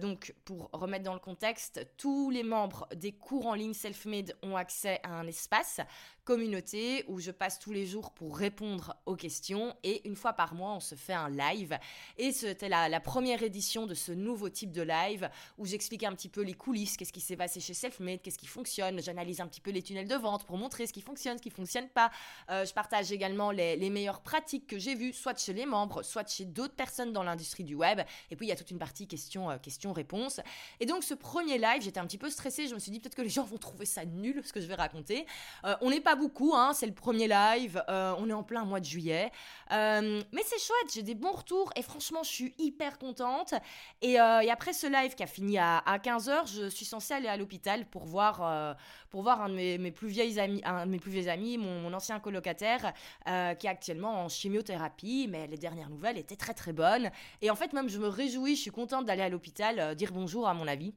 donc, 0.00 0.34
pour 0.44 0.70
remettre 0.72 1.04
dans 1.04 1.14
le 1.14 1.20
contexte, 1.20 1.86
tous 1.96 2.30
les 2.30 2.42
membres 2.42 2.88
des 2.94 3.12
cours 3.12 3.46
en 3.46 3.54
ligne 3.54 3.74
Selfmade 3.74 4.36
ont 4.42 4.56
accès 4.56 5.00
à 5.02 5.10
un 5.10 5.26
espace 5.26 5.80
communauté 6.24 7.04
où 7.08 7.20
je 7.20 7.30
passe 7.30 7.58
tous 7.58 7.72
les 7.72 7.86
jours 7.86 8.12
pour 8.12 8.36
répondre 8.36 8.96
aux 9.06 9.14
questions 9.14 9.76
et 9.82 10.06
une 10.08 10.16
fois 10.16 10.32
par 10.32 10.54
mois 10.54 10.72
on 10.72 10.80
se 10.80 10.94
fait 10.94 11.12
un 11.12 11.28
live 11.28 11.78
et 12.16 12.32
c'était 12.32 12.68
la, 12.68 13.00
première 13.00 13.42
édition 13.42 13.86
de 13.86 13.94
ce 13.94 14.12
nouveau 14.12 14.48
type 14.48 14.72
de 14.72 14.82
live 14.82 15.28
où 15.58 15.66
j'explique 15.66 16.02
un 16.04 16.14
petit 16.14 16.30
peu 16.30 16.40
les 16.40 16.54
coulisses, 16.54 16.96
qu'est-ce 16.96 17.12
qui 17.12 17.20
s'est 17.20 17.36
passé 17.36 17.60
chez 17.60 17.74
Selfmade, 17.74 18.22
qu'est-ce 18.22 18.38
qui 18.38 18.46
fonctionne, 18.46 19.02
j'analyse 19.02 19.33
un 19.40 19.46
petit 19.46 19.60
peu 19.60 19.70
les 19.70 19.82
tunnels 19.82 20.08
de 20.08 20.14
vente 20.14 20.44
pour 20.44 20.56
montrer 20.56 20.86
ce 20.86 20.92
qui 20.92 21.00
fonctionne, 21.00 21.38
ce 21.38 21.42
qui 21.42 21.50
fonctionne 21.50 21.88
pas. 21.88 22.10
Euh, 22.50 22.64
je 22.64 22.72
partage 22.72 23.12
également 23.12 23.50
les, 23.50 23.76
les 23.76 23.90
meilleures 23.90 24.20
pratiques 24.20 24.66
que 24.66 24.78
j'ai 24.78 24.94
vues, 24.94 25.12
soit 25.12 25.38
chez 25.38 25.52
les 25.52 25.66
membres, 25.66 26.02
soit 26.02 26.28
chez 26.28 26.44
d'autres 26.44 26.74
personnes 26.74 27.12
dans 27.12 27.22
l'industrie 27.22 27.64
du 27.64 27.74
web. 27.74 28.00
Et 28.30 28.36
puis 28.36 28.46
il 28.46 28.48
y 28.48 28.52
a 28.52 28.56
toute 28.56 28.70
une 28.70 28.78
partie 28.78 29.06
questions, 29.06 29.50
euh, 29.50 29.58
questions, 29.58 29.92
réponses. 29.92 30.40
Et 30.80 30.86
donc 30.86 31.04
ce 31.04 31.14
premier 31.14 31.58
live, 31.58 31.82
j'étais 31.82 32.00
un 32.00 32.06
petit 32.06 32.18
peu 32.18 32.30
stressée. 32.30 32.68
Je 32.68 32.74
me 32.74 32.78
suis 32.78 32.90
dit 32.90 33.00
peut-être 33.00 33.14
que 33.14 33.22
les 33.22 33.28
gens 33.28 33.44
vont 33.44 33.58
trouver 33.58 33.86
ça 33.86 34.04
nul 34.04 34.42
ce 34.44 34.52
que 34.52 34.60
je 34.60 34.66
vais 34.66 34.74
raconter. 34.74 35.26
Euh, 35.64 35.74
on 35.80 35.90
n'est 35.90 36.00
pas 36.00 36.16
beaucoup, 36.16 36.54
hein, 36.54 36.72
c'est 36.74 36.86
le 36.86 36.94
premier 36.94 37.28
live. 37.28 37.82
on 37.88 38.28
est 38.28 38.32
en 38.32 38.42
plein 38.42 38.64
mois 38.64 38.80
de 38.80 38.84
juillet, 38.84 39.30
mais 39.70 40.42
c'est 40.44 40.58
chouette. 40.58 40.92
J'ai 40.94 41.02
des 41.02 41.14
bons 41.14 41.32
retours 41.32 41.70
et 41.76 41.82
franchement, 41.82 42.22
je 42.22 42.30
suis 42.30 42.54
hyper 42.58 42.98
contente. 42.98 43.54
Et, 44.02 44.18
après 44.18 44.72
ce 44.72 44.86
live 44.86 45.14
qui 45.14 45.22
a 45.22 45.26
fini 45.26 45.58
à, 45.58 45.78
à 45.78 45.98
15h, 45.98 46.52
je 46.52 46.68
suis 46.68 46.84
censée 46.84 47.14
aller 47.14 47.28
à 47.28 47.36
l'hôpital 47.36 47.86
pour 47.86 48.04
voir, 48.04 48.76
pour 49.14 49.22
voir 49.22 49.42
un 49.42 49.48
de 49.48 49.54
mes, 49.54 49.92
plus 49.92 50.08
vieilles 50.08 50.40
amis, 50.40 50.60
un 50.64 50.86
mes 50.86 50.98
plus 50.98 51.12
vieux 51.12 51.28
amis, 51.28 51.56
mon, 51.56 51.94
ancien 51.94 52.18
colocataire, 52.18 52.92
euh, 53.28 53.54
qui 53.54 53.68
est 53.68 53.70
actuellement 53.70 54.24
en 54.24 54.28
chimiothérapie, 54.28 55.28
mais 55.30 55.46
les 55.46 55.56
dernières 55.56 55.88
nouvelles 55.88 56.18
étaient 56.18 56.34
très 56.34 56.52
très 56.52 56.72
bonnes. 56.72 57.12
Et 57.40 57.48
en 57.48 57.54
fait, 57.54 57.72
même 57.74 57.88
je 57.88 58.00
me 58.00 58.08
réjouis, 58.08 58.56
je 58.56 58.62
suis 58.62 58.72
contente 58.72 59.06
d'aller 59.06 59.22
à 59.22 59.28
l'hôpital, 59.28 59.78
euh, 59.78 59.94
dire 59.94 60.10
bonjour 60.12 60.48
à 60.48 60.54
mon 60.54 60.66
avis. 60.66 60.94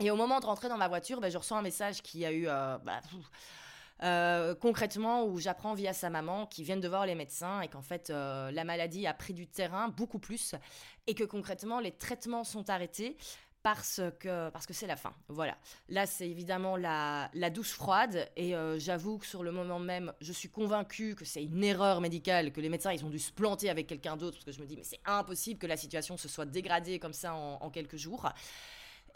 Et 0.00 0.10
au 0.10 0.16
moment 0.16 0.40
de 0.40 0.46
rentrer 0.46 0.70
dans 0.70 0.78
ma 0.78 0.88
voiture, 0.88 1.20
ben, 1.20 1.30
je 1.30 1.36
reçois 1.36 1.58
un 1.58 1.62
message 1.62 2.00
qui 2.00 2.24
a 2.24 2.32
eu... 2.32 2.46
Euh, 2.48 2.78
bah, 2.78 3.02
concrètement, 4.60 5.24
où 5.26 5.38
j'apprends 5.38 5.74
via 5.74 5.92
sa 5.92 6.08
maman 6.08 6.46
qui 6.46 6.62
viennent 6.62 6.80
de 6.80 6.88
voir 6.88 7.04
les 7.04 7.14
médecins 7.14 7.60
et 7.60 7.68
qu'en 7.68 7.80
fait 7.80 8.10
la 8.10 8.64
maladie 8.64 9.06
a 9.06 9.14
pris 9.14 9.32
du 9.32 9.46
terrain 9.46 9.88
beaucoup 9.88 10.18
plus 10.18 10.54
et 11.06 11.14
que 11.14 11.24
concrètement 11.24 11.80
les 11.80 11.92
traitements 11.92 12.44
sont 12.44 12.68
arrêtés 12.68 13.16
parce 13.64 14.02
que 14.20 14.50
parce 14.50 14.66
que 14.66 14.74
c'est 14.74 14.86
la 14.86 14.94
fin. 14.94 15.14
Voilà. 15.28 15.56
Là, 15.88 16.04
c'est 16.04 16.28
évidemment 16.28 16.76
la, 16.76 17.30
la, 17.32 17.48
douche 17.48 17.72
froide 17.72 18.28
et 18.36 18.54
euh, 18.54 18.78
j'avoue 18.78 19.16
que 19.16 19.24
sur 19.24 19.42
le 19.42 19.52
moment 19.52 19.78
même, 19.78 20.12
je 20.20 20.34
suis 20.34 20.50
convaincue 20.50 21.14
que 21.14 21.24
c'est 21.24 21.42
une 21.42 21.64
erreur 21.64 22.02
médicale, 22.02 22.52
que 22.52 22.60
les 22.60 22.68
médecins 22.68 22.92
ils 22.92 23.02
ont 23.06 23.08
dû 23.08 23.18
se 23.18 23.32
planter 23.32 23.70
avec 23.70 23.86
quelqu'un 23.86 24.18
d'autre 24.18 24.36
parce 24.36 24.44
que 24.44 24.52
je 24.52 24.60
me 24.60 24.66
dis 24.66 24.76
mais 24.76 24.84
c'est 24.84 25.00
impossible 25.06 25.58
que 25.58 25.66
la 25.66 25.78
situation 25.78 26.18
se 26.18 26.28
soit 26.28 26.44
dégradée 26.44 26.98
comme 26.98 27.14
ça 27.14 27.34
en, 27.34 27.70
quelques 27.70 27.96
jours. 27.96 28.28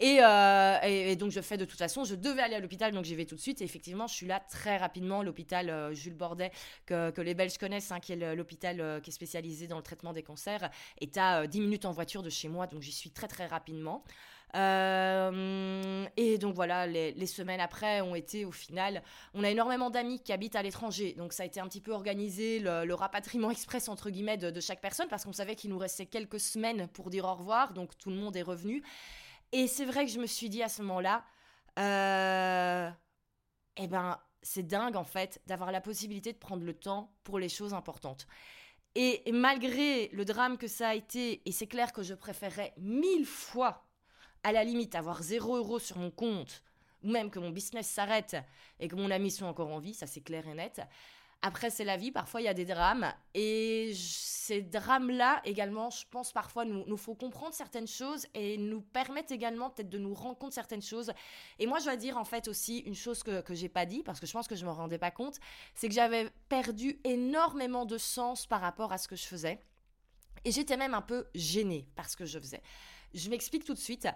Euh, 0.00 0.78
et, 0.82 1.12
et, 1.12 1.16
donc 1.16 1.30
je 1.30 1.40
fais 1.42 1.58
de 1.58 1.66
toute 1.66 1.78
façon, 1.78 2.04
je 2.04 2.14
devais 2.14 2.40
aller 2.40 2.54
à 2.54 2.60
l'hôpital, 2.60 2.92
donc 2.92 3.04
j'y 3.04 3.16
vais 3.16 3.26
tout 3.26 3.34
de 3.34 3.40
suite. 3.40 3.60
Et 3.60 3.64
effectivement, 3.64 4.06
je 4.06 4.14
suis 4.14 4.26
là 4.26 4.40
très 4.40 4.78
rapidement. 4.78 5.22
L'hôpital 5.22 5.68
euh, 5.68 5.92
Jules 5.92 6.14
Bordet, 6.14 6.52
que, 6.86 7.20
les 7.20 7.34
Belges 7.34 7.58
connaissent, 7.58 7.92
hein, 7.92 8.00
qui 8.00 8.14
est 8.14 8.34
l'hôpital 8.34 9.02
qui 9.02 9.10
est 9.10 9.12
spécialisé 9.12 9.66
dans 9.66 9.76
le 9.76 9.82
traitement 9.82 10.14
des 10.14 10.22
cancers, 10.22 10.70
est 11.02 11.18
à 11.18 11.46
10 11.46 11.60
minutes 11.60 11.84
en 11.84 11.92
voiture 11.92 12.22
de 12.22 12.30
chez 12.30 12.48
moi, 12.48 12.66
donc 12.66 12.80
j'y 12.80 12.92
suis 12.92 13.10
très 13.10 13.28
très 13.28 13.44
rapidement. 13.44 14.04
Euh, 14.54 16.06
et 16.16 16.38
donc 16.38 16.54
voilà, 16.54 16.86
les, 16.86 17.26
semaines 17.26 17.60
après 17.60 18.00
ont 18.00 18.14
été 18.14 18.44
au 18.44 18.52
final, 18.52 19.02
on 19.34 19.44
a 19.44 19.50
énormément 19.50 19.90
d'amis 19.90 20.20
qui 20.20 20.32
habitent 20.32 20.56
à 20.56 20.62
l'étranger, 20.62 21.14
donc 21.14 21.32
ça 21.32 21.42
a 21.42 21.46
été 21.46 21.60
un 21.60 21.68
petit 21.68 21.82
peu 21.82 21.92
organisé, 21.92 22.58
le, 22.58 22.94
rapatriement 22.94 23.50
express 23.50 23.88
entre 23.88 24.10
guillemets 24.10 24.38
de, 24.38 24.60
chaque 24.60 24.80
personne, 24.80 25.08
parce 25.08 25.24
qu'on 25.24 25.32
savait 25.32 25.54
qu'il 25.54 25.70
nous 25.70 25.78
restait 25.78 26.06
quelques 26.06 26.40
semaines 26.40 26.88
pour 26.88 27.10
dire 27.10 27.26
au 27.26 27.34
revoir, 27.34 27.72
donc 27.72 27.96
tout 27.98 28.10
le 28.10 28.16
monde 28.16 28.36
est 28.36 28.42
revenu. 28.42 28.82
Et 29.52 29.66
c'est 29.66 29.84
vrai 29.84 30.04
que 30.04 30.10
je 30.10 30.18
me 30.18 30.26
suis 30.26 30.48
dit 30.48 30.62
à 30.62 30.68
ce 30.68 30.82
moment-là, 30.82 31.24
euh, 31.78 32.90
eh 33.76 33.86
ben 33.86 34.18
c'est 34.42 34.66
dingue 34.66 34.96
en 34.96 35.04
fait 35.04 35.40
d'avoir 35.46 35.72
la 35.72 35.80
possibilité 35.80 36.32
de 36.32 36.38
prendre 36.38 36.64
le 36.64 36.74
temps 36.74 37.12
pour 37.24 37.38
les 37.38 37.48
choses 37.48 37.74
importantes. 37.74 38.26
Et 38.94 39.22
malgré 39.30 40.08
le 40.08 40.24
drame 40.24 40.56
que 40.58 40.66
ça 40.66 40.88
a 40.88 40.94
été, 40.94 41.42
et 41.44 41.52
c'est 41.52 41.66
clair 41.66 41.92
que 41.92 42.02
je 42.02 42.14
préférais 42.14 42.72
mille 42.78 43.26
fois 43.26 43.87
à 44.48 44.52
la 44.52 44.64
limite 44.64 44.94
avoir 44.94 45.22
0 45.22 45.56
euros 45.56 45.78
sur 45.78 45.98
mon 45.98 46.10
compte, 46.10 46.62
ou 47.04 47.10
même 47.10 47.30
que 47.30 47.38
mon 47.38 47.50
business 47.50 47.86
s'arrête 47.86 48.36
et 48.80 48.88
que 48.88 48.96
mon 48.96 49.10
ami 49.10 49.30
soit 49.30 49.46
encore 49.46 49.68
en 49.68 49.78
vie, 49.78 49.94
ça 49.94 50.06
c'est 50.06 50.22
clair 50.22 50.48
et 50.48 50.54
net. 50.54 50.80
Après, 51.40 51.70
c'est 51.70 51.84
la 51.84 51.96
vie, 51.96 52.10
parfois 52.10 52.40
il 52.40 52.44
y 52.44 52.48
a 52.48 52.54
des 52.54 52.64
drames. 52.64 53.12
Et 53.34 53.92
ces 53.94 54.62
drames-là, 54.62 55.40
également, 55.44 55.90
je 55.90 56.04
pense 56.10 56.32
parfois, 56.32 56.64
nous, 56.64 56.84
nous 56.86 56.96
faut 56.96 57.14
comprendre 57.14 57.54
certaines 57.54 57.86
choses 57.86 58.26
et 58.34 58.56
nous 58.56 58.80
permettent 58.80 59.30
également 59.30 59.70
peut-être 59.70 59.90
de 59.90 59.98
nous 59.98 60.14
rendre 60.14 60.38
compte 60.38 60.52
certaines 60.52 60.82
choses. 60.82 61.12
Et 61.60 61.66
moi, 61.66 61.78
je 61.78 61.84
dois 61.84 61.96
dire 61.96 62.16
en 62.16 62.24
fait 62.24 62.48
aussi 62.48 62.78
une 62.78 62.96
chose 62.96 63.22
que, 63.22 63.42
que 63.42 63.54
j'ai 63.54 63.68
pas 63.68 63.84
dit, 63.86 64.02
parce 64.02 64.18
que 64.18 64.26
je 64.26 64.32
pense 64.32 64.48
que 64.48 64.56
je 64.56 64.64
me 64.64 64.70
rendais 64.70 64.98
pas 64.98 65.12
compte, 65.12 65.38
c'est 65.74 65.88
que 65.88 65.94
j'avais 65.94 66.28
perdu 66.48 66.98
énormément 67.04 67.84
de 67.84 67.98
sens 67.98 68.46
par 68.46 68.62
rapport 68.62 68.92
à 68.92 68.98
ce 68.98 69.06
que 69.06 69.14
je 69.14 69.26
faisais. 69.26 69.60
Et 70.44 70.50
j'étais 70.50 70.76
même 70.76 70.94
un 70.94 71.02
peu 71.02 71.26
gênée 71.34 71.86
par 71.94 72.08
ce 72.08 72.16
que 72.16 72.24
je 72.24 72.38
faisais. 72.38 72.62
Je 73.14 73.30
m'explique 73.30 73.64
tout 73.64 73.74
de 73.74 73.78
suite. 73.78 74.08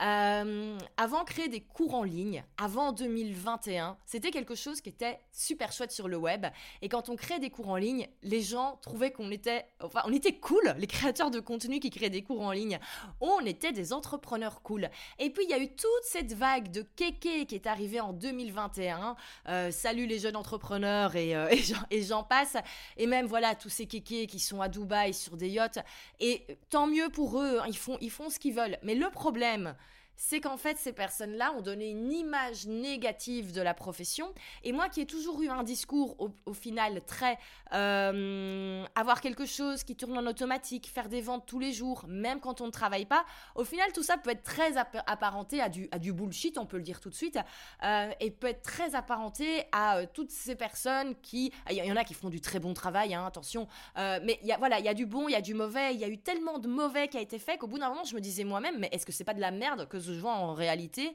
Euh, 0.00 0.78
avant 0.96 1.24
créer 1.24 1.48
des 1.48 1.60
cours 1.60 1.94
en 1.94 2.04
ligne, 2.04 2.44
avant 2.56 2.92
2021, 2.92 3.96
c'était 4.06 4.30
quelque 4.30 4.54
chose 4.54 4.80
qui 4.80 4.90
était 4.90 5.18
super 5.32 5.72
chouette 5.72 5.90
sur 5.90 6.08
le 6.08 6.16
web. 6.16 6.46
Et 6.82 6.88
quand 6.88 7.08
on 7.08 7.16
crée 7.16 7.38
des 7.40 7.50
cours 7.50 7.68
en 7.68 7.76
ligne, 7.76 8.06
les 8.22 8.40
gens 8.40 8.78
trouvaient 8.80 9.10
qu'on 9.10 9.30
était, 9.30 9.66
enfin, 9.82 10.02
on 10.04 10.12
était 10.12 10.34
cool. 10.34 10.74
Les 10.78 10.86
créateurs 10.86 11.30
de 11.30 11.40
contenu 11.40 11.80
qui 11.80 11.90
créent 11.90 12.10
des 12.10 12.22
cours 12.22 12.42
en 12.42 12.52
ligne, 12.52 12.78
on 13.20 13.40
était 13.40 13.72
des 13.72 13.92
entrepreneurs 13.92 14.62
cool. 14.62 14.88
Et 15.18 15.30
puis 15.30 15.44
il 15.44 15.50
y 15.50 15.54
a 15.54 15.58
eu 15.58 15.68
toute 15.68 16.04
cette 16.04 16.32
vague 16.32 16.70
de 16.70 16.82
kéké 16.82 17.46
qui 17.46 17.54
est 17.54 17.66
arrivée 17.66 18.00
en 18.00 18.12
2021. 18.12 19.16
Euh, 19.48 19.70
salut 19.70 20.06
les 20.06 20.18
jeunes 20.18 20.36
entrepreneurs 20.36 21.16
et, 21.16 21.34
euh, 21.34 21.48
et 21.90 22.02
j'en 22.02 22.22
passe. 22.22 22.56
Et 22.96 23.06
même 23.06 23.26
voilà 23.26 23.54
tous 23.54 23.68
ces 23.68 23.86
kékés 23.86 24.26
qui 24.26 24.38
sont 24.38 24.60
à 24.60 24.68
Dubaï 24.68 25.12
sur 25.12 25.36
des 25.36 25.48
yachts. 25.48 25.80
Et 26.20 26.46
tant 26.70 26.86
mieux 26.86 27.08
pour 27.08 27.40
eux, 27.40 27.58
hein, 27.60 27.64
ils 27.68 27.76
font, 27.76 27.98
ils 28.00 28.10
font 28.10 28.30
ce 28.30 28.38
qu'ils 28.38 28.54
veulent. 28.54 28.78
Mais 28.82 28.94
le 28.94 29.10
problème, 29.10 29.74
c'est 30.18 30.40
qu'en 30.40 30.56
fait, 30.56 30.76
ces 30.76 30.92
personnes-là 30.92 31.54
ont 31.56 31.62
donné 31.62 31.88
une 31.88 32.12
image 32.12 32.66
négative 32.66 33.52
de 33.52 33.62
la 33.62 33.72
profession. 33.72 34.34
Et 34.64 34.72
moi 34.72 34.88
qui 34.88 35.00
ai 35.00 35.06
toujours 35.06 35.40
eu 35.40 35.48
un 35.48 35.62
discours 35.62 36.16
au, 36.18 36.52
final 36.52 37.00
très 37.06 37.38
euh, 37.72 38.84
avoir 38.96 39.20
quelque 39.20 39.46
chose 39.46 39.84
qui 39.84 39.94
tourne 39.94 40.18
en 40.18 40.26
automatique, 40.26 40.88
faire 40.88 41.08
des 41.08 41.20
ventes 41.20 41.46
tous 41.46 41.60
les 41.60 41.72
jours, 41.72 42.04
même 42.08 42.40
quand 42.40 42.60
on 42.60 42.66
ne 42.66 42.72
travaille 42.72 43.06
pas, 43.06 43.24
au 43.54 43.62
final, 43.62 43.92
tout 43.92 44.02
ça 44.02 44.16
peut 44.16 44.30
être 44.30 44.42
très 44.42 44.76
apparenté 44.76 45.60
à 45.60 45.68
du, 45.68 45.88
à 45.92 46.00
du 46.00 46.12
bullshit, 46.12 46.58
on 46.58 46.66
peut 46.66 46.78
le 46.78 46.82
dire 46.82 47.00
tout 47.00 47.10
de 47.10 47.14
suite, 47.14 47.38
euh, 47.84 48.10
et 48.18 48.32
peut 48.32 48.48
être 48.48 48.62
très 48.62 48.96
apparenté 48.96 49.64
à 49.70 49.98
euh, 49.98 50.06
toutes 50.12 50.32
ces 50.32 50.56
personnes 50.56 51.14
qui... 51.22 51.52
Il 51.70 51.76
y, 51.76 51.92
en 51.92 51.96
a 51.96 52.02
qui 52.02 52.14
font 52.14 52.28
du 52.28 52.40
très 52.40 52.58
bon 52.58 52.74
travail, 52.74 53.14
hein, 53.14 53.24
attention, 53.24 53.68
mais 53.96 54.40
voilà, 54.58 54.80
il 54.80 54.84
y 54.84 54.88
a 54.88 54.94
du 54.94 55.06
bon, 55.06 55.28
il 55.28 55.32
y 55.32 55.36
a 55.36 55.40
du 55.40 55.54
mauvais, 55.54 55.94
il 55.94 56.00
y 56.00 56.04
a 56.04 56.08
eu 56.08 56.18
tellement 56.18 56.58
de 56.58 56.66
mauvais 56.66 57.06
qui 57.06 57.16
a 57.16 57.20
été 57.20 57.38
fait 57.38 57.56
qu'au 57.56 57.68
bout 57.68 57.78
d'un 57.78 57.88
moment, 57.88 58.04
je 58.04 58.16
me 58.16 58.20
disais 58.20 58.42
moi-même, 58.42 58.78
mais 58.78 58.88
est-ce 58.90 59.06
que 59.06 59.12
c'est 59.12 59.24
pas 59.24 59.34
de 59.34 59.40
la 59.40 59.50
merde 59.50 59.86
que 59.88 59.98
je 60.14 60.20
vois 60.20 60.34
en 60.34 60.54
réalité. 60.54 61.14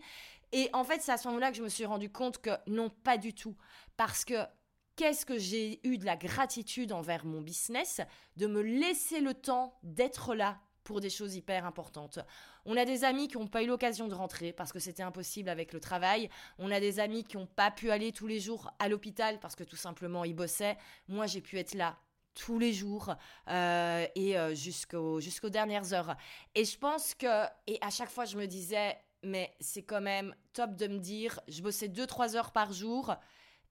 Et 0.52 0.70
en 0.74 0.84
fait, 0.84 1.02
c'est 1.02 1.12
à 1.12 1.18
ce 1.18 1.28
moment-là 1.28 1.52
que 1.52 1.58
je 1.58 1.64
me 1.64 1.70
suis 1.70 1.86
rendu 1.86 2.12
compte 2.12 2.40
que 2.40 2.52
non, 2.68 2.90
pas 2.90 3.18
du 3.18 3.34
tout. 3.34 3.56
Parce 3.98 4.24
que 4.24 4.36
qu'est-ce 4.96 5.26
que 5.26 5.38
j'ai 5.38 5.80
eu 5.88 5.98
de 5.98 6.06
la 6.06 6.16
gratitude 6.16 6.92
envers 6.92 7.26
mon 7.26 7.42
business, 7.42 8.02
de 8.38 8.48
me 8.48 8.62
laisser 8.62 9.20
le 9.20 9.34
temps 9.34 9.80
d'être 9.84 10.36
là 10.36 10.60
pour 10.84 11.00
des 11.00 11.10
choses 11.10 11.36
hyper 11.36 11.66
importantes. 11.66 12.20
On 12.66 12.78
a 12.78 12.86
des 12.86 13.04
amis 13.04 13.28
qui 13.28 13.38
n'ont 13.38 13.48
pas 13.48 13.64
eu 13.64 13.68
l'occasion 13.68 14.08
de 14.08 14.14
rentrer 14.14 14.54
parce 14.54 14.72
que 14.72 14.80
c'était 14.80 15.04
impossible 15.04 15.50
avec 15.50 15.74
le 15.74 15.80
travail. 15.80 16.30
On 16.60 16.72
a 16.72 16.80
des 16.80 17.00
amis 17.00 17.24
qui 17.24 17.38
n'ont 17.38 17.48
pas 17.48 17.72
pu 17.72 17.90
aller 17.90 18.12
tous 18.12 18.28
les 18.28 18.40
jours 18.40 18.72
à 18.80 18.90
l'hôpital 18.90 19.40
parce 19.40 19.56
que 19.56 19.64
tout 19.64 19.76
simplement 19.76 20.24
ils 20.24 20.36
bossaient. 20.36 20.78
Moi, 21.08 21.26
j'ai 21.26 21.42
pu 21.42 21.58
être 21.58 21.74
là 21.74 21.98
tous 22.34 22.60
les 22.60 22.74
jours 22.74 23.16
euh, 23.50 24.06
et 24.16 24.38
euh, 24.38 24.56
jusqu'aux 24.56 25.50
dernières 25.50 25.94
heures. 25.94 26.16
Et 26.56 26.66
je 26.66 26.78
pense 26.78 27.14
que, 27.16 27.46
et 27.68 27.78
à 27.82 27.90
chaque 27.90 28.10
fois 28.10 28.26
je 28.26 28.38
me 28.38 28.46
disais, 28.46 28.98
mais 29.24 29.54
c'est 29.60 29.84
quand 29.84 30.02
même 30.02 30.36
top 30.54 30.76
de 30.76 30.88
me 30.88 31.00
dire, 31.00 31.40
je 31.48 31.62
bossais 31.62 31.88
2-3 31.88 32.36
heures 32.36 32.52
par 32.52 32.74
jour. 32.74 33.16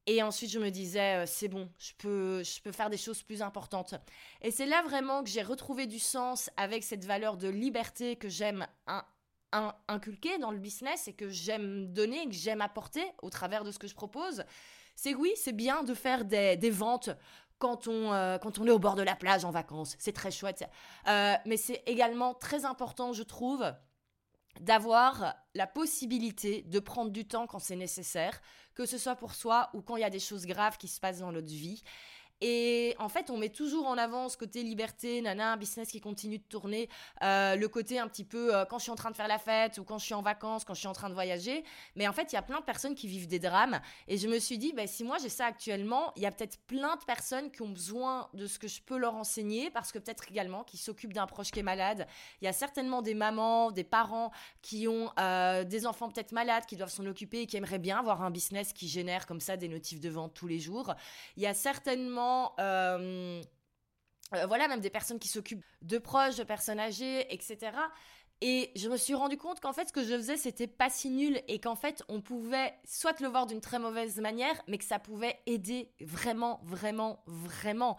Et 0.06 0.20
ensuite, 0.20 0.50
je 0.50 0.58
me 0.58 0.70
disais, 0.70 1.22
euh, 1.22 1.26
c'est 1.26 1.46
bon, 1.46 1.68
je 1.78 1.92
peux, 1.96 2.42
je 2.42 2.60
peux 2.60 2.72
faire 2.72 2.90
des 2.90 2.96
choses 2.96 3.22
plus 3.22 3.40
importantes. 3.40 3.94
Et 4.40 4.50
c'est 4.50 4.66
là 4.66 4.82
vraiment 4.82 5.22
que 5.22 5.30
j'ai 5.30 5.42
retrouvé 5.42 5.86
du 5.86 6.00
sens 6.00 6.50
avec 6.56 6.82
cette 6.82 7.04
valeur 7.04 7.36
de 7.36 7.48
liberté 7.48 8.16
que 8.16 8.28
j'aime 8.28 8.66
inculquer 9.86 10.38
dans 10.38 10.50
le 10.50 10.58
business 10.58 11.06
et 11.06 11.12
que 11.12 11.28
j'aime 11.28 11.92
donner, 11.92 12.26
que 12.26 12.34
j'aime 12.34 12.62
apporter 12.62 13.04
au 13.22 13.30
travers 13.30 13.62
de 13.62 13.70
ce 13.70 13.78
que 13.78 13.86
je 13.86 13.94
propose. 13.94 14.44
C'est 14.96 15.14
oui, 15.14 15.32
c'est 15.36 15.52
bien 15.52 15.84
de 15.84 15.94
faire 15.94 16.24
des, 16.24 16.56
des 16.56 16.70
ventes 16.70 17.10
quand 17.62 17.86
on, 17.86 18.12
euh, 18.12 18.38
quand 18.38 18.58
on 18.58 18.66
est 18.66 18.72
au 18.72 18.80
bord 18.80 18.96
de 18.96 19.02
la 19.02 19.14
plage 19.14 19.44
en 19.44 19.52
vacances. 19.52 19.94
C'est 20.00 20.12
très 20.12 20.32
chouette. 20.32 20.64
Euh, 21.06 21.34
mais 21.46 21.56
c'est 21.56 21.84
également 21.86 22.34
très 22.34 22.64
important, 22.64 23.12
je 23.12 23.22
trouve, 23.22 23.64
d'avoir 24.60 25.36
la 25.54 25.68
possibilité 25.68 26.62
de 26.62 26.80
prendre 26.80 27.12
du 27.12 27.24
temps 27.24 27.46
quand 27.46 27.60
c'est 27.60 27.76
nécessaire, 27.76 28.40
que 28.74 28.84
ce 28.84 28.98
soit 28.98 29.14
pour 29.14 29.36
soi 29.36 29.70
ou 29.74 29.80
quand 29.80 29.94
il 29.94 30.00
y 30.00 30.04
a 30.04 30.10
des 30.10 30.18
choses 30.18 30.44
graves 30.44 30.76
qui 30.76 30.88
se 30.88 30.98
passent 30.98 31.20
dans 31.20 31.30
notre 31.30 31.46
vie. 31.46 31.84
Et 32.44 32.96
en 32.98 33.08
fait, 33.08 33.30
on 33.30 33.36
met 33.36 33.50
toujours 33.50 33.86
en 33.86 33.96
avant 33.96 34.28
ce 34.28 34.36
côté 34.36 34.64
liberté, 34.64 35.22
nana, 35.22 35.56
business 35.56 35.88
qui 35.92 36.00
continue 36.00 36.38
de 36.38 36.42
tourner, 36.42 36.88
euh, 37.22 37.54
le 37.54 37.68
côté 37.68 38.00
un 38.00 38.08
petit 38.08 38.24
peu 38.24 38.52
euh, 38.52 38.64
quand 38.64 38.78
je 38.78 38.82
suis 38.82 38.90
en 38.90 38.96
train 38.96 39.12
de 39.12 39.16
faire 39.16 39.28
la 39.28 39.38
fête 39.38 39.78
ou 39.78 39.84
quand 39.84 39.98
je 39.98 40.04
suis 40.06 40.14
en 40.14 40.22
vacances, 40.22 40.64
quand 40.64 40.74
je 40.74 40.80
suis 40.80 40.88
en 40.88 40.92
train 40.92 41.08
de 41.08 41.14
voyager. 41.14 41.62
Mais 41.94 42.08
en 42.08 42.12
fait, 42.12 42.32
il 42.32 42.34
y 42.34 42.38
a 42.38 42.42
plein 42.42 42.58
de 42.58 42.64
personnes 42.64 42.96
qui 42.96 43.06
vivent 43.06 43.28
des 43.28 43.38
drames. 43.38 43.80
Et 44.08 44.18
je 44.18 44.26
me 44.26 44.40
suis 44.40 44.58
dit, 44.58 44.72
bah, 44.72 44.88
si 44.88 45.04
moi 45.04 45.18
j'ai 45.22 45.28
ça 45.28 45.46
actuellement, 45.46 46.12
il 46.16 46.22
y 46.22 46.26
a 46.26 46.32
peut-être 46.32 46.58
plein 46.66 46.96
de 46.96 47.04
personnes 47.04 47.52
qui 47.52 47.62
ont 47.62 47.68
besoin 47.68 48.28
de 48.34 48.48
ce 48.48 48.58
que 48.58 48.66
je 48.66 48.82
peux 48.82 48.96
leur 48.96 49.14
enseigner 49.14 49.70
parce 49.70 49.92
que 49.92 50.00
peut-être 50.00 50.28
également 50.28 50.64
qui 50.64 50.78
s'occupent 50.78 51.12
d'un 51.12 51.28
proche 51.28 51.52
qui 51.52 51.60
est 51.60 51.62
malade. 51.62 52.08
Il 52.40 52.46
y 52.46 52.48
a 52.48 52.52
certainement 52.52 53.02
des 53.02 53.14
mamans, 53.14 53.70
des 53.70 53.84
parents 53.84 54.32
qui 54.62 54.88
ont 54.88 55.12
euh, 55.20 55.62
des 55.62 55.86
enfants 55.86 56.08
peut-être 56.08 56.32
malades, 56.32 56.66
qui 56.66 56.74
doivent 56.74 56.90
s'en 56.90 57.06
occuper 57.06 57.42
et 57.42 57.46
qui 57.46 57.56
aimeraient 57.56 57.78
bien 57.78 58.00
avoir 58.00 58.22
un 58.22 58.32
business 58.32 58.72
qui 58.72 58.88
génère 58.88 59.26
comme 59.28 59.40
ça 59.40 59.56
des 59.56 59.68
notifs 59.68 60.00
de 60.00 60.08
vente 60.08 60.34
tous 60.34 60.48
les 60.48 60.58
jours. 60.58 60.92
Il 61.36 61.44
y 61.44 61.46
a 61.46 61.54
certainement 61.54 62.31
euh, 62.58 63.42
euh, 64.34 64.46
voilà, 64.46 64.68
même 64.68 64.80
des 64.80 64.90
personnes 64.90 65.18
qui 65.18 65.28
s'occupent 65.28 65.64
de 65.82 65.98
proches, 65.98 66.36
de 66.36 66.44
personnes 66.44 66.80
âgées, 66.80 67.32
etc. 67.32 67.72
Et 68.40 68.72
je 68.74 68.88
me 68.88 68.96
suis 68.96 69.14
rendu 69.14 69.36
compte 69.36 69.60
qu'en 69.60 69.72
fait, 69.72 69.88
ce 69.88 69.92
que 69.92 70.02
je 70.02 70.16
faisais, 70.16 70.36
c'était 70.36 70.66
pas 70.66 70.90
si 70.90 71.10
nul 71.10 71.40
et 71.48 71.60
qu'en 71.60 71.76
fait, 71.76 72.02
on 72.08 72.20
pouvait 72.20 72.74
soit 72.84 73.20
le 73.20 73.28
voir 73.28 73.46
d'une 73.46 73.60
très 73.60 73.78
mauvaise 73.78 74.18
manière, 74.18 74.60
mais 74.66 74.78
que 74.78 74.84
ça 74.84 74.98
pouvait 74.98 75.38
aider 75.46 75.92
vraiment, 76.00 76.60
vraiment, 76.64 77.22
vraiment. 77.26 77.98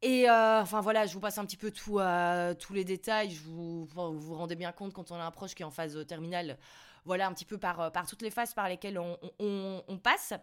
Et 0.00 0.30
euh, 0.30 0.62
enfin 0.62 0.80
voilà, 0.80 1.06
je 1.06 1.12
vous 1.12 1.20
passe 1.20 1.38
un 1.38 1.44
petit 1.44 1.56
peu 1.56 1.70
tout, 1.70 2.00
tous 2.58 2.72
les 2.72 2.84
détails. 2.84 3.30
Je 3.30 3.42
vous, 3.42 3.84
vous 3.84 4.18
vous 4.18 4.34
rendez 4.34 4.56
bien 4.56 4.72
compte 4.72 4.94
quand 4.94 5.10
on 5.10 5.16
a 5.16 5.24
un 5.24 5.30
proche 5.30 5.54
qui 5.54 5.62
est 5.62 5.66
en 5.66 5.70
phase 5.70 6.06
terminale 6.06 6.58
voilà 7.08 7.26
un 7.26 7.32
petit 7.32 7.46
peu 7.46 7.56
par, 7.56 7.80
euh, 7.80 7.90
par 7.90 8.06
toutes 8.06 8.20
les 8.20 8.30
phases 8.30 8.52
par 8.52 8.68
lesquelles 8.68 8.98
on, 8.98 9.98
passe. 10.02 10.34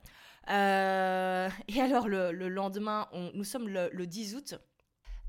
Euh, 0.49 1.47
et 1.67 1.79
alors 1.79 2.07
le, 2.07 2.31
lendemain, 2.49 3.07
nous 3.33 3.43
sommes 3.43 3.69
le, 3.69 4.05
10 4.05 4.35
août. 4.35 4.55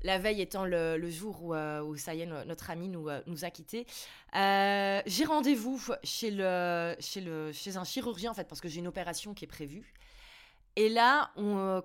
La 0.03 0.17
veille 0.17 0.41
étant 0.41 0.65
le, 0.65 1.09
jour 1.09 1.43
où, 1.43 1.53
euh, 1.53 1.95
ça 1.95 2.15
est, 2.15 2.25
notre 2.25 2.71
ami 2.71 2.87
nous, 2.89 3.07
nous 3.27 3.45
a 3.45 3.51
quittés. 3.51 3.85
j'ai 4.33 5.25
rendez-vous 5.25 5.79
chez 6.03 6.41
un 6.41 7.83
chirurgien, 7.83 8.31
en 8.31 8.33
fait, 8.33 8.47
parce 8.47 8.59
que 8.59 8.67
j'ai 8.67 8.79
une 8.79 8.87
opération 8.87 9.35
qui 9.35 9.45
est 9.45 9.47
prévue. 9.47 9.93
Et 10.75 10.89
là, 10.89 11.31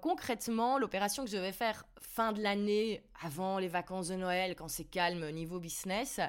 concrètement, 0.01 0.79
l'opération 0.79 1.25
que 1.25 1.31
je 1.31 1.37
vais 1.37 1.53
faire 1.53 1.85
fin 2.01 2.33
de 2.33 2.43
l'année, 2.43 3.03
avant 3.23 3.59
les 3.59 3.69
vacances 3.69 4.09
de 4.09 4.17
Noël, 4.17 4.55
quand 4.57 4.69
c'est 4.69 4.85
calme 4.85 5.31
niveau 5.31 5.61
business, 5.61 6.21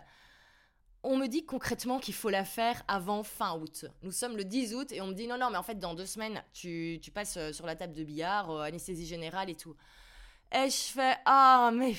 on 1.03 1.17
me 1.17 1.27
dit 1.27 1.45
concrètement 1.45 1.99
qu'il 1.99 2.13
faut 2.13 2.29
la 2.29 2.45
faire 2.45 2.81
avant 2.87 3.23
fin 3.23 3.57
août. 3.57 3.85
Nous 4.01 4.11
sommes 4.11 4.37
le 4.37 4.45
10 4.45 4.73
août 4.73 4.91
et 4.91 5.01
on 5.01 5.07
me 5.07 5.13
dit 5.13 5.27
non, 5.27 5.37
non, 5.37 5.49
mais 5.51 5.57
en 5.57 5.63
fait, 5.63 5.77
dans 5.77 5.93
deux 5.93 6.05
semaines, 6.05 6.41
tu, 6.53 6.99
passes 7.13 7.37
euh, 7.37 7.51
sur 7.51 7.65
la 7.65 7.75
table 7.75 7.93
de 7.93 8.03
billard, 8.03 8.49
euh, 8.49 8.61
anesthésie 8.61 9.05
générale 9.05 9.49
et 9.49 9.55
tout. 9.55 9.75
Et 10.55 10.69
je 10.69 10.93
fais 10.93 11.15
ah 11.25 11.71
mais 11.73 11.95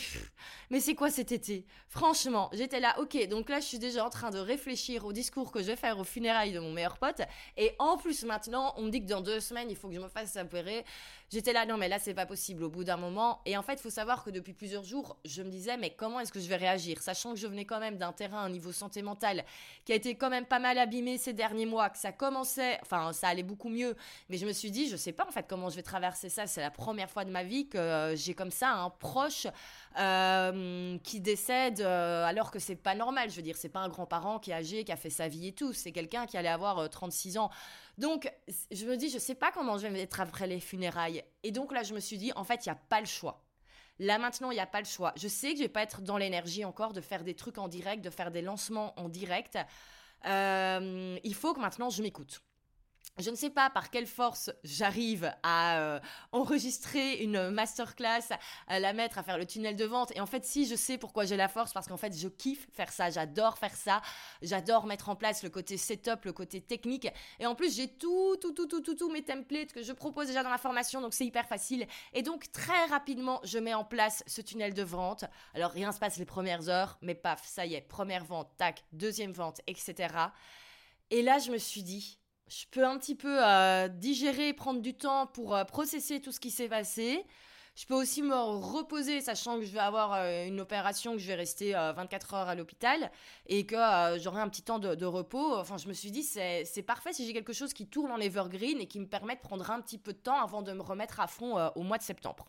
mais 0.71 0.79
c'est 0.79 0.95
quoi 0.95 1.11
cet 1.11 1.33
été? 1.33 1.67
Franchement, 1.89 2.51
j'étais 2.53 2.79
là, 2.79 2.95
ok, 3.01 3.29
donc 3.29 3.49
là 3.49 3.59
je 3.59 3.67
suis 3.67 3.81
déjà 3.81 4.07
en 4.07 4.11
train 4.11 4.31
de 4.31 4.39
réfléchir 4.39 5.05
au 5.05 5.13
discours 5.13 5.51
que 5.51 5.61
je 5.61 5.67
vais 5.67 5.77
faire 5.77 5.99
aux 5.99 6.05
funérailles 6.05 6.53
de 6.53 6.61
mon 6.61 6.71
meilleur 6.71 6.97
pote. 6.97 7.21
Et 7.57 7.75
en 7.81 7.97
plus 7.97 8.25
maintenant, 8.25 8.73
on 8.77 8.83
me 8.83 8.91
dit 8.91 9.01
que 9.01 9.09
dans 9.09 9.23
deux 9.23 9.41
semaines 9.41 9.71
il 9.71 9.77
faut 9.77 9.89
que 9.89 9.95
je 9.95 10.01
me 10.01 10.09
fasse 10.09 10.37
opérer. 10.37 10.85
J'étais 11.35 11.53
là, 11.53 11.67
non 11.67 11.77
mais 11.77 11.89
là 11.89 11.99
c'est 11.99 12.15
pas 12.15 12.27
possible 12.27 12.63
au 12.63 12.71
bout 12.71 12.85
d'un 12.85 12.97
moment. 12.97 13.41
Et 13.45 13.57
en 13.57 13.63
fait, 13.63 13.73
il 13.73 13.81
faut 13.81 13.91
savoir 13.91 14.23
que 14.23 14.31
depuis 14.31 14.53
plusieurs 14.53 14.85
jours, 14.85 15.17
je 15.25 15.43
me 15.43 15.51
disais 15.51 15.77
mais 15.77 15.91
comment 15.91 16.21
est-ce 16.21 16.31
que 16.31 16.39
je 16.39 16.49
vais 16.49 16.55
réagir? 16.55 17.03
Sachant 17.03 17.33
que 17.33 17.41
je 17.41 17.49
venais 17.49 17.65
quand 17.65 17.81
même 17.81 17.99
d'un 17.99 18.13
terrain 18.13 18.47
au 18.47 18.49
niveau 18.49 18.71
santé 18.71 19.03
mentale 19.03 19.45
qui 19.85 19.91
a 19.91 19.97
été 19.97 20.15
quand 20.15 20.31
même 20.31 20.47
pas 20.47 20.61
mal 20.61 20.79
abîmé 20.79 21.19
ces 21.19 21.33
derniers 21.33 21.67
mois, 21.67 21.91
que 21.91 21.99
ça 21.99 22.13
commençait, 22.13 22.79
enfin 22.83 23.13
ça 23.13 23.27
allait 23.27 23.43
beaucoup 23.43 23.69
mieux. 23.69 23.97
Mais 24.29 24.37
je 24.37 24.47
me 24.47 24.53
suis 24.53 24.71
dit, 24.71 24.89
je 24.89 24.97
sais 24.97 25.11
pas 25.11 25.27
en 25.27 25.33
fait 25.33 25.45
comment 25.49 25.71
je 25.71 25.75
vais 25.75 25.83
traverser 25.83 26.29
ça. 26.29 26.47
C'est 26.47 26.61
la 26.61 26.71
première 26.71 27.11
fois 27.11 27.25
de 27.25 27.33
ma 27.33 27.43
vie 27.43 27.69
que 27.69 27.79
euh, 27.79 28.15
j'ai 28.15 28.35
comme 28.35 28.53
ça 28.53 28.71
un 28.71 28.91
proche 28.91 29.49
euh, 29.99 30.97
qui 31.03 31.19
décède 31.19 31.81
euh, 31.81 32.25
alors 32.25 32.53
que 32.53 32.61
c'est 32.61 32.77
pas 32.77 32.95
normal. 32.95 33.29
Je 33.31 33.35
veux 33.35 33.43
dire, 33.43 33.57
c'est 33.57 33.69
pas 33.69 33.81
un 33.81 33.89
grand-parent 33.89 34.39
qui 34.39 34.53
est 34.53 34.55
âgé, 34.55 34.85
qui 34.85 34.93
a 34.93 34.97
fait 34.97 35.11
sa 35.11 35.27
vie 35.27 35.49
et 35.49 35.53
tout. 35.53 35.73
C'est 35.73 35.91
quelqu'un 35.91 36.27
qui 36.27 36.37
allait 36.37 36.49
avoir 36.49 36.89
36 36.89 37.39
ans. 37.39 37.51
Donc, 37.97 38.33
je 38.71 38.87
me 38.87 38.97
dis, 38.97 39.09
je 39.09 39.19
sais 39.19 39.35
pas 39.35 39.53
comment 39.53 39.79
je 39.79 39.87
vais 39.87 40.01
être 40.01 40.21
après 40.21 40.47
les 40.47 40.61
funérailles. 40.61 41.23
Et 41.43 41.53
donc 41.53 41.73
là, 41.73 41.83
je 41.83 41.95
me 41.95 42.01
suis 42.01 42.19
dit, 42.19 42.33
en 42.35 42.45
fait, 42.45 42.67
il 42.67 42.69
n'y 42.69 42.73
a 42.73 42.81
pas 42.89 43.01
le 43.01 43.07
choix. 43.07 43.45
Là 44.01 44.19
maintenant, 44.19 44.51
il 44.51 44.55
n'y 44.55 44.61
a 44.61 44.67
pas 44.67 44.81
le 44.81 44.87
choix. 44.87 45.13
Je 45.17 45.29
sais 45.29 45.53
que 45.53 45.59
je 45.59 45.63
vais 45.63 45.69
pas 45.69 45.83
être 45.83 46.03
dans 46.03 46.17
l'énergie 46.17 46.65
encore 46.65 46.93
de 46.93 47.01
faire 47.01 47.23
des 47.23 47.35
trucs 47.35 47.59
en 47.59 47.69
direct, 47.69 48.05
de 48.05 48.11
faire 48.11 48.31
des 48.31 48.43
lancements 48.43 48.99
en 48.99 49.09
direct. 49.09 49.57
Euh, 50.27 51.17
il 51.23 51.35
faut 51.35 51.55
que 51.55 51.61
maintenant 51.61 51.91
je 51.91 52.03
m'écoute. 52.03 52.43
Je 53.19 53.31
ne 53.31 53.37
sais 53.37 53.51
pas 53.51 53.71
par 53.71 53.91
quelle 53.91 54.09
force 54.09 54.51
j'arrive 54.65 55.33
à 55.45 55.79
euh, 55.79 56.01
enregistrer 56.33 57.23
une 57.23 57.51
masterclass, 57.51 58.35
à 58.67 58.81
la 58.81 58.93
mettre, 58.93 59.19
à 59.19 59.23
faire 59.23 59.39
le 59.39 59.47
tunnel 59.47 59.77
de 59.77 59.85
vente. 59.85 60.11
Et 60.17 60.21
en 60.21 60.27
fait, 60.27 60.45
si 60.45 60.67
je 60.67 60.75
sais 60.75 60.99
pourquoi 60.99 61.25
j'ai 61.25 61.37
la 61.37 61.47
force, 61.47 61.73
parce 61.73 61.87
qu'en 61.87 61.97
fait, 61.97 62.13
je 62.13 62.27
kiffe 62.27 62.67
faire 62.73 62.93
ça, 62.93 63.11
j'adore 63.11 63.57
faire 63.57 63.77
ça, 63.77 64.03
j'adore 64.43 64.87
mettre 64.87 65.11
en 65.11 65.15
place 65.15 65.45
le 65.45 65.51
côté 65.51 65.77
setup, 65.77 66.25
le 66.25 66.33
côté 66.33 66.61
technique. 66.61 67.07
Et 67.39 67.47
en 67.47 67.55
plus, 67.55 67.77
j'ai 67.77 67.87
tout, 67.87 68.37
tout, 68.41 68.51
tout, 68.51 68.67
tout, 68.67 68.81
tout, 68.81 68.97
tout 68.97 69.11
mes 69.13 69.23
templates 69.23 69.73
que 69.73 69.85
je 69.85 69.93
propose 69.93 70.27
déjà 70.27 70.43
dans 70.43 70.51
la 70.51 70.59
formation, 70.59 71.01
donc 71.01 71.15
c'est 71.15 71.25
hyper 71.25 71.47
facile. 71.47 71.87
Et 72.15 72.23
donc, 72.23 72.51
très 72.51 72.87
rapidement, 72.87 73.41
je 73.45 73.59
mets 73.59 73.75
en 73.75 73.85
place 73.85 74.25
ce 74.27 74.41
tunnel 74.41 74.75
de 74.75 74.83
vente. 74.83 75.25
Alors, 75.55 75.71
rien 75.71 75.93
se 75.93 76.01
passe 76.01 76.17
les 76.17 76.27
premières 76.27 76.69
heures, 76.69 76.99
mais 77.01 77.15
paf, 77.15 77.47
ça 77.47 77.65
y 77.65 77.75
est, 77.75 77.83
première 77.83 78.25
vente, 78.25 78.51
tac, 78.57 78.83
deuxième 78.91 79.31
vente, 79.31 79.61
etc. 79.69 80.09
Et 81.11 81.23
là, 81.23 81.39
je 81.39 81.53
me 81.53 81.59
suis 81.59 81.85
dit, 81.85 82.19
je 82.49 82.65
peux 82.71 82.85
un 82.85 82.99
petit 82.99 83.15
peu 83.15 83.39
euh, 83.43 83.89
digérer, 83.89 84.53
prendre 84.53 84.81
du 84.81 84.95
temps 84.95 85.27
pour 85.27 85.57
euh, 85.57 85.65
processer 85.65 86.21
tout 86.21 86.33
ce 86.33 86.41
qui 86.41 86.51
s'est 86.51 86.69
passé. 86.69 87.25
Je 87.75 87.87
peux 87.87 87.95
aussi 87.95 88.23
me 88.23 88.35
reposer, 88.37 89.21
sachant 89.21 89.59
que 89.59 89.65
je 89.65 89.73
vais 89.73 89.81
avoir 89.81 90.13
euh, 90.13 90.47
une 90.47 90.61
opération, 90.61 91.13
que 91.13 91.19
je 91.19 91.27
vais 91.27 91.35
rester 91.35 91.73
24 91.73 92.35
heures 92.35 92.49
à 92.49 92.55
l'hôpital 92.55 93.11
et 93.47 93.67
que 93.67 93.77
j'aurai 94.19 94.41
un 94.41 94.49
petit 94.49 94.63
temps 94.63 94.79
de, 94.79 94.95
de, 94.95 95.07
repos. 95.07 95.57
Enfin, 95.57 95.77
je 95.77 95.89
me 95.89 95.93
suis 95.93 96.13
dit, 96.13 96.23
c'est 96.23 96.85
parfait 96.87 97.13
si 97.13 97.27
j'ai 97.27 97.33
quelque 97.33 97.53
chose 97.53 97.73
qui 97.73 97.89
tourne 97.89 98.13
en 98.13 98.19
evergreen 98.19 98.81
et 98.81 98.87
qui 98.87 99.01
me 99.01 99.09
permet 99.09 99.35
de 99.35 99.41
prendre 99.41 99.69
un 99.73 99.81
petit 99.81 99.99
peu 99.99 100.13
de 100.13 100.19
temps 100.19 100.41
avant 100.41 100.63
de 100.63 100.73
me 100.73 100.83
remettre 100.83 101.19
à 101.19 101.27
fond 101.27 101.59
au 101.75 101.83
mois 101.83 101.99
de 101.99 102.05
septembre. 102.05 102.47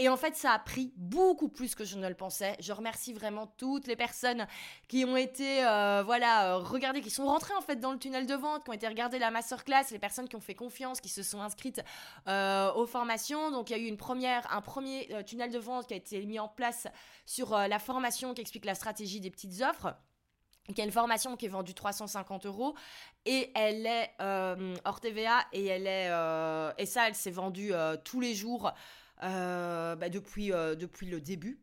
Et 0.00 0.08
en 0.08 0.16
fait, 0.16 0.36
ça 0.36 0.52
a 0.52 0.58
pris 0.60 0.92
beaucoup 0.96 1.48
plus 1.48 1.74
que 1.74 1.84
je 1.84 1.98
ne 1.98 2.08
le 2.08 2.14
pensais. 2.14 2.56
Je 2.60 2.72
remercie 2.72 3.12
vraiment 3.12 3.48
toutes 3.48 3.88
les 3.88 3.96
personnes 3.96 4.46
qui 4.86 5.04
ont 5.04 5.16
été, 5.16 5.64
euh, 5.66 6.04
voilà, 6.04 6.54
euh, 6.54 6.58
regardées, 6.58 7.00
qui 7.00 7.10
sont 7.10 7.26
rentrées 7.26 7.54
en 7.54 7.60
fait 7.60 7.76
dans 7.76 7.90
le 7.90 7.98
tunnel 7.98 8.24
de 8.24 8.34
vente, 8.34 8.62
qui 8.62 8.70
ont 8.70 8.74
été 8.74 8.86
regarder 8.86 9.18
la 9.18 9.32
masterclass, 9.32 9.86
les 9.90 9.98
personnes 9.98 10.28
qui 10.28 10.36
ont 10.36 10.40
fait 10.40 10.54
confiance, 10.54 11.00
qui 11.00 11.08
se 11.08 11.24
sont 11.24 11.40
inscrites 11.40 11.82
euh, 12.28 12.72
aux 12.74 12.86
formations. 12.86 13.50
Donc, 13.50 13.70
il 13.70 13.76
y 13.76 13.80
a 13.80 13.82
eu 13.82 13.88
une 13.88 13.96
première, 13.96 14.46
un 14.54 14.60
premier 14.60 15.08
tunnel 15.26 15.50
de 15.50 15.58
vente 15.58 15.88
qui 15.88 15.94
a 15.94 15.96
été 15.96 16.24
mis 16.26 16.38
en 16.38 16.48
place 16.48 16.86
sur 17.26 17.58
la 17.58 17.78
formation 17.80 18.34
qui 18.34 18.40
explique 18.40 18.66
la 18.66 18.76
stratégie 18.76 19.20
des 19.20 19.30
petites 19.30 19.62
offres 19.62 19.94
qui 20.74 20.82
est 20.82 20.84
une 20.84 20.92
formation 20.92 21.34
qui 21.34 21.46
est 21.46 21.48
vendue 21.48 21.72
350 21.72 22.44
euros 22.44 22.74
et 23.24 23.50
elle 23.54 23.86
est 23.86 24.10
hors 24.84 25.00
TVA 25.00 25.40
et 25.52 25.64
elle 25.64 25.86
est 25.86 26.08
et 26.76 26.86
ça 26.86 27.08
elle 27.08 27.14
s'est 27.14 27.30
vendue 27.30 27.72
tous 28.04 28.20
les 28.20 28.34
jours 28.34 28.72
bah, 29.20 30.08
depuis, 30.08 30.52
euh, 30.52 30.74
depuis 30.74 31.06
le 31.06 31.20
début 31.20 31.58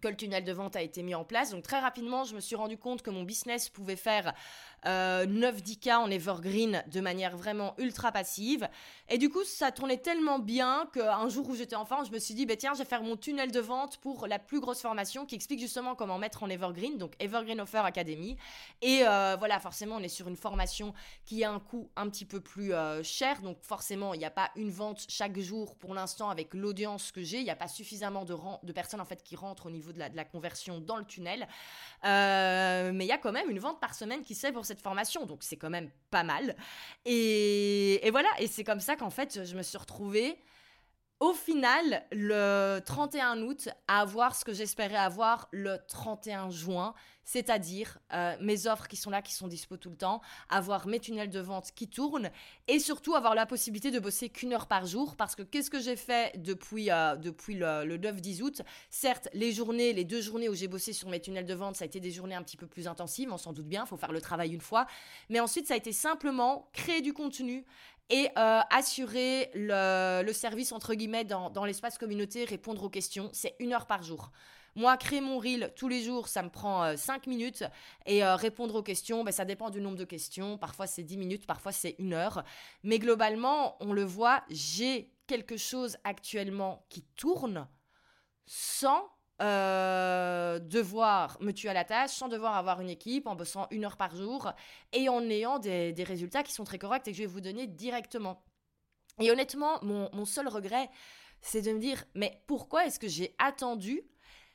que 0.00 0.08
le 0.08 0.16
tunnel 0.16 0.44
de 0.44 0.52
vente 0.52 0.76
a 0.76 0.82
été 0.82 1.02
mis 1.02 1.14
en 1.14 1.24
place. 1.24 1.50
Donc 1.50 1.62
très 1.62 1.80
rapidement, 1.80 2.24
je 2.24 2.34
me 2.34 2.40
suis 2.40 2.56
rendu 2.56 2.76
compte 2.76 3.02
que 3.02 3.10
mon 3.10 3.22
business 3.22 3.68
pouvait 3.68 3.96
faire 3.96 4.32
9-10K 4.84 5.88
euh, 5.88 5.96
en 5.96 6.10
evergreen 6.10 6.84
de 6.86 7.00
manière 7.00 7.36
vraiment 7.36 7.74
ultra 7.78 8.12
passive. 8.12 8.68
Et 9.08 9.18
du 9.18 9.28
coup, 9.28 9.42
ça 9.44 9.72
tournait 9.72 9.96
tellement 9.96 10.38
bien 10.38 10.88
qu'un 10.92 11.28
jour 11.28 11.48
où 11.48 11.56
j'étais 11.56 11.76
enfant, 11.76 12.04
je 12.04 12.12
me 12.12 12.18
suis 12.18 12.34
dit, 12.34 12.46
bah, 12.46 12.56
tiens, 12.56 12.74
je 12.74 12.78
vais 12.78 12.84
faire 12.84 13.02
mon 13.02 13.16
tunnel 13.16 13.50
de 13.50 13.60
vente 13.60 13.98
pour 13.98 14.26
la 14.26 14.38
plus 14.38 14.60
grosse 14.60 14.80
formation 14.80 15.26
qui 15.26 15.34
explique 15.34 15.60
justement 15.60 15.94
comment 15.94 16.18
mettre 16.18 16.42
en 16.42 16.48
evergreen, 16.48 16.98
donc 16.98 17.14
Evergreen 17.18 17.60
Offer 17.60 17.78
Academy. 17.78 18.36
Et 18.82 19.00
euh, 19.04 19.36
voilà, 19.38 19.58
forcément, 19.58 19.96
on 19.96 20.02
est 20.02 20.08
sur 20.08 20.28
une 20.28 20.36
formation 20.36 20.94
qui 21.24 21.42
a 21.44 21.50
un 21.50 21.58
coût 21.58 21.90
un 21.96 22.08
petit 22.08 22.24
peu 22.24 22.40
plus 22.40 22.72
euh, 22.72 23.02
cher. 23.02 23.42
Donc 23.42 23.58
forcément, 23.62 24.14
il 24.14 24.18
n'y 24.18 24.24
a 24.24 24.30
pas 24.30 24.50
une 24.54 24.70
vente 24.70 25.04
chaque 25.08 25.38
jour 25.38 25.74
pour 25.76 25.94
l'instant 25.94 26.30
avec 26.30 26.54
l'audience 26.54 27.10
que 27.10 27.22
j'ai. 27.22 27.38
Il 27.38 27.44
n'y 27.44 27.50
a 27.50 27.56
pas 27.56 27.68
suffisamment 27.68 28.24
de, 28.24 28.36
de, 28.62 28.72
personnes 28.72 29.00
en 29.00 29.04
fait 29.04 29.22
qui 29.22 29.34
rentrent 29.34 29.66
au 29.66 29.70
niveau 29.70 29.77
de 29.78 29.98
la, 29.98 30.08
de 30.08 30.16
la 30.16 30.24
conversion 30.24 30.80
dans 30.80 30.96
le 30.96 31.04
tunnel. 31.04 31.46
mais 32.02 33.04
il 33.04 33.08
y 33.08 33.12
a 33.12 33.18
quand 33.18 33.32
même 33.32 33.50
une 33.50 33.58
vente 33.58 33.80
par 33.80 33.94
semaine 33.94 34.22
qui 34.22 34.34
sait 34.34 34.52
pour 34.52 34.66
cette 34.66 34.80
formation, 34.80 35.26
donc 35.26 35.42
c'est 35.42 35.56
quand 35.56 35.70
même 35.70 35.90
pas 36.10 36.22
mal. 36.22 36.56
Et, 37.04 38.08
voilà, 38.10 38.28
et 38.38 38.46
c'est 38.46 38.64
comme 38.64 38.80
ça 38.80 38.96
qu'en 38.96 39.10
fait, 39.10 39.44
je 39.44 39.56
me 39.56 39.62
suis 39.62 39.78
retrouvée 39.78 40.38
au 41.20 41.32
final, 41.32 42.04
le 42.12 42.78
31 42.84 43.42
août, 43.42 43.68
à 43.88 44.00
avoir 44.00 44.36
ce 44.36 44.44
que 44.44 44.52
j'espérais 44.52 44.96
avoir 44.96 45.48
le 45.50 45.76
31 45.88 46.50
juin, 46.50 46.94
c'est-à-dire 47.24 47.98
euh, 48.14 48.36
mes 48.40 48.68
offres 48.68 48.86
qui 48.88 48.96
sont 48.96 49.10
là, 49.10 49.20
qui 49.20 49.34
sont 49.34 49.48
dispo 49.48 49.76
tout 49.76 49.90
le 49.90 49.96
temps, 49.96 50.22
avoir 50.48 50.86
mes 50.86 50.98
tunnels 50.98 51.28
de 51.28 51.40
vente 51.40 51.72
qui 51.74 51.86
tournent 51.86 52.30
et 52.68 52.78
surtout 52.78 53.14
avoir 53.14 53.34
la 53.34 53.44
possibilité 53.44 53.90
de 53.90 53.98
bosser 53.98 54.30
qu'une 54.30 54.54
heure 54.54 54.66
par 54.66 54.86
jour 54.86 55.14
parce 55.14 55.34
que 55.34 55.42
qu'est-ce 55.42 55.70
que 55.70 55.80
j'ai 55.80 55.96
fait 55.96 56.32
depuis, 56.38 56.90
euh, 56.90 57.16
depuis 57.16 57.54
le, 57.54 57.84
le 57.84 57.98
9-10 57.98 58.42
août? 58.42 58.62
Certes, 58.88 59.28
les 59.34 59.52
journées, 59.52 59.92
les 59.92 60.04
deux 60.04 60.22
journées 60.22 60.48
où 60.48 60.54
j'ai 60.54 60.68
bossé 60.68 60.94
sur 60.94 61.10
mes 61.10 61.20
tunnels 61.20 61.44
de 61.44 61.54
vente, 61.54 61.76
ça 61.76 61.84
a 61.84 61.86
été 61.86 62.00
des 62.00 62.12
journées 62.12 62.36
un 62.36 62.42
petit 62.42 62.56
peu 62.56 62.66
plus 62.66 62.88
intensives, 62.88 63.30
on 63.30 63.38
s'en 63.38 63.52
doute 63.52 63.68
bien, 63.68 63.84
il 63.84 63.88
faut 63.88 63.98
faire 63.98 64.12
le 64.12 64.22
travail 64.22 64.54
une 64.54 64.62
fois, 64.62 64.86
mais 65.28 65.40
ensuite 65.40 65.66
ça 65.66 65.74
a 65.74 65.76
été 65.76 65.92
simplement 65.92 66.70
créer 66.72 67.02
du 67.02 67.12
contenu, 67.12 67.66
et 68.10 68.28
euh, 68.38 68.60
assurer 68.70 69.50
le, 69.54 70.32
service 70.32 70.72
entre 70.72 70.94
guillemets 70.94 71.24
dans, 71.24 71.64
l'espace 71.64 71.98
communauté, 71.98 72.44
répondre 72.44 72.82
aux 72.82 72.88
questions. 72.88 73.30
C'est 73.32 73.54
une 73.58 73.72
heure 73.72 73.86
par 73.86 74.02
jour. 74.02 74.30
Moi, 74.74 74.96
créer 74.96 75.20
mon 75.20 75.38
reel 75.38 75.72
tous 75.76 75.88
les 75.88 76.02
jours, 76.02 76.28
ça 76.28 76.42
me 76.42 76.50
prend 76.50 76.96
5 76.96 77.26
euh, 77.26 77.30
minutes. 77.30 77.64
Et 78.06 78.24
euh, 78.24 78.36
répondre 78.36 78.76
aux 78.76 78.82
questions, 78.82 79.24
ben, 79.24 79.32
ça 79.32 79.44
dépend 79.44 79.70
du 79.70 79.80
nombre 79.80 79.96
de 79.96 80.04
questions. 80.04 80.56
Parfois, 80.56 80.86
c'est 80.86 81.02
10 81.02 81.16
minutes, 81.16 81.46
parfois, 81.46 81.72
c'est 81.72 81.96
une 81.98 82.14
heure. 82.14 82.44
Mais 82.84 82.98
globalement, 82.98 83.76
on 83.80 83.92
le 83.92 84.04
voit, 84.04 84.44
j'ai 84.50 85.12
quelque 85.26 85.56
chose 85.56 85.98
actuellement 86.04 86.86
qui 86.88 87.02
tourne 87.16 87.68
sans 88.46 89.10
euh, 89.40 90.58
devoir 90.58 91.38
me 91.40 91.52
tuer 91.52 91.68
à 91.68 91.74
la 91.74 91.84
tâche, 91.84 92.10
sans 92.10 92.28
devoir 92.28 92.56
avoir 92.56 92.80
une 92.80 92.90
équipe, 92.90 93.26
en 93.26 93.36
bossant 93.36 93.66
une 93.70 93.84
heure 93.84 93.96
par 93.96 94.16
jour 94.16 94.52
et 94.92 95.08
en 95.08 95.22
ayant 95.30 95.58
des, 95.58 95.92
des 95.92 96.04
résultats 96.04 96.42
qui 96.42 96.52
sont 96.52 96.64
très 96.64 96.78
corrects 96.78 97.06
et 97.06 97.12
que 97.12 97.16
je 97.16 97.22
vais 97.22 97.28
vous 97.28 97.40
donner 97.40 97.66
directement. 97.66 98.42
Et 99.20 99.30
honnêtement, 99.30 99.78
mon, 99.82 100.08
mon 100.12 100.24
seul 100.24 100.48
regret, 100.48 100.90
c'est 101.40 101.62
de 101.62 101.72
me 101.72 101.78
dire, 101.78 102.04
mais 102.14 102.42
pourquoi 102.46 102.86
est-ce 102.86 102.98
que 102.98 103.08
j'ai 103.08 103.34
attendu 103.38 104.02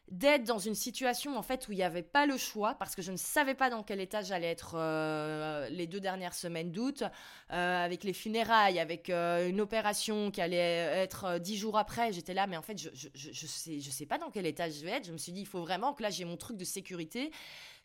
d'être 0.10 0.44
dans 0.44 0.60
une 0.60 0.76
situation 0.76 1.38
en 1.38 1.42
fait 1.42 1.68
où 1.68 1.72
il 1.72 1.78
n'y 1.78 1.84
avait 1.84 2.04
pas 2.04 2.26
le 2.26 2.38
choix 2.38 2.76
parce 2.76 2.94
que 2.96 3.02
je 3.02 3.12
ne 3.12 3.18
savais 3.18 3.56
pas 3.56 3.70
dans 3.70 3.84
quel 3.84 4.00
état 4.00 4.22
j'allais 4.22 4.52
être 4.52 4.76
euh, 4.76 5.70
les 5.70 5.88
deux 5.88 6.00
dernières 6.00 6.34
semaines 6.34 6.72
d'août 6.72 7.04
euh, 7.52 7.86
avec 7.86 8.04
les 8.04 8.14
funérailles 8.14 8.80
avec 8.80 9.10
euh, 9.10 9.48
une 9.48 9.62
opération 9.62 10.30
qui 10.30 10.42
allait 10.42 10.58
être 10.58 11.40
dix 11.40 11.58
jours 11.58 11.78
après 11.78 12.12
j'étais 12.12 12.34
là 12.34 12.48
mais 12.48 12.58
en 12.58 12.62
fait 12.62 12.78
je, 12.78 12.90
je, 12.94 13.10
je, 13.14 13.48
sais 13.48 13.80
je 13.80 13.90
sais 13.90 14.06
pas 14.06 14.18
dans 14.18 14.30
quel 14.30 14.46
état 14.46 14.70
je 14.70 14.84
vais 14.84 14.92
être. 14.92 15.06
Je 15.06 15.12
me 15.12 15.18
suis 15.18 15.32
dit 15.32 15.42
il 15.42 15.48
faut 15.48 15.62
vraiment 15.62 15.94
que 15.94 16.04
là 16.04 16.10
j'ai 16.10 16.26
mon 16.26 16.38
truc 16.38 16.58
de 16.58 16.66
sécurité. 16.66 17.32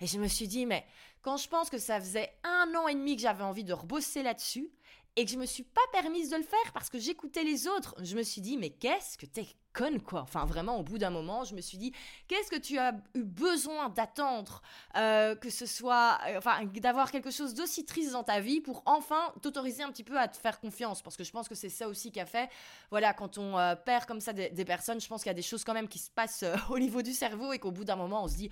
Et 0.00 0.06
je 0.06 0.18
me 0.18 0.28
suis 0.28 0.48
dit 0.48 0.66
mais 0.66 0.84
quand 1.22 1.36
je 1.36 1.48
pense 1.48 1.70
que 1.70 1.78
ça 1.78 2.00
faisait 2.00 2.32
un 2.44 2.74
an 2.76 2.88
et 2.88 2.94
demi 2.94 3.16
que 3.16 3.22
j'avais 3.22 3.44
envie 3.44 3.64
de 3.64 3.72
rebosser 3.72 4.22
là-dessus 4.22 4.70
et 5.18 5.24
que 5.24 5.32
je 5.32 5.36
me 5.36 5.46
suis 5.46 5.64
pas 5.64 5.80
permise 5.90 6.30
de 6.30 6.36
le 6.36 6.44
faire 6.44 6.72
parce 6.72 6.88
que 6.88 6.98
j'écoutais 7.00 7.42
les 7.42 7.66
autres. 7.66 7.96
Je 8.04 8.14
me 8.14 8.22
suis 8.22 8.40
dit, 8.40 8.56
mais 8.56 8.70
qu'est-ce 8.70 9.18
que 9.18 9.26
t'es 9.26 9.48
conne, 9.72 10.00
quoi. 10.00 10.22
Enfin, 10.22 10.44
vraiment, 10.44 10.78
au 10.78 10.84
bout 10.84 10.96
d'un 10.96 11.10
moment, 11.10 11.42
je 11.42 11.56
me 11.56 11.60
suis 11.60 11.76
dit, 11.76 11.92
qu'est-ce 12.28 12.48
que 12.48 12.60
tu 12.60 12.78
as 12.78 12.92
eu 13.14 13.24
besoin 13.24 13.88
d'attendre 13.88 14.62
euh, 14.96 15.34
que 15.34 15.50
ce 15.50 15.66
soit, 15.66 16.18
euh, 16.28 16.38
enfin, 16.38 16.64
d'avoir 16.66 17.10
quelque 17.10 17.32
chose 17.32 17.52
d'aussi 17.54 17.84
triste 17.84 18.12
dans 18.12 18.22
ta 18.22 18.38
vie 18.38 18.60
pour 18.60 18.84
enfin 18.86 19.32
t'autoriser 19.42 19.82
un 19.82 19.90
petit 19.90 20.04
peu 20.04 20.16
à 20.16 20.28
te 20.28 20.36
faire 20.36 20.60
confiance? 20.60 21.02
Parce 21.02 21.16
que 21.16 21.24
je 21.24 21.32
pense 21.32 21.48
que 21.48 21.56
c'est 21.56 21.68
ça 21.68 21.88
aussi 21.88 22.12
qui 22.12 22.20
a 22.20 22.26
fait, 22.26 22.48
voilà, 22.92 23.12
quand 23.12 23.38
on 23.38 23.58
euh, 23.58 23.74
perd 23.74 24.06
comme 24.06 24.20
ça 24.20 24.32
des, 24.32 24.50
des 24.50 24.64
personnes, 24.64 25.00
je 25.00 25.08
pense 25.08 25.22
qu'il 25.24 25.30
y 25.30 25.32
a 25.32 25.34
des 25.34 25.42
choses 25.42 25.64
quand 25.64 25.74
même 25.74 25.88
qui 25.88 25.98
se 25.98 26.12
passent 26.12 26.44
au 26.70 26.78
niveau 26.78 27.02
du 27.02 27.12
cerveau 27.12 27.52
et 27.52 27.58
qu'au 27.58 27.72
bout 27.72 27.84
d'un 27.84 27.96
moment, 27.96 28.22
on 28.22 28.28
se 28.28 28.36
dit, 28.36 28.50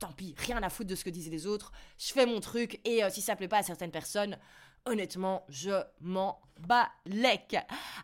tant 0.00 0.10
pis, 0.10 0.34
rien 0.38 0.60
à 0.60 0.70
foutre 0.70 0.90
de 0.90 0.96
ce 0.96 1.04
que 1.04 1.10
disaient 1.10 1.30
les 1.30 1.46
autres, 1.46 1.70
je 1.98 2.12
fais 2.12 2.26
mon 2.26 2.40
truc 2.40 2.80
et 2.84 3.02
si 3.10 3.22
ça 3.22 3.36
plaît 3.36 3.46
pas 3.46 3.58
à 3.58 3.62
certaines 3.62 3.92
personnes, 3.92 4.36
honnêtement, 4.86 5.44
je 5.48 5.82
m'en 6.00 6.40
bats 6.66 6.90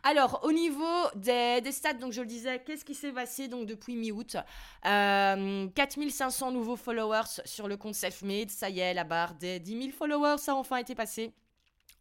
Alors, 0.02 0.40
au 0.44 0.52
niveau 0.52 0.84
des, 1.14 1.60
stats, 1.72 1.94
donc 1.94 2.12
je 2.12 2.20
le 2.20 2.26
disais, 2.26 2.62
qu'est-ce 2.64 2.84
qui 2.84 2.94
s'est 2.94 3.12
passé 3.12 3.48
depuis 3.48 3.96
mi-août? 3.96 4.36
Euh, 4.86 5.68
4500 5.74 6.52
nouveaux 6.52 6.76
followers 6.76 7.40
sur 7.44 7.68
le 7.68 7.76
compte 7.76 7.94
Selfmade. 7.94 8.50
Ça 8.50 8.70
y 8.70 8.80
est, 8.80 8.94
la 8.94 9.04
barre 9.04 9.34
des 9.34 9.60
10 9.60 9.82
000 9.82 9.92
followers 9.96 10.36
a 10.48 10.54
enfin 10.54 10.78
été 10.78 10.94
passée. 10.94 11.32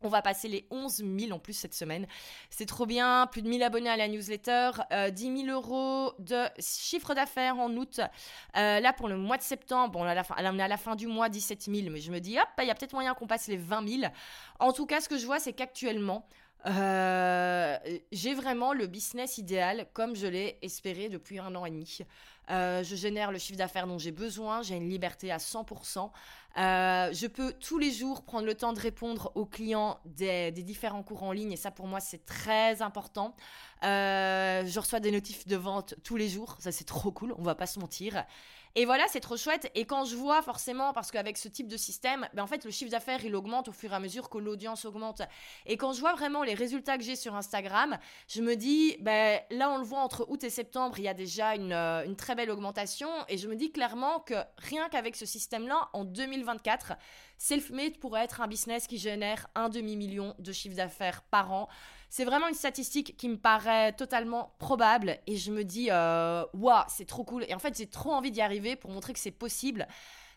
On 0.01 0.09
va 0.09 0.21
passer 0.21 0.47
les 0.47 0.67
11 0.71 1.03
000 1.19 1.31
en 1.31 1.39
plus 1.39 1.53
cette 1.53 1.73
semaine. 1.73 2.05
C'est 2.49 2.65
trop 2.65 2.85
bien. 2.85 3.27
Plus 3.31 3.41
de 3.41 3.47
1000 3.47 3.63
abonnés 3.63 3.89
à 3.89 3.97
la 3.97 4.07
newsletter. 4.07 4.71
10 5.11 5.45
000 5.45 5.47
euros 5.47 6.13
de 6.19 6.43
chiffre 6.59 7.13
d'affaires 7.13 7.57
en 7.57 7.71
août. 7.75 7.99
Euh, 8.57 8.79
là, 8.79 8.93
pour 8.93 9.07
le 9.07 9.17
mois 9.17 9.37
de 9.37 9.41
septembre, 9.41 9.99
on, 9.99 10.05
est 10.05 10.11
à 10.61 10.67
la 10.67 10.77
fin 10.77 10.95
du 10.95 11.07
mois, 11.07 11.29
17 11.29 11.63
000. 11.63 11.89
Mais 11.91 12.01
je 12.01 12.11
me 12.11 12.19
dis, 12.19 12.37
hop, 12.37 12.47
il 12.59 12.67
y 12.67 12.71
a 12.71 12.75
peut-être 12.75 12.93
moyen 12.93 13.13
qu'on 13.13 13.27
passe 13.27 13.47
les 13.47 13.57
20 13.57 13.87
000. 13.87 14.11
En 14.59 14.73
tout 14.73 14.85
cas, 14.85 15.01
ce 15.01 15.09
que 15.09 15.17
je 15.17 15.25
vois, 15.25 15.39
c'est 15.39 15.53
qu'actuellement, 15.53 16.27
euh, 16.67 17.77
j'ai 18.11 18.33
vraiment 18.33 18.73
le 18.73 18.87
business 18.87 19.37
idéal 19.37 19.85
comme 19.93 20.15
je 20.15 20.25
l'ai 20.25 20.57
espéré 20.63 21.09
depuis 21.09 21.39
un 21.39 21.53
an 21.55 21.65
et 21.65 21.71
demi. 21.71 21.99
Euh, 22.49 22.83
je 22.83 22.95
génère 22.95 23.31
le 23.31 23.37
chiffre 23.37 23.57
d'affaires 23.57 23.87
dont 23.87 23.97
j'ai 23.97 24.11
besoin, 24.11 24.61
j'ai 24.61 24.75
une 24.75 24.89
liberté 24.89 25.31
à 25.31 25.37
100%. 25.37 26.11
Euh, 26.57 27.09
je 27.11 27.27
peux 27.27 27.51
tous 27.53 27.77
les 27.77 27.91
jours 27.91 28.23
prendre 28.23 28.45
le 28.45 28.55
temps 28.55 28.71
de 28.71 28.79
répondre 28.79 29.31
aux 29.35 29.45
clients 29.45 29.99
des, 30.05 30.51
différents 30.51 31.03
cours 31.03 31.23
en 31.23 31.33
ligne 31.33 31.51
et 31.51 31.57
ça 31.57 31.69
pour 31.69 31.87
moi 31.87 31.99
c'est 31.99 32.25
très 32.25 32.81
important. 32.81 33.35
Euh, 33.83 34.65
je 34.65 34.79
reçois 34.79 35.01
des 35.01 35.11
notifs 35.11 35.47
de 35.47 35.57
vente 35.57 35.95
tous 36.03 36.15
les 36.15 36.29
jours, 36.29 36.55
ça 36.59 36.71
c'est 36.71 36.85
trop 36.85 37.11
cool, 37.11 37.33
on 37.37 37.43
va 37.43 37.55
pas 37.55 37.67
se 37.67 37.79
mentir. 37.79 38.23
Et 38.77 38.83
voilà, 38.83 39.05
c'est 39.07 39.21
trop 39.21 39.37
chouette. 39.37 39.71
Et 39.73 39.85
quand 39.85 40.03
je 40.03 40.17
vois 40.17 40.41
forcément, 40.41 40.91
parce 40.91 41.09
qu'avec 41.09 41.37
ce 41.37 41.47
type 41.47 41.69
de 41.69 41.77
système, 41.77 42.27
ben 42.33 42.43
en 42.43 42.47
fait, 42.47 42.65
le 42.65 42.71
chiffre 42.71 42.91
d'affaires, 42.91 43.23
il 43.23 43.33
augmente 43.33 43.69
au 43.69 43.71
fur 43.71 43.93
et 43.93 43.95
à 43.95 43.99
mesure 44.01 44.29
que 44.29 44.37
l'audience 44.37 44.83
augmente. 44.83 45.21
Et 45.65 45.77
quand 45.77 45.93
je 45.93 46.01
vois 46.01 46.13
vraiment 46.13 46.43
les 46.43 46.53
résultats 46.53 46.97
que 46.97 47.03
j'ai 47.03 47.15
sur 47.15 47.35
Instagram, 47.35 47.97
je 48.27 48.41
me 48.41 48.55
dis, 48.55 48.97
ben 48.99 49.39
là, 49.49 49.69
on 49.71 49.77
le 49.77 49.85
voit 49.85 50.01
entre 50.01 50.25
août 50.29 50.43
et 50.43 50.49
septembre, 50.49 50.99
il 50.99 51.05
y 51.05 51.07
a 51.07 51.13
déjà 51.13 51.55
une, 51.55 51.71
euh, 51.71 52.05
une 52.05 52.17
très 52.17 52.35
belle 52.35 52.51
augmentation. 52.51 53.09
Et 53.29 53.37
je 53.37 53.47
me 53.47 53.55
dis 53.55 53.71
clairement 53.71 54.19
que 54.19 54.35
rien 54.57 54.89
qu'avec 54.89 55.15
ce 55.15 55.25
système-là, 55.25 55.89
en 55.93 56.03
2024, 56.03 56.93
Selfmade 57.37 57.97
pourrait 57.97 58.25
être 58.25 58.41
un 58.41 58.47
business 58.47 58.87
qui 58.87 58.97
génère 58.97 59.47
un 59.55 59.69
demi-million 59.69 60.35
de 60.39 60.51
chiffre 60.51 60.75
d'affaires 60.75 61.21
par 61.23 61.51
an. 61.53 61.69
C'est 62.17 62.23
vraiment 62.23 62.47
une 62.47 62.55
statistique 62.55 63.17
qui 63.17 63.27
me 63.27 63.35
paraît 63.35 63.91
totalement 63.91 64.55
probable 64.57 65.19
et 65.27 65.35
je 65.35 65.51
me 65.51 65.65
dis, 65.65 65.89
euh, 65.91 66.45
waouh, 66.53 66.85
c'est 66.87 67.03
trop 67.03 67.25
cool. 67.25 67.43
Et 67.49 67.53
en 67.53 67.59
fait, 67.59 67.77
j'ai 67.77 67.87
trop 67.87 68.13
envie 68.13 68.31
d'y 68.31 68.39
arriver 68.39 68.77
pour 68.77 68.89
montrer 68.89 69.11
que 69.11 69.19
c'est 69.19 69.31
possible. 69.31 69.85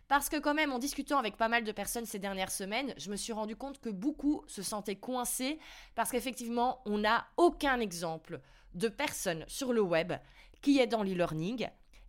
Parce 0.08 0.28
que 0.28 0.40
quand 0.40 0.54
même, 0.54 0.72
en 0.72 0.80
discutant 0.80 1.18
avec 1.18 1.36
pas 1.36 1.46
mal 1.46 1.62
de 1.62 1.70
personnes 1.70 2.04
ces 2.04 2.18
dernières 2.18 2.50
semaines, 2.50 2.94
je 2.96 3.12
me 3.12 3.14
suis 3.14 3.32
rendu 3.32 3.54
compte 3.54 3.80
que 3.80 3.90
beaucoup 3.90 4.42
se 4.48 4.60
sentaient 4.60 4.96
coincés 4.96 5.60
parce 5.94 6.10
qu'effectivement, 6.10 6.82
on 6.84 6.98
n'a 6.98 7.28
aucun 7.36 7.78
exemple 7.78 8.40
de 8.74 8.88
personne 8.88 9.44
sur 9.46 9.72
le 9.72 9.80
web 9.80 10.14
qui 10.62 10.80
est 10.80 10.88
dans 10.88 11.04
l'e-learning 11.04 11.68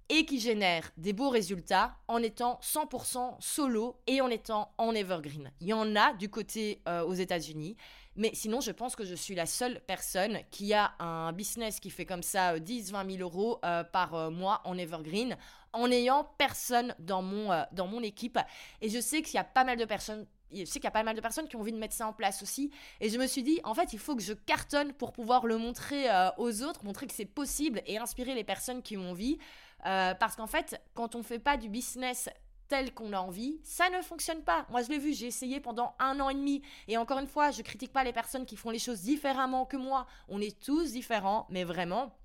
et 0.10 0.26
qui 0.26 0.40
génère 0.40 0.90
des 0.98 1.14
beaux 1.14 1.30
résultats 1.30 1.96
en 2.08 2.22
étant 2.24 2.60
100% 2.64 3.36
solo 3.40 3.98
et 4.08 4.22
en 4.22 4.30
étant 4.30 4.74
en 4.80 4.96
evergreen. 4.96 5.52
Il 5.62 5.68
y 5.68 5.74
en 5.74 5.96
a 5.96 6.14
du 6.14 6.30
côté 6.30 6.82
euh, 6.88 7.04
aux 7.04 7.14
États-Unis, 7.14 7.78
mais 8.20 8.32
sinon, 8.34 8.62
je 8.62 8.72
pense 8.72 8.96
que 8.96 9.04
je 9.04 9.16
suis 9.16 9.34
la 9.34 9.46
seule 9.46 9.82
personne 9.88 10.40
qui 10.52 10.74
a 10.74 10.94
un 11.00 11.32
business 11.34 11.80
qui 11.80 11.90
fait 11.90 12.06
comme 12.06 12.22
ça 12.22 12.58
10-20 12.58 13.06
euh, 13.06 13.18
000 13.18 13.22
euros 13.22 13.60
euh, 13.66 13.84
par 13.84 14.30
mois 14.30 14.62
en 14.66 14.78
evergreen 14.78 15.38
en 15.74 15.88
n'ayant 15.88 16.24
personne 16.38 16.96
dans 17.00 17.22
mon, 17.22 17.50
dans 17.72 17.88
mon 17.88 18.02
équipe. 18.02 18.38
Et 18.82 18.90
je 18.90 19.00
sais 19.00 19.22
qu'il 19.22 19.36
y 19.36 19.40
a 19.40 19.44
pas 19.44 19.64
mal 19.64 19.78
de 19.78 19.86
personnes 19.86 20.26
je 20.52 20.66
sais 20.66 20.80
qu'il 20.80 20.86
y 20.86 20.88
a 20.88 20.92
pas 20.92 21.04
mal 21.04 21.16
de 21.16 21.22
personnes 21.22 21.48
qui 21.48 21.58
ont 21.58 21.60
envie 21.60 21.72
de 21.72 21.78
mettre 21.78 21.94
ça 21.94 22.08
en 22.08 22.14
place 22.14 22.42
aussi. 22.42 22.72
Et 23.02 23.10
je 23.10 23.20
me 23.20 23.28
suis 23.28 23.44
dit, 23.44 23.60
en 23.64 23.76
fait, 23.76 23.94
il 23.94 24.00
faut 24.00 24.16
que 24.16 24.24
je 24.24 24.34
cartonne 24.34 24.94
pour 24.94 25.12
pouvoir 25.12 25.46
le 25.46 25.60
montrer 25.60 26.08
aux 26.40 26.64
autres, 26.64 26.84
montrer 26.84 27.06
que 27.06 27.14
c'est 27.14 27.26
possible 27.26 27.84
et 27.86 28.00
inspirer 28.00 28.34
les 28.34 28.44
personnes 28.44 28.82
qui 28.82 28.98
ont 28.98 29.12
envie. 29.12 29.38
Euh, 29.86 30.14
parce 30.14 30.36
qu'en 30.36 30.48
fait, 30.48 30.82
quand 30.94 31.16
on 31.16 31.20
ne 31.20 31.24
fait 31.24 31.40
pas 31.40 31.58
du 31.58 31.70
business 31.70 32.30
tel 32.70 32.94
qu'on 32.94 33.12
a 33.12 33.20
envie, 33.20 33.60
ça 33.64 33.90
ne 33.90 34.02
fonctionne 34.02 34.44
pas. 34.44 34.66
Moi, 34.70 34.82
je 34.84 34.90
l'ai 34.90 35.00
vu, 35.00 35.14
j'ai 35.14 35.28
essayé 35.28 35.60
pendant 35.60 35.96
un 36.00 36.20
an 36.22 36.30
et 36.30 36.36
demi. 36.36 36.62
Et 36.88 36.98
encore 36.98 37.20
une 37.20 37.28
fois, 37.28 37.52
je 37.52 37.62
critique 37.62 37.92
pas 37.92 38.06
les 38.06 38.14
personnes 38.14 38.46
qui 38.46 38.56
font 38.56 38.70
les 38.70 38.80
choses 38.80 39.02
différemment 39.02 39.66
que 39.66 39.76
moi. 39.76 40.08
On 40.30 40.40
est 40.40 40.58
tous 40.60 40.94
différents, 40.94 41.48
mais 41.50 41.66
vraiment, 41.66 42.16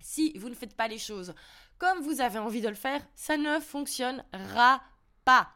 si 0.00 0.36
vous 0.38 0.48
ne 0.48 0.54
faites 0.54 0.74
pas 0.74 0.88
les 0.88 0.98
choses 0.98 1.34
comme 1.78 2.00
vous 2.00 2.20
avez 2.20 2.38
envie 2.38 2.60
de 2.60 2.68
le 2.68 2.74
faire, 2.74 3.00
ça 3.14 3.36
ne 3.36 3.60
fonctionnera 3.60 4.80
pas. 5.24 5.48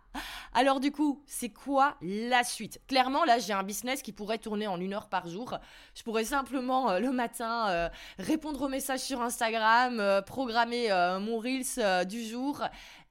Alors 0.54 0.80
du 0.80 0.90
coup, 0.90 1.22
c'est 1.26 1.50
quoi 1.50 1.96
la 2.00 2.42
suite? 2.42 2.80
Clairement, 2.88 3.24
là, 3.24 3.38
j'ai 3.38 3.52
un 3.52 3.62
business 3.62 4.02
qui 4.02 4.12
pourrait 4.12 4.38
tourner 4.38 4.66
en 4.66 4.80
une 4.80 4.94
heure 4.94 5.08
par 5.08 5.28
jour. 5.28 5.58
Je 5.94 6.02
pourrais 6.02 6.24
simplement 6.24 6.90
euh, 6.90 6.98
le 6.98 7.12
matin 7.12 7.68
euh, 7.68 7.88
répondre 8.18 8.62
aux 8.62 8.68
messages 8.68 9.00
sur 9.00 9.20
Instagram, 9.22 10.00
euh, 10.00 10.22
programmer 10.22 10.88
mon 11.20 11.38
Reels 11.38 12.06
du 12.06 12.24
jour. 12.24 12.62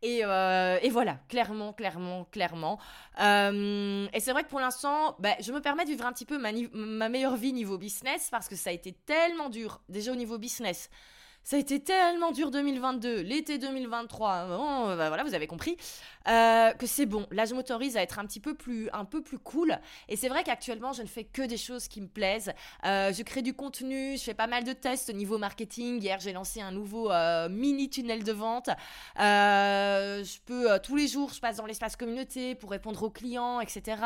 Et, 0.04 0.20
et, 0.20 0.90
voilà, 0.90 1.20
clairement, 1.28 1.74
clairement, 1.74 2.26
clairement. 2.32 2.80
et 3.18 4.20
c'est 4.20 4.32
vrai 4.32 4.44
que 4.44 4.50
pour 4.50 4.60
l'instant, 4.60 5.16
bah, 5.20 5.36
je 5.40 5.52
me 5.52 5.60
permets 5.60 5.86
de 5.86 5.90
vivre 5.90 6.06
un 6.06 6.14
petit 6.14 6.26
peu 6.26 6.38
ma, 6.38 7.10
meilleure 7.10 7.36
vie 7.36 7.54
niveau 7.54 7.78
business 7.78 8.30
parce 8.30 8.48
que 8.48 8.56
ça 8.56 8.70
a 8.70 8.74
été 8.74 8.94
tellement 8.94 9.50
dur, 9.50 9.82
déjà 9.90 10.12
au 10.12 10.16
niveau 10.16 10.38
business 10.38 10.90
ça 11.44 11.56
a 11.56 11.60
été 11.60 11.80
tellement 11.80 12.34
dur 12.34 12.52
2022, 12.52 13.22
l'été 13.22 13.58
2023, 13.58 14.48
bon, 14.48 14.98
bah 14.98 15.08
voilà, 15.08 15.24
vous 15.24 15.34
avez 15.34 15.48
compris. 15.48 15.78
Euh, 16.28 16.72
que 16.74 16.86
c'est 16.86 17.06
bon. 17.06 17.26
Là, 17.32 17.46
je 17.46 17.54
m'autorise 17.54 17.96
à 17.96 18.02
être 18.02 18.20
un 18.20 18.26
petit 18.26 18.40
peu 18.40 18.54
plus, 18.54 18.90
un 18.92 19.06
peu 19.06 19.22
plus 19.22 19.40
cool. 19.40 19.80
Et 20.10 20.16
c'est 20.16 20.28
vrai 20.28 20.44
qu'actuellement, 20.44 20.92
je 20.92 21.02
ne 21.02 21.08
fais 21.08 21.24
que 21.24 21.42
des 21.42 21.58
choses 21.58 21.88
qui 21.88 22.02
me 22.02 22.08
plaisent. 22.08 22.52
Euh, 22.86 23.14
je 23.14 23.24
crée 23.24 23.42
du 23.42 23.54
contenu, 23.54 24.18
je 24.18 24.24
fais 24.24 24.34
pas 24.34 24.48
mal 24.48 24.64
de 24.64 24.74
tests 24.74 25.10
au 25.10 25.14
niveau 25.14 25.38
marketing. 25.38 26.02
Hier, 26.02 26.20
j'ai 26.20 26.34
lancé 26.34 26.62
un 26.62 26.72
nouveau 26.72 27.12
euh, 27.12 27.48
mini 27.50 27.90
tunnel 27.90 28.24
de 28.24 28.32
vente. 28.32 28.70
je 29.18 30.40
peux 30.46 30.80
tous 30.84 30.96
les 30.96 31.08
jours, 31.08 31.32
je 31.34 31.40
passe 31.40 31.58
dans 31.58 31.66
l'espace 31.66 31.96
communauté 31.96 32.56
pour 32.56 32.72
répondre 32.72 33.02
aux 33.04 33.10
clients, 33.10 33.62
etc. 33.62 34.02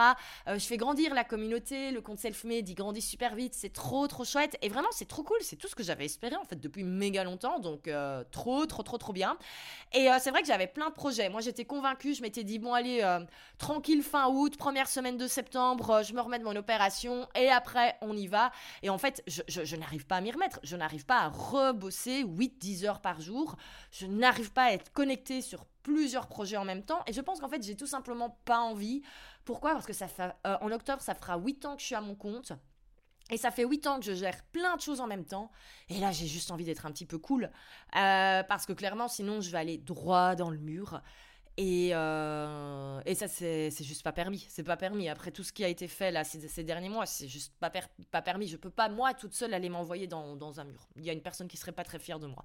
je 0.47 0.59
fais 0.59 0.77
grandir 0.77 1.13
la 1.13 1.23
communauté. 1.23 1.91
Le 1.91 2.01
compte 2.01 2.19
self-made, 2.19 2.69
il 2.69 2.75
grandit 2.75 3.01
super 3.01 3.35
vite. 3.35 3.53
C'est 3.55 3.73
trop, 3.73 4.07
trop 4.07 4.25
chouette. 4.25 4.57
Et 4.61 4.69
vraiment, 4.69 4.89
c'est 4.91 5.07
trop 5.07 5.23
cool. 5.23 5.37
C'est 5.41 5.55
tout 5.55 5.67
ce 5.67 5.75
que 5.75 5.83
j'avais 5.83 6.05
espéré 6.05 6.35
en 6.35 6.45
fait 6.45 6.59
depuis 6.59 6.83
méga 6.83 7.23
longtemps. 7.23 7.59
Donc, 7.59 7.89
trop, 8.31 8.65
trop, 8.65 8.83
trop, 8.83 8.97
trop 8.97 9.13
bien. 9.13 9.37
Et 9.93 10.07
c'est 10.19 10.29
vrai 10.29 10.41
que 10.41 10.47
j'avais 10.47 10.67
plein 10.67 10.89
de 10.89 10.93
projets. 10.93 11.29
Moi, 11.29 11.41
j'étais 11.41 11.65
convaincue. 11.65 12.10
Je 12.13 12.21
m'étais 12.21 12.43
dit, 12.43 12.59
bon, 12.59 12.73
allez, 12.73 13.01
tranquille 13.57 14.03
fin 14.03 14.29
août, 14.29 14.57
première 14.57 14.87
semaine 14.87 15.17
de 15.17 15.27
septembre, 15.27 16.01
je 16.03 16.13
me 16.13 16.21
remets 16.21 16.39
de 16.39 16.43
mon 16.43 16.55
opération 16.55 17.27
et 17.35 17.49
après, 17.49 17.97
on 18.01 18.15
y 18.15 18.27
va. 18.27 18.51
Et 18.83 18.89
en 18.89 18.97
fait, 18.97 19.23
je, 19.27 19.75
n'arrive 19.75 20.05
pas 20.05 20.17
à 20.17 20.21
m'y 20.21 20.31
remettre. 20.31 20.59
Je 20.63 20.75
n'arrive 20.75 21.05
pas 21.05 21.19
à 21.19 21.27
rebosser 21.29 22.23
8-10 22.23 22.85
heures 22.85 23.01
par 23.01 23.21
jour. 23.21 23.55
Je 23.91 24.05
n'arrive 24.05 24.51
pas 24.51 24.65
à 24.65 24.71
être 24.71 24.91
connectée 24.93 25.41
sur 25.41 25.65
plusieurs 25.83 26.27
projets 26.27 26.57
en 26.57 26.65
même 26.65 26.83
temps. 26.83 27.01
Et 27.07 27.13
je 27.13 27.21
pense 27.21 27.39
qu'en 27.39 27.49
fait, 27.49 27.63
j'ai 27.63 27.75
tout 27.75 27.87
simplement 27.87 28.37
pas 28.45 28.59
envie. 28.59 29.01
Pourquoi? 29.45 29.73
Parce 29.73 29.85
que 29.85 29.93
ça 29.93 30.07
fait, 30.07 30.31
euh, 30.45 30.57
en 30.61 30.71
octobre, 30.71 31.01
ça 31.01 31.15
fera 31.15 31.37
8 31.37 31.65
ans 31.65 31.75
que 31.75 31.81
je 31.81 31.87
suis 31.87 31.95
à 31.95 32.01
mon 32.01 32.15
compte. 32.15 32.53
Et 33.29 33.37
ça 33.37 33.49
fait 33.49 33.63
8 33.63 33.87
ans 33.87 33.99
que 33.99 34.05
je 34.05 34.13
gère 34.13 34.43
plein 34.51 34.75
de 34.75 34.81
choses 34.81 34.99
en 34.99 35.07
même 35.07 35.25
temps. 35.25 35.51
Et 35.89 35.99
là, 35.99 36.11
j'ai 36.11 36.27
juste 36.27 36.51
envie 36.51 36.65
d'être 36.65 36.85
un 36.85 36.91
petit 36.91 37.05
peu 37.05 37.17
cool. 37.17 37.45
Euh, 37.95 38.43
parce 38.43 38.65
que 38.65 38.73
clairement, 38.73 39.07
sinon, 39.07 39.41
je 39.41 39.49
vais 39.51 39.57
aller 39.57 39.77
droit 39.77 40.35
dans 40.35 40.49
le 40.49 40.57
mur. 40.57 41.01
Et, 41.63 41.91
euh, 41.93 43.01
et 43.05 43.13
ça, 43.13 43.27
c'est 43.27 43.83
juste 43.83 44.01
pas 44.01 44.11
permis. 44.11 44.47
C'est 44.49 44.63
pas 44.63 44.77
permis. 44.77 45.09
Après 45.09 45.29
tout 45.29 45.43
ce 45.43 45.53
qui 45.53 45.63
a 45.63 45.67
été 45.67 45.87
fait 45.87 46.09
là 46.09 46.23
ces, 46.23 46.63
derniers 46.63 46.89
mois, 46.89 47.05
c'est 47.05 47.27
juste 47.27 47.53
pas, 47.59 47.69
permis. 47.69 48.47
Je 48.47 48.57
peux 48.57 48.71
pas, 48.71 48.89
moi, 48.89 49.13
toute 49.13 49.35
seule, 49.35 49.53
aller 49.53 49.69
m'envoyer 49.69 50.07
dans, 50.07 50.59
un 50.59 50.63
mur. 50.63 50.87
Il 50.95 51.05
y 51.05 51.11
a 51.11 51.13
une 51.13 51.21
personne 51.21 51.47
qui 51.47 51.57
serait 51.57 51.71
pas 51.71 51.83
très 51.83 51.99
fière 51.99 52.17
de 52.17 52.25
moi. 52.25 52.43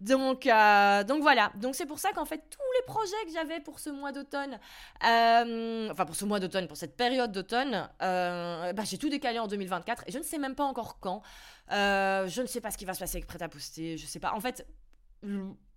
Donc, 0.00 0.46
euh, 0.46 1.04
donc 1.04 1.20
voilà. 1.20 1.52
Donc 1.56 1.74
c'est 1.74 1.84
pour 1.84 1.98
ça 1.98 2.12
qu'en 2.12 2.24
fait, 2.24 2.44
tous 2.48 2.72
les 2.80 2.86
projets 2.86 3.26
que 3.26 3.32
j'avais 3.34 3.60
pour 3.60 3.78
ce 3.78 3.90
mois 3.90 4.10
d'automne, 4.10 4.58
euh, 5.06 5.90
enfin 5.90 6.06
pour 6.06 6.16
ce 6.16 6.24
mois 6.24 6.40
d'automne, 6.40 6.66
pour 6.66 6.78
cette 6.78 6.96
période 6.96 7.32
d'automne, 7.32 7.90
bah, 8.00 8.84
j'ai 8.84 8.96
tout 8.96 9.10
décalé 9.10 9.38
en 9.38 9.48
2024 9.48 10.04
et 10.06 10.12
je 10.12 10.18
ne 10.18 10.24
sais 10.24 10.38
même 10.38 10.54
pas 10.54 10.64
encore 10.64 10.98
quand. 10.98 11.20
je 11.68 12.40
ne 12.40 12.46
sais 12.46 12.62
pas 12.62 12.70
ce 12.70 12.78
qui 12.78 12.86
va 12.86 12.94
se 12.94 13.00
passer 13.00 13.18
avec 13.18 13.26
Prêt 13.26 13.42
à 13.42 13.50
poster. 13.50 13.98
Je 13.98 14.06
sais 14.06 14.18
pas. 14.18 14.32
En 14.32 14.40
fait, 14.40 14.66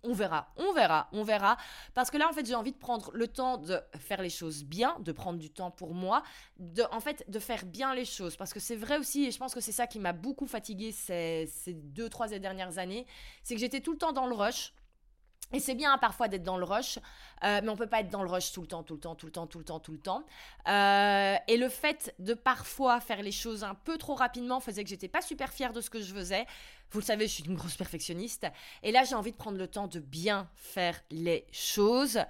on 0.02 0.12
verra, 0.12 0.52
on 0.56 0.72
verra, 0.72 1.08
on 1.12 1.22
verra. 1.22 1.56
Parce 1.94 2.10
que 2.10 2.16
là, 2.16 2.28
en 2.28 2.32
fait, 2.32 2.46
j'ai 2.46 2.54
envie 2.54 2.72
de 2.72 2.78
prendre 2.78 3.10
le 3.12 3.28
temps 3.28 3.58
de 3.58 3.80
faire 3.98 4.22
les 4.22 4.30
choses 4.30 4.64
bien, 4.64 4.96
de 5.00 5.12
prendre 5.12 5.38
du 5.38 5.50
temps 5.50 5.70
pour 5.70 5.94
moi, 5.94 6.22
de, 6.58 6.82
en 6.90 7.00
fait, 7.00 7.24
de 7.28 7.38
faire 7.38 7.64
bien 7.66 7.94
les 7.94 8.04
choses. 8.04 8.36
Parce 8.36 8.52
que 8.52 8.60
c'est 8.60 8.76
vrai 8.76 8.98
aussi, 8.98 9.26
et 9.26 9.30
je 9.30 9.38
pense 9.38 9.54
que 9.54 9.60
c'est 9.60 9.72
ça 9.72 9.86
qui 9.86 9.98
m'a 9.98 10.12
beaucoup 10.12 10.46
fatiguée 10.46 10.92
ces, 10.92 11.46
ces 11.52 11.74
deux, 11.74 12.08
trois 12.08 12.28
dernières 12.28 12.78
années, 12.78 13.06
c'est 13.42 13.54
que 13.54 13.60
j'étais 13.60 13.80
tout 13.80 13.92
le 13.92 13.98
temps 13.98 14.12
dans 14.12 14.26
le 14.26 14.34
rush. 14.34 14.72
Et 15.52 15.60
c'est 15.60 15.74
bien 15.74 15.96
parfois 15.98 16.28
d'être 16.28 16.44
dans 16.44 16.58
le 16.58 16.64
rush, 16.64 16.98
euh, 17.42 17.60
mais 17.62 17.68
on 17.68 17.76
peut 17.76 17.88
pas 17.88 18.00
être 18.00 18.10
dans 18.10 18.22
le 18.22 18.30
rush 18.30 18.52
tout 18.52 18.60
le 18.60 18.68
temps, 18.68 18.82
tout 18.82 18.94
le 18.94 19.00
temps, 19.00 19.14
tout 19.14 19.26
le 19.26 19.32
temps, 19.32 19.46
tout 19.46 19.58
le 19.58 19.64
temps, 19.64 19.80
tout 19.80 19.92
le 19.92 19.98
temps. 19.98 20.24
Euh, 20.68 21.36
et 21.48 21.56
le 21.56 21.68
fait 21.68 22.14
de 22.18 22.34
parfois 22.34 23.00
faire 23.00 23.22
les 23.22 23.32
choses 23.32 23.64
un 23.64 23.74
peu 23.74 23.98
trop 23.98 24.14
rapidement 24.14 24.60
faisait 24.60 24.84
que 24.84 24.90
j'étais 24.90 25.08
pas 25.08 25.22
super 25.22 25.52
fière 25.52 25.72
de 25.72 25.80
ce 25.80 25.90
que 25.90 26.00
je 26.00 26.14
faisais. 26.14 26.46
Vous 26.92 27.00
le 27.00 27.04
savez, 27.04 27.26
je 27.26 27.34
suis 27.34 27.44
une 27.44 27.56
grosse 27.56 27.76
perfectionniste. 27.76 28.46
Et 28.82 28.92
là, 28.92 29.04
j'ai 29.04 29.14
envie 29.14 29.32
de 29.32 29.36
prendre 29.36 29.58
le 29.58 29.66
temps 29.66 29.86
de 29.86 30.00
bien 30.00 30.48
faire 30.56 31.00
les 31.10 31.46
choses. 31.52 32.20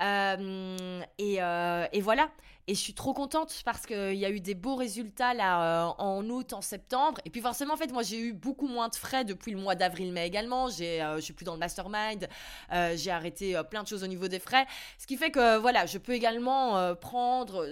Euh, 0.00 1.02
et, 1.18 2.00
voilà. 2.00 2.30
Et 2.70 2.74
je 2.74 2.80
suis 2.80 2.92
trop 2.92 3.14
contente 3.14 3.62
parce 3.64 3.86
qu'il 3.86 4.14
y 4.14 4.26
a 4.26 4.30
eu 4.30 4.40
des 4.40 4.54
beaux 4.54 4.76
résultats 4.76 5.32
là 5.32 5.86
euh, 5.86 5.92
en 5.96 6.28
août, 6.28 6.52
en 6.52 6.60
septembre. 6.60 7.18
Et 7.24 7.30
puis 7.30 7.40
forcément, 7.40 7.72
en 7.72 7.76
fait, 7.78 7.90
moi 7.90 8.02
j'ai 8.02 8.20
eu 8.20 8.34
beaucoup 8.34 8.68
moins 8.68 8.88
de 8.88 8.94
frais 8.94 9.24
depuis 9.24 9.52
le 9.52 9.58
mois 9.58 9.74
d'avril-mai 9.74 10.26
également. 10.26 10.68
J'ai, 10.68 11.02
euh, 11.02 11.16
je 11.16 11.22
suis 11.22 11.32
plus 11.32 11.46
dans 11.46 11.54
le 11.54 11.60
mastermind. 11.60 12.28
Euh, 12.74 12.94
j'ai 12.94 13.10
arrêté 13.10 13.58
plein 13.70 13.82
de 13.82 13.88
choses 13.88 14.04
au 14.04 14.06
niveau 14.06 14.28
des 14.28 14.38
frais. 14.38 14.66
Ce 14.98 15.06
qui 15.06 15.16
fait 15.16 15.30
que 15.30 15.56
voilà, 15.56 15.86
je 15.86 15.96
peux 15.96 16.12
également 16.12 16.94
prendre. 16.96 17.66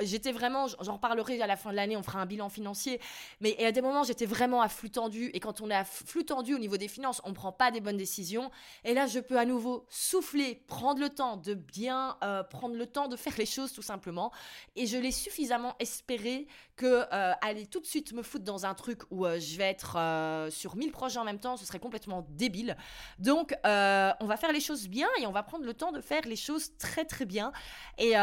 J'étais 0.00 0.32
vraiment, 0.32 0.66
j'en 0.80 0.94
reparlerai 0.94 1.40
à 1.40 1.46
la 1.46 1.56
fin 1.56 1.70
de 1.70 1.76
l'année, 1.76 1.96
on 1.96 2.02
fera 2.02 2.20
un 2.20 2.26
bilan 2.26 2.48
financier. 2.48 3.00
Mais 3.40 3.62
à 3.64 3.72
des 3.72 3.82
moments, 3.82 4.04
j'étais 4.04 4.26
vraiment 4.26 4.62
à 4.62 4.68
flux 4.68 4.90
tendu. 4.90 5.30
Et 5.34 5.40
quand 5.40 5.60
on 5.60 5.70
est 5.70 5.74
à 5.74 5.84
flux 5.84 6.24
tendu 6.24 6.54
au 6.54 6.58
niveau 6.58 6.76
des 6.76 6.88
finances, 6.88 7.20
on 7.24 7.30
ne 7.30 7.34
prend 7.34 7.52
pas 7.52 7.70
des 7.70 7.80
bonnes 7.80 7.96
décisions. 7.96 8.50
Et 8.84 8.94
là, 8.94 9.06
je 9.06 9.20
peux 9.20 9.38
à 9.38 9.44
nouveau 9.44 9.86
souffler, 9.88 10.62
prendre 10.66 11.00
le 11.00 11.10
temps 11.10 11.36
de 11.36 11.54
bien 11.54 12.16
prendre 12.50 12.74
le 12.74 12.86
temps 12.86 13.08
de 13.08 13.16
faire 13.16 13.34
les 13.38 13.46
choses 13.46 13.72
tout 13.72 13.82
simplement 13.82 14.32
et 14.76 14.86
je 14.86 14.96
l'ai 14.96 15.12
suffisamment 15.12 15.74
espéré 15.78 16.46
que 16.80 17.04
euh, 17.12 17.32
aller 17.42 17.66
tout 17.66 17.80
de 17.80 17.84
suite 17.84 18.14
me 18.14 18.22
foutre 18.22 18.44
dans 18.46 18.64
un 18.64 18.72
truc 18.72 19.02
où 19.10 19.26
euh, 19.26 19.38
je 19.38 19.58
vais 19.58 19.64
être 19.64 19.98
euh, 19.98 20.50
sur 20.50 20.76
1000 20.76 20.92
projets 20.92 21.18
en 21.18 21.24
même 21.24 21.38
temps, 21.38 21.58
ce 21.58 21.66
serait 21.66 21.78
complètement 21.78 22.26
débile. 22.30 22.74
Donc, 23.18 23.54
on 23.64 24.26
va 24.26 24.36
faire 24.38 24.50
les 24.50 24.60
choses 24.60 24.88
bien 24.88 25.08
et 25.20 25.26
on 25.26 25.30
va 25.30 25.42
prendre 25.42 25.66
le 25.66 25.74
temps 25.74 25.92
de 25.92 26.00
faire 26.00 26.22
les 26.24 26.36
choses 26.36 26.78
très 26.78 27.04
très 27.04 27.26
bien. 27.26 27.52
Et 27.98 28.14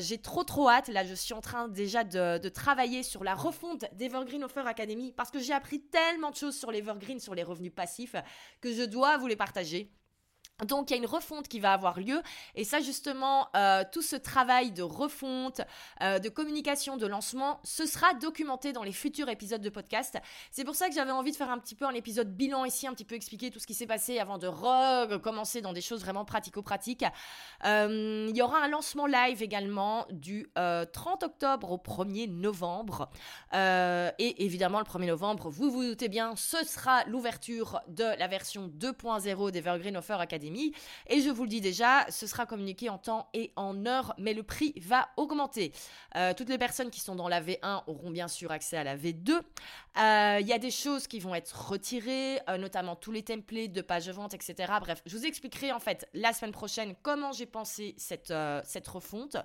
j'ai 0.00 0.18
trop 0.18 0.44
trop 0.44 0.70
hâte. 0.70 0.88
Là, 0.88 1.04
je 1.04 1.12
suis 1.12 1.34
en 1.34 1.42
train 1.42 1.68
déjà 1.68 2.04
de, 2.04 2.38
de 2.38 2.48
travailler 2.48 3.02
sur 3.02 3.22
la 3.22 3.34
refonte 3.34 3.84
d'Evergreen 3.92 4.44
Offer 4.44 4.64
Academy 4.66 5.12
parce 5.12 5.30
que 5.30 5.38
j'ai 5.38 5.52
appris 5.52 5.82
tellement 5.82 6.30
de 6.30 6.36
choses 6.36 6.56
sur 6.56 6.70
l'Evergreen, 6.70 7.20
sur 7.20 7.34
les 7.34 7.42
revenus 7.42 7.74
passifs, 7.74 8.16
que 8.62 8.72
je 8.72 8.84
dois 8.84 9.18
vous 9.18 9.26
les 9.26 9.36
partager. 9.36 9.92
Donc 10.64 10.90
il 10.90 10.94
y 10.94 10.96
a 10.96 10.98
une 10.98 11.06
refonte 11.06 11.48
qui 11.48 11.60
va 11.60 11.74
avoir 11.74 12.00
lieu 12.00 12.22
et 12.54 12.64
ça 12.64 12.80
justement 12.80 13.48
euh, 13.54 13.84
tout 13.92 14.00
ce 14.00 14.16
travail 14.16 14.70
de 14.70 14.82
refonte, 14.82 15.60
euh, 16.00 16.18
de 16.18 16.30
communication, 16.30 16.96
de 16.96 17.06
lancement, 17.06 17.60
ce 17.62 17.84
sera 17.84 18.14
documenté 18.14 18.72
dans 18.72 18.82
les 18.82 18.92
futurs 18.92 19.28
épisodes 19.28 19.60
de 19.60 19.68
podcast. 19.68 20.16
C'est 20.50 20.64
pour 20.64 20.74
ça 20.74 20.88
que 20.88 20.94
j'avais 20.94 21.10
envie 21.10 21.30
de 21.30 21.36
faire 21.36 21.50
un 21.50 21.58
petit 21.58 21.74
peu 21.74 21.84
un 21.84 21.92
épisode 21.92 22.34
bilan 22.34 22.64
ici, 22.64 22.86
un 22.86 22.94
petit 22.94 23.04
peu 23.04 23.14
expliquer 23.14 23.50
tout 23.50 23.58
ce 23.58 23.66
qui 23.66 23.74
s'est 23.74 23.86
passé 23.86 24.18
avant 24.18 24.38
de 24.38 24.46
recommencer 24.46 25.60
dans 25.60 25.74
des 25.74 25.82
choses 25.82 26.00
vraiment 26.00 26.24
pratico-pratiques. 26.24 27.04
Euh, 27.66 28.26
il 28.30 28.36
y 28.36 28.40
aura 28.40 28.58
un 28.62 28.68
lancement 28.68 29.06
live 29.06 29.42
également 29.42 30.06
du 30.10 30.50
30 30.54 31.22
octobre 31.22 31.70
au 31.70 31.76
1er 31.76 32.30
novembre 32.30 33.10
et 33.52 34.44
évidemment 34.44 34.78
le 34.78 34.84
1er 34.84 35.08
novembre, 35.08 35.50
vous 35.50 35.70
vous 35.70 35.84
doutez 35.84 36.08
bien, 36.08 36.34
ce 36.36 36.64
sera 36.64 37.04
l'ouverture 37.04 37.80
de 37.88 38.04
la 38.18 38.26
version 38.26 38.68
2.0 38.68 39.50
d'Evergreen 39.50 39.96
Offer 39.96 40.16
Academy 40.18 40.45
et 41.06 41.20
je 41.20 41.30
vous 41.30 41.42
le 41.44 41.48
dis 41.48 41.60
déjà, 41.60 42.06
ce 42.10 42.26
sera 42.26 42.46
communiqué 42.46 42.88
en 42.88 42.98
temps 42.98 43.28
et 43.34 43.52
en 43.56 43.86
heure, 43.86 44.14
mais 44.18 44.34
le 44.34 44.42
prix 44.42 44.74
va 44.80 45.08
augmenter. 45.16 45.72
Euh, 46.16 46.32
toutes 46.34 46.48
les 46.48 46.58
personnes 46.58 46.90
qui 46.90 47.00
sont 47.00 47.14
dans 47.14 47.28
la 47.28 47.40
V1 47.40 47.82
auront 47.86 48.10
bien 48.10 48.28
sûr 48.28 48.50
accès 48.50 48.76
à 48.76 48.84
la 48.84 48.96
V2. 48.96 49.32
Euh, 49.32 50.38
il 50.40 50.46
y 50.46 50.52
a 50.52 50.58
des 50.58 50.70
choses 50.70 51.06
qui 51.06 51.18
vont 51.18 51.34
être 51.34 51.70
retirées, 51.70 52.40
euh, 52.48 52.58
notamment 52.58 52.96
tous 52.96 53.12
les 53.12 53.22
templates 53.22 53.72
de 53.72 53.82
pages 53.82 54.08
vente, 54.10 54.34
etc. 54.34 54.72
Bref, 54.80 55.02
je 55.06 55.16
vous 55.16 55.26
expliquerai 55.26 55.72
en 55.72 55.80
fait 55.80 56.08
la 56.14 56.32
semaine 56.32 56.52
prochaine 56.52 56.94
comment 57.02 57.32
j'ai 57.32 57.46
pensé 57.46 57.94
cette, 57.98 58.32
cette 58.64 58.88
refonte. 58.88 59.36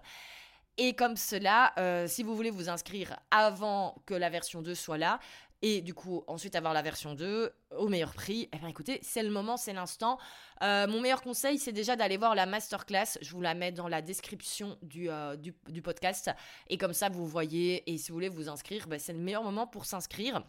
Et 0.77 0.93
comme 0.93 1.17
cela, 1.17 1.73
si 2.07 2.23
vous 2.23 2.35
voulez 2.35 2.49
vous 2.49 2.69
inscrire 2.69 3.19
avant 3.29 4.01
que 4.05 4.13
la 4.13 4.29
version 4.29 4.61
2 4.61 4.73
soit 4.73 4.97
là, 4.97 5.19
et 5.61 5.81
du 5.81 5.93
coup 5.93 6.23
ensuite 6.27 6.55
avoir 6.55 6.73
la 6.73 6.81
version 6.81 7.13
2 7.13 7.51
au 7.77 7.87
meilleur 7.87 8.13
prix, 8.13 8.49
eh 8.51 8.57
bien 8.57 8.67
écoutez, 8.67 8.99
c'est 9.01 9.23
le 9.23 9.29
moment, 9.29 9.57
c'est 9.57 9.73
l'instant. 9.73 10.17
Euh, 10.63 10.87
mon 10.87 11.01
meilleur 11.01 11.21
conseil, 11.21 11.57
c'est 11.57 11.71
déjà 11.71 11.95
d'aller 11.95 12.17
voir 12.17 12.35
la 12.35 12.45
masterclass. 12.45 13.17
Je 13.21 13.31
vous 13.31 13.41
la 13.41 13.53
mets 13.53 13.71
dans 13.71 13.87
la 13.87 14.01
description 14.01 14.77
du, 14.81 15.09
euh, 15.09 15.35
du, 15.35 15.81
podcast. 15.81 16.29
Et 16.67 16.77
comme 16.77 16.93
ça, 16.93 17.09
vous 17.09 17.25
voyez, 17.25 17.89
et 17.91 17.97
si 17.97 18.09
vous 18.09 18.15
voulez 18.15 18.29
vous 18.29 18.49
inscrire, 18.49 18.87
ben, 18.87 18.99
c'est 18.99 19.13
le 19.13 19.19
meilleur 19.19 19.43
moment 19.43 19.67
pour 19.67 19.85
s'inscrire. 19.85 20.43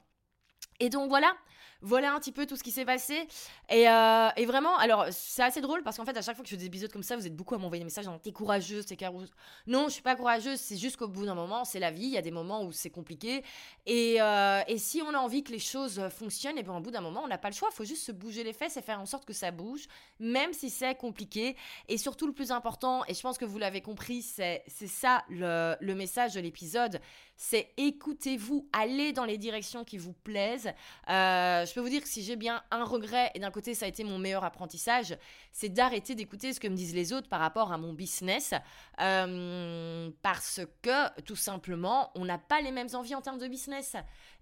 Et 0.80 0.88
donc 0.88 1.08
voilà, 1.08 1.34
voilà 1.82 2.14
un 2.14 2.20
petit 2.20 2.32
peu 2.32 2.46
tout 2.46 2.56
ce 2.56 2.62
qui 2.62 2.70
s'est 2.70 2.84
passé. 2.84 3.26
Et, 3.68 3.88
euh, 3.88 4.28
et, 4.36 4.46
vraiment, 4.46 4.76
alors 4.78 5.06
c'est 5.10 5.42
assez 5.42 5.60
drôle 5.60 5.82
parce 5.82 5.96
qu'en 5.96 6.04
fait, 6.04 6.16
à 6.16 6.22
chaque 6.22 6.36
fois 6.36 6.44
que 6.44 6.48
je 6.48 6.54
fais 6.54 6.58
des 6.58 6.66
épisodes 6.66 6.92
comme 6.92 7.02
ça, 7.02 7.16
vous 7.16 7.26
êtes 7.26 7.34
beaucoup 7.34 7.54
à 7.54 7.58
m'envoyer 7.58 7.80
des 7.80 7.84
messages 7.84 8.06
en 8.06 8.18
t'es 8.18 8.32
courageuse, 8.32 8.86
t'es 8.86 8.96
carousse. 8.96 9.30
Non, 9.66 9.88
je 9.88 9.94
suis 9.94 10.02
pas 10.02 10.14
courageuse, 10.14 10.60
c'est 10.60 10.76
juste 10.76 10.96
qu'au 10.96 11.08
bout 11.08 11.26
d'un 11.26 11.34
moment, 11.34 11.64
c'est 11.64 11.80
la 11.80 11.90
vie. 11.90 12.04
Il 12.04 12.12
y 12.12 12.18
a 12.18 12.22
des 12.22 12.30
moments 12.30 12.62
où 12.64 12.72
c'est 12.72 12.90
compliqué. 12.90 13.42
Et, 13.86 14.22
euh, 14.22 14.60
et, 14.68 14.78
si 14.78 15.02
on 15.02 15.12
a 15.12 15.18
envie 15.18 15.42
que 15.42 15.52
les 15.52 15.58
choses 15.58 16.00
fonctionnent, 16.08 16.58
et 16.58 16.62
bien 16.62 16.76
au 16.76 16.80
bout 16.80 16.92
d'un 16.92 17.00
moment, 17.00 17.22
on 17.24 17.28
n'a 17.28 17.38
pas 17.38 17.50
le 17.50 17.54
choix. 17.54 17.68
Il 17.72 17.74
faut 17.74 17.84
juste 17.84 18.04
se 18.04 18.12
bouger 18.12 18.44
les 18.44 18.52
fesses 18.52 18.76
et 18.76 18.82
faire 18.82 19.00
en 19.00 19.06
sorte 19.06 19.24
que 19.24 19.32
ça 19.32 19.50
bouge, 19.50 19.86
même 20.20 20.52
si 20.52 20.70
c'est 20.70 20.94
compliqué. 20.94 21.56
Et 21.88 21.98
surtout, 21.98 22.26
le 22.26 22.32
plus 22.32 22.52
important, 22.52 23.02
et 23.08 23.14
je 23.14 23.20
pense 23.20 23.38
que 23.38 23.44
vous 23.44 23.58
l'avez 23.58 23.80
compris, 23.80 24.22
c'est 24.22 24.62
ça 24.68 25.24
le, 25.28 25.74
le 25.80 25.94
message 25.94 26.34
de 26.34 26.40
l'épisode 26.40 27.00
c'est 27.42 27.70
écoutez-vous, 27.76 28.68
allez 28.72 29.12
dans 29.12 29.24
les 29.24 29.36
directions 29.36 29.82
qui 29.82 29.98
vous 29.98 30.12
plaisent. 30.12 30.61
Euh, 30.66 31.66
je 31.66 31.72
peux 31.74 31.80
vous 31.80 31.88
dire 31.88 32.02
que 32.02 32.08
si 32.08 32.22
j'ai 32.22 32.36
bien 32.36 32.62
un 32.70 32.84
regret, 32.84 33.30
et 33.34 33.38
d'un 33.38 33.50
côté 33.50 33.74
ça 33.74 33.86
a 33.86 33.88
été 33.88 34.04
mon 34.04 34.18
meilleur 34.18 34.44
apprentissage, 34.44 35.16
c'est 35.52 35.68
d'arrêter 35.68 36.14
d'écouter 36.14 36.52
ce 36.52 36.60
que 36.60 36.68
me 36.68 36.76
disent 36.76 36.94
les 36.94 37.12
autres 37.12 37.28
par 37.28 37.40
rapport 37.40 37.72
à 37.72 37.78
mon 37.78 37.92
business. 37.92 38.54
Euh, 39.00 40.10
parce 40.22 40.60
que 40.82 41.20
tout 41.22 41.36
simplement, 41.36 42.10
on 42.14 42.24
n'a 42.24 42.38
pas 42.38 42.60
les 42.60 42.70
mêmes 42.70 42.88
envies 42.94 43.14
en 43.14 43.20
termes 43.20 43.38
de 43.38 43.48
business. 43.48 43.96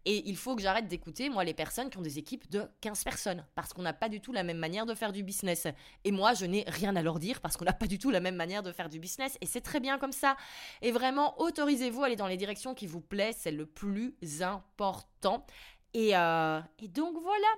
Et 0.07 0.29
il 0.29 0.37
faut 0.37 0.57
que 0.57 0.63
j'arrête 0.63 0.89
d'écouter, 0.89 1.29
moi, 1.29 1.45
les 1.45 1.53
personnes 1.53 1.91
qui 1.91 1.99
ont 1.99 2.03
des 2.03 2.19
équipes 2.19 2.51
de 2.51 2.65
15 2.81 3.05
personnes, 3.05 3.45
parce 3.55 3.75
qu'on 3.75 3.83
n'a 3.83 3.93
pas 3.93 4.09
du 4.09 4.21
tout 4.21 4.33
la 4.33 4.43
même 4.43 4.57
manière 4.57 4.87
de 4.87 4.95
faire 4.95 5.13
du 5.13 5.23
business. 5.23 5.67
Et 6.05 6.13
moi, 6.13 6.33
je 6.33 6.47
n'ai 6.47 6.65
rien 6.67 6.97
à 6.97 7.03
leur 7.03 7.19
dire, 7.19 7.41
parce 7.41 7.57
qu'on 7.57 7.67
n'a 7.67 7.75
pas 7.75 7.87
du 7.87 7.99
tout 7.99 8.11
la 8.11 8.21
même 8.21 8.37
manière 8.37 8.63
de 8.63 8.73
faire 8.73 8.89
du 8.89 8.99
business, 8.99 9.37
et 9.41 9.47
c'est 9.47 9.61
très 9.61 9.81
bien 9.81 9.99
comme 9.99 10.13
ça. 10.13 10.37
Et 10.81 10.91
vraiment, 10.91 11.39
autorisez-vous 11.41 12.03
à 12.03 12.07
aller 12.07 12.17
dans 12.17 12.27
les 12.27 12.39
directions 12.39 12.75
qui 12.75 12.87
vous 12.87 13.01
plaisent, 13.01 13.37
c'est 13.41 13.53
le 13.53 13.67
plus 13.67 14.15
important. 14.41 15.45
Et, 15.95 16.17
euh, 16.17 16.61
et 16.79 16.89
donc 16.89 17.17
voilà. 17.21 17.49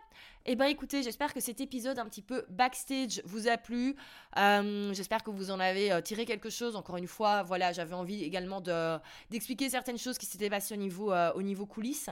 Eh 0.44 0.56
bien 0.56 0.66
écoutez, 0.66 1.02
j'espère 1.02 1.32
que 1.32 1.40
cet 1.40 1.60
épisode 1.60 1.98
un 1.98 2.06
petit 2.06 2.22
peu 2.22 2.44
backstage 2.48 3.22
vous 3.24 3.46
a 3.48 3.56
plu. 3.56 3.94
Euh, 4.38 4.92
j'espère 4.92 5.22
que 5.22 5.30
vous 5.30 5.50
en 5.50 5.60
avez 5.60 5.92
euh, 5.92 6.00
tiré 6.00 6.24
quelque 6.24 6.50
chose. 6.50 6.74
Encore 6.74 6.96
une 6.96 7.06
fois, 7.06 7.42
voilà, 7.42 7.72
j'avais 7.72 7.94
envie 7.94 8.24
également 8.24 8.60
de, 8.60 8.98
d'expliquer 9.30 9.68
certaines 9.68 9.98
choses 9.98 10.18
qui 10.18 10.26
s'étaient 10.26 10.50
passées 10.50 10.74
au 10.74 10.78
niveau, 10.78 11.12
au 11.12 11.42
niveau 11.42 11.66
coulisses. 11.66 12.10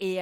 Et, 0.00 0.20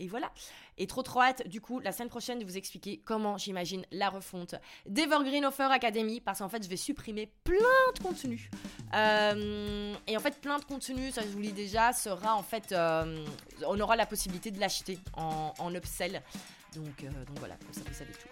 et 0.00 0.06
voilà. 0.06 0.30
Et 0.76 0.86
trop 0.86 1.02
trop 1.02 1.20
hâte, 1.20 1.46
du 1.48 1.60
coup, 1.60 1.80
la 1.80 1.92
semaine 1.92 2.08
prochaine, 2.08 2.38
de 2.38 2.44
vous 2.44 2.56
expliquer 2.56 3.00
comment 3.04 3.36
j'imagine 3.36 3.84
la 3.90 4.08
refonte 4.08 4.54
d'Evergreen 4.86 5.44
Offer 5.44 5.68
Academy. 5.70 6.20
Parce 6.20 6.38
qu'en 6.38 6.48
fait, 6.48 6.62
je 6.62 6.68
vais 6.68 6.76
supprimer 6.76 7.32
plein 7.44 7.56
de 7.96 8.02
contenus. 8.02 8.48
Euh, 8.94 9.94
et 10.06 10.16
en 10.16 10.20
fait, 10.20 10.40
plein 10.40 10.58
de 10.58 10.64
contenus, 10.64 11.14
ça 11.14 11.22
je 11.22 11.28
vous 11.28 11.38
le 11.38 11.46
dis 11.46 11.52
déjà, 11.52 11.92
sera 11.92 12.34
en 12.36 12.42
fait. 12.42 12.72
Euh, 12.72 13.24
on 13.66 13.78
aura 13.80 13.96
la 13.96 14.06
possibilité 14.06 14.50
de 14.50 14.60
l'acheter 14.60 14.98
en, 15.14 15.74
upsell. 15.74 16.22
Donc, 16.74 17.02
euh, 17.02 17.24
donc 17.24 17.38
voilà, 17.38 17.56
ça 17.72 17.80
vous 17.86 17.94
savez 17.94 18.12
tout. 18.12 18.28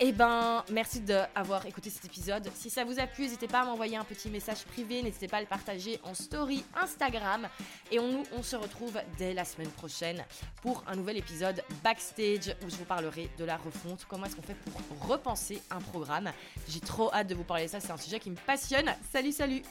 Eh 0.00 0.12
ben, 0.12 0.64
merci 0.70 1.00
d'avoir 1.00 1.66
écouté 1.66 1.90
cet 1.90 2.04
épisode. 2.04 2.48
Si 2.54 2.70
ça 2.70 2.84
vous 2.84 3.00
a 3.00 3.08
plu, 3.08 3.24
n'hésitez 3.24 3.48
pas 3.48 3.62
à 3.62 3.64
m'envoyer 3.64 3.96
un 3.96 4.04
petit 4.04 4.30
message 4.30 4.62
privé, 4.64 5.02
n'hésitez 5.02 5.26
pas 5.26 5.38
à 5.38 5.40
le 5.40 5.46
partager 5.46 5.98
en 6.04 6.14
story 6.14 6.64
Instagram. 6.80 7.48
Et 7.90 7.98
on, 7.98 8.22
on 8.36 8.44
se 8.44 8.54
retrouve 8.54 8.96
dès 9.18 9.34
la 9.34 9.44
semaine 9.44 9.70
prochaine 9.70 10.24
pour 10.62 10.84
un 10.86 10.94
nouvel 10.94 11.16
épisode 11.16 11.64
backstage 11.82 12.54
où 12.64 12.70
je 12.70 12.76
vous 12.76 12.84
parlerai 12.84 13.28
de 13.38 13.44
la 13.44 13.56
refonte, 13.56 14.06
comment 14.08 14.26
est-ce 14.26 14.36
qu'on 14.36 14.42
fait 14.42 14.54
pour 14.54 15.08
repenser 15.08 15.60
un 15.68 15.80
programme? 15.80 16.30
J'ai 16.68 16.80
trop 16.80 17.12
hâte 17.12 17.26
de 17.26 17.34
vous 17.34 17.42
parler 17.42 17.64
de 17.64 17.70
ça, 17.70 17.80
c'est 17.80 17.90
un 17.90 17.96
sujet 17.96 18.20
qui 18.20 18.30
me 18.30 18.36
passionne. 18.36 18.94
Salut, 19.10 19.32
salut 19.32 19.62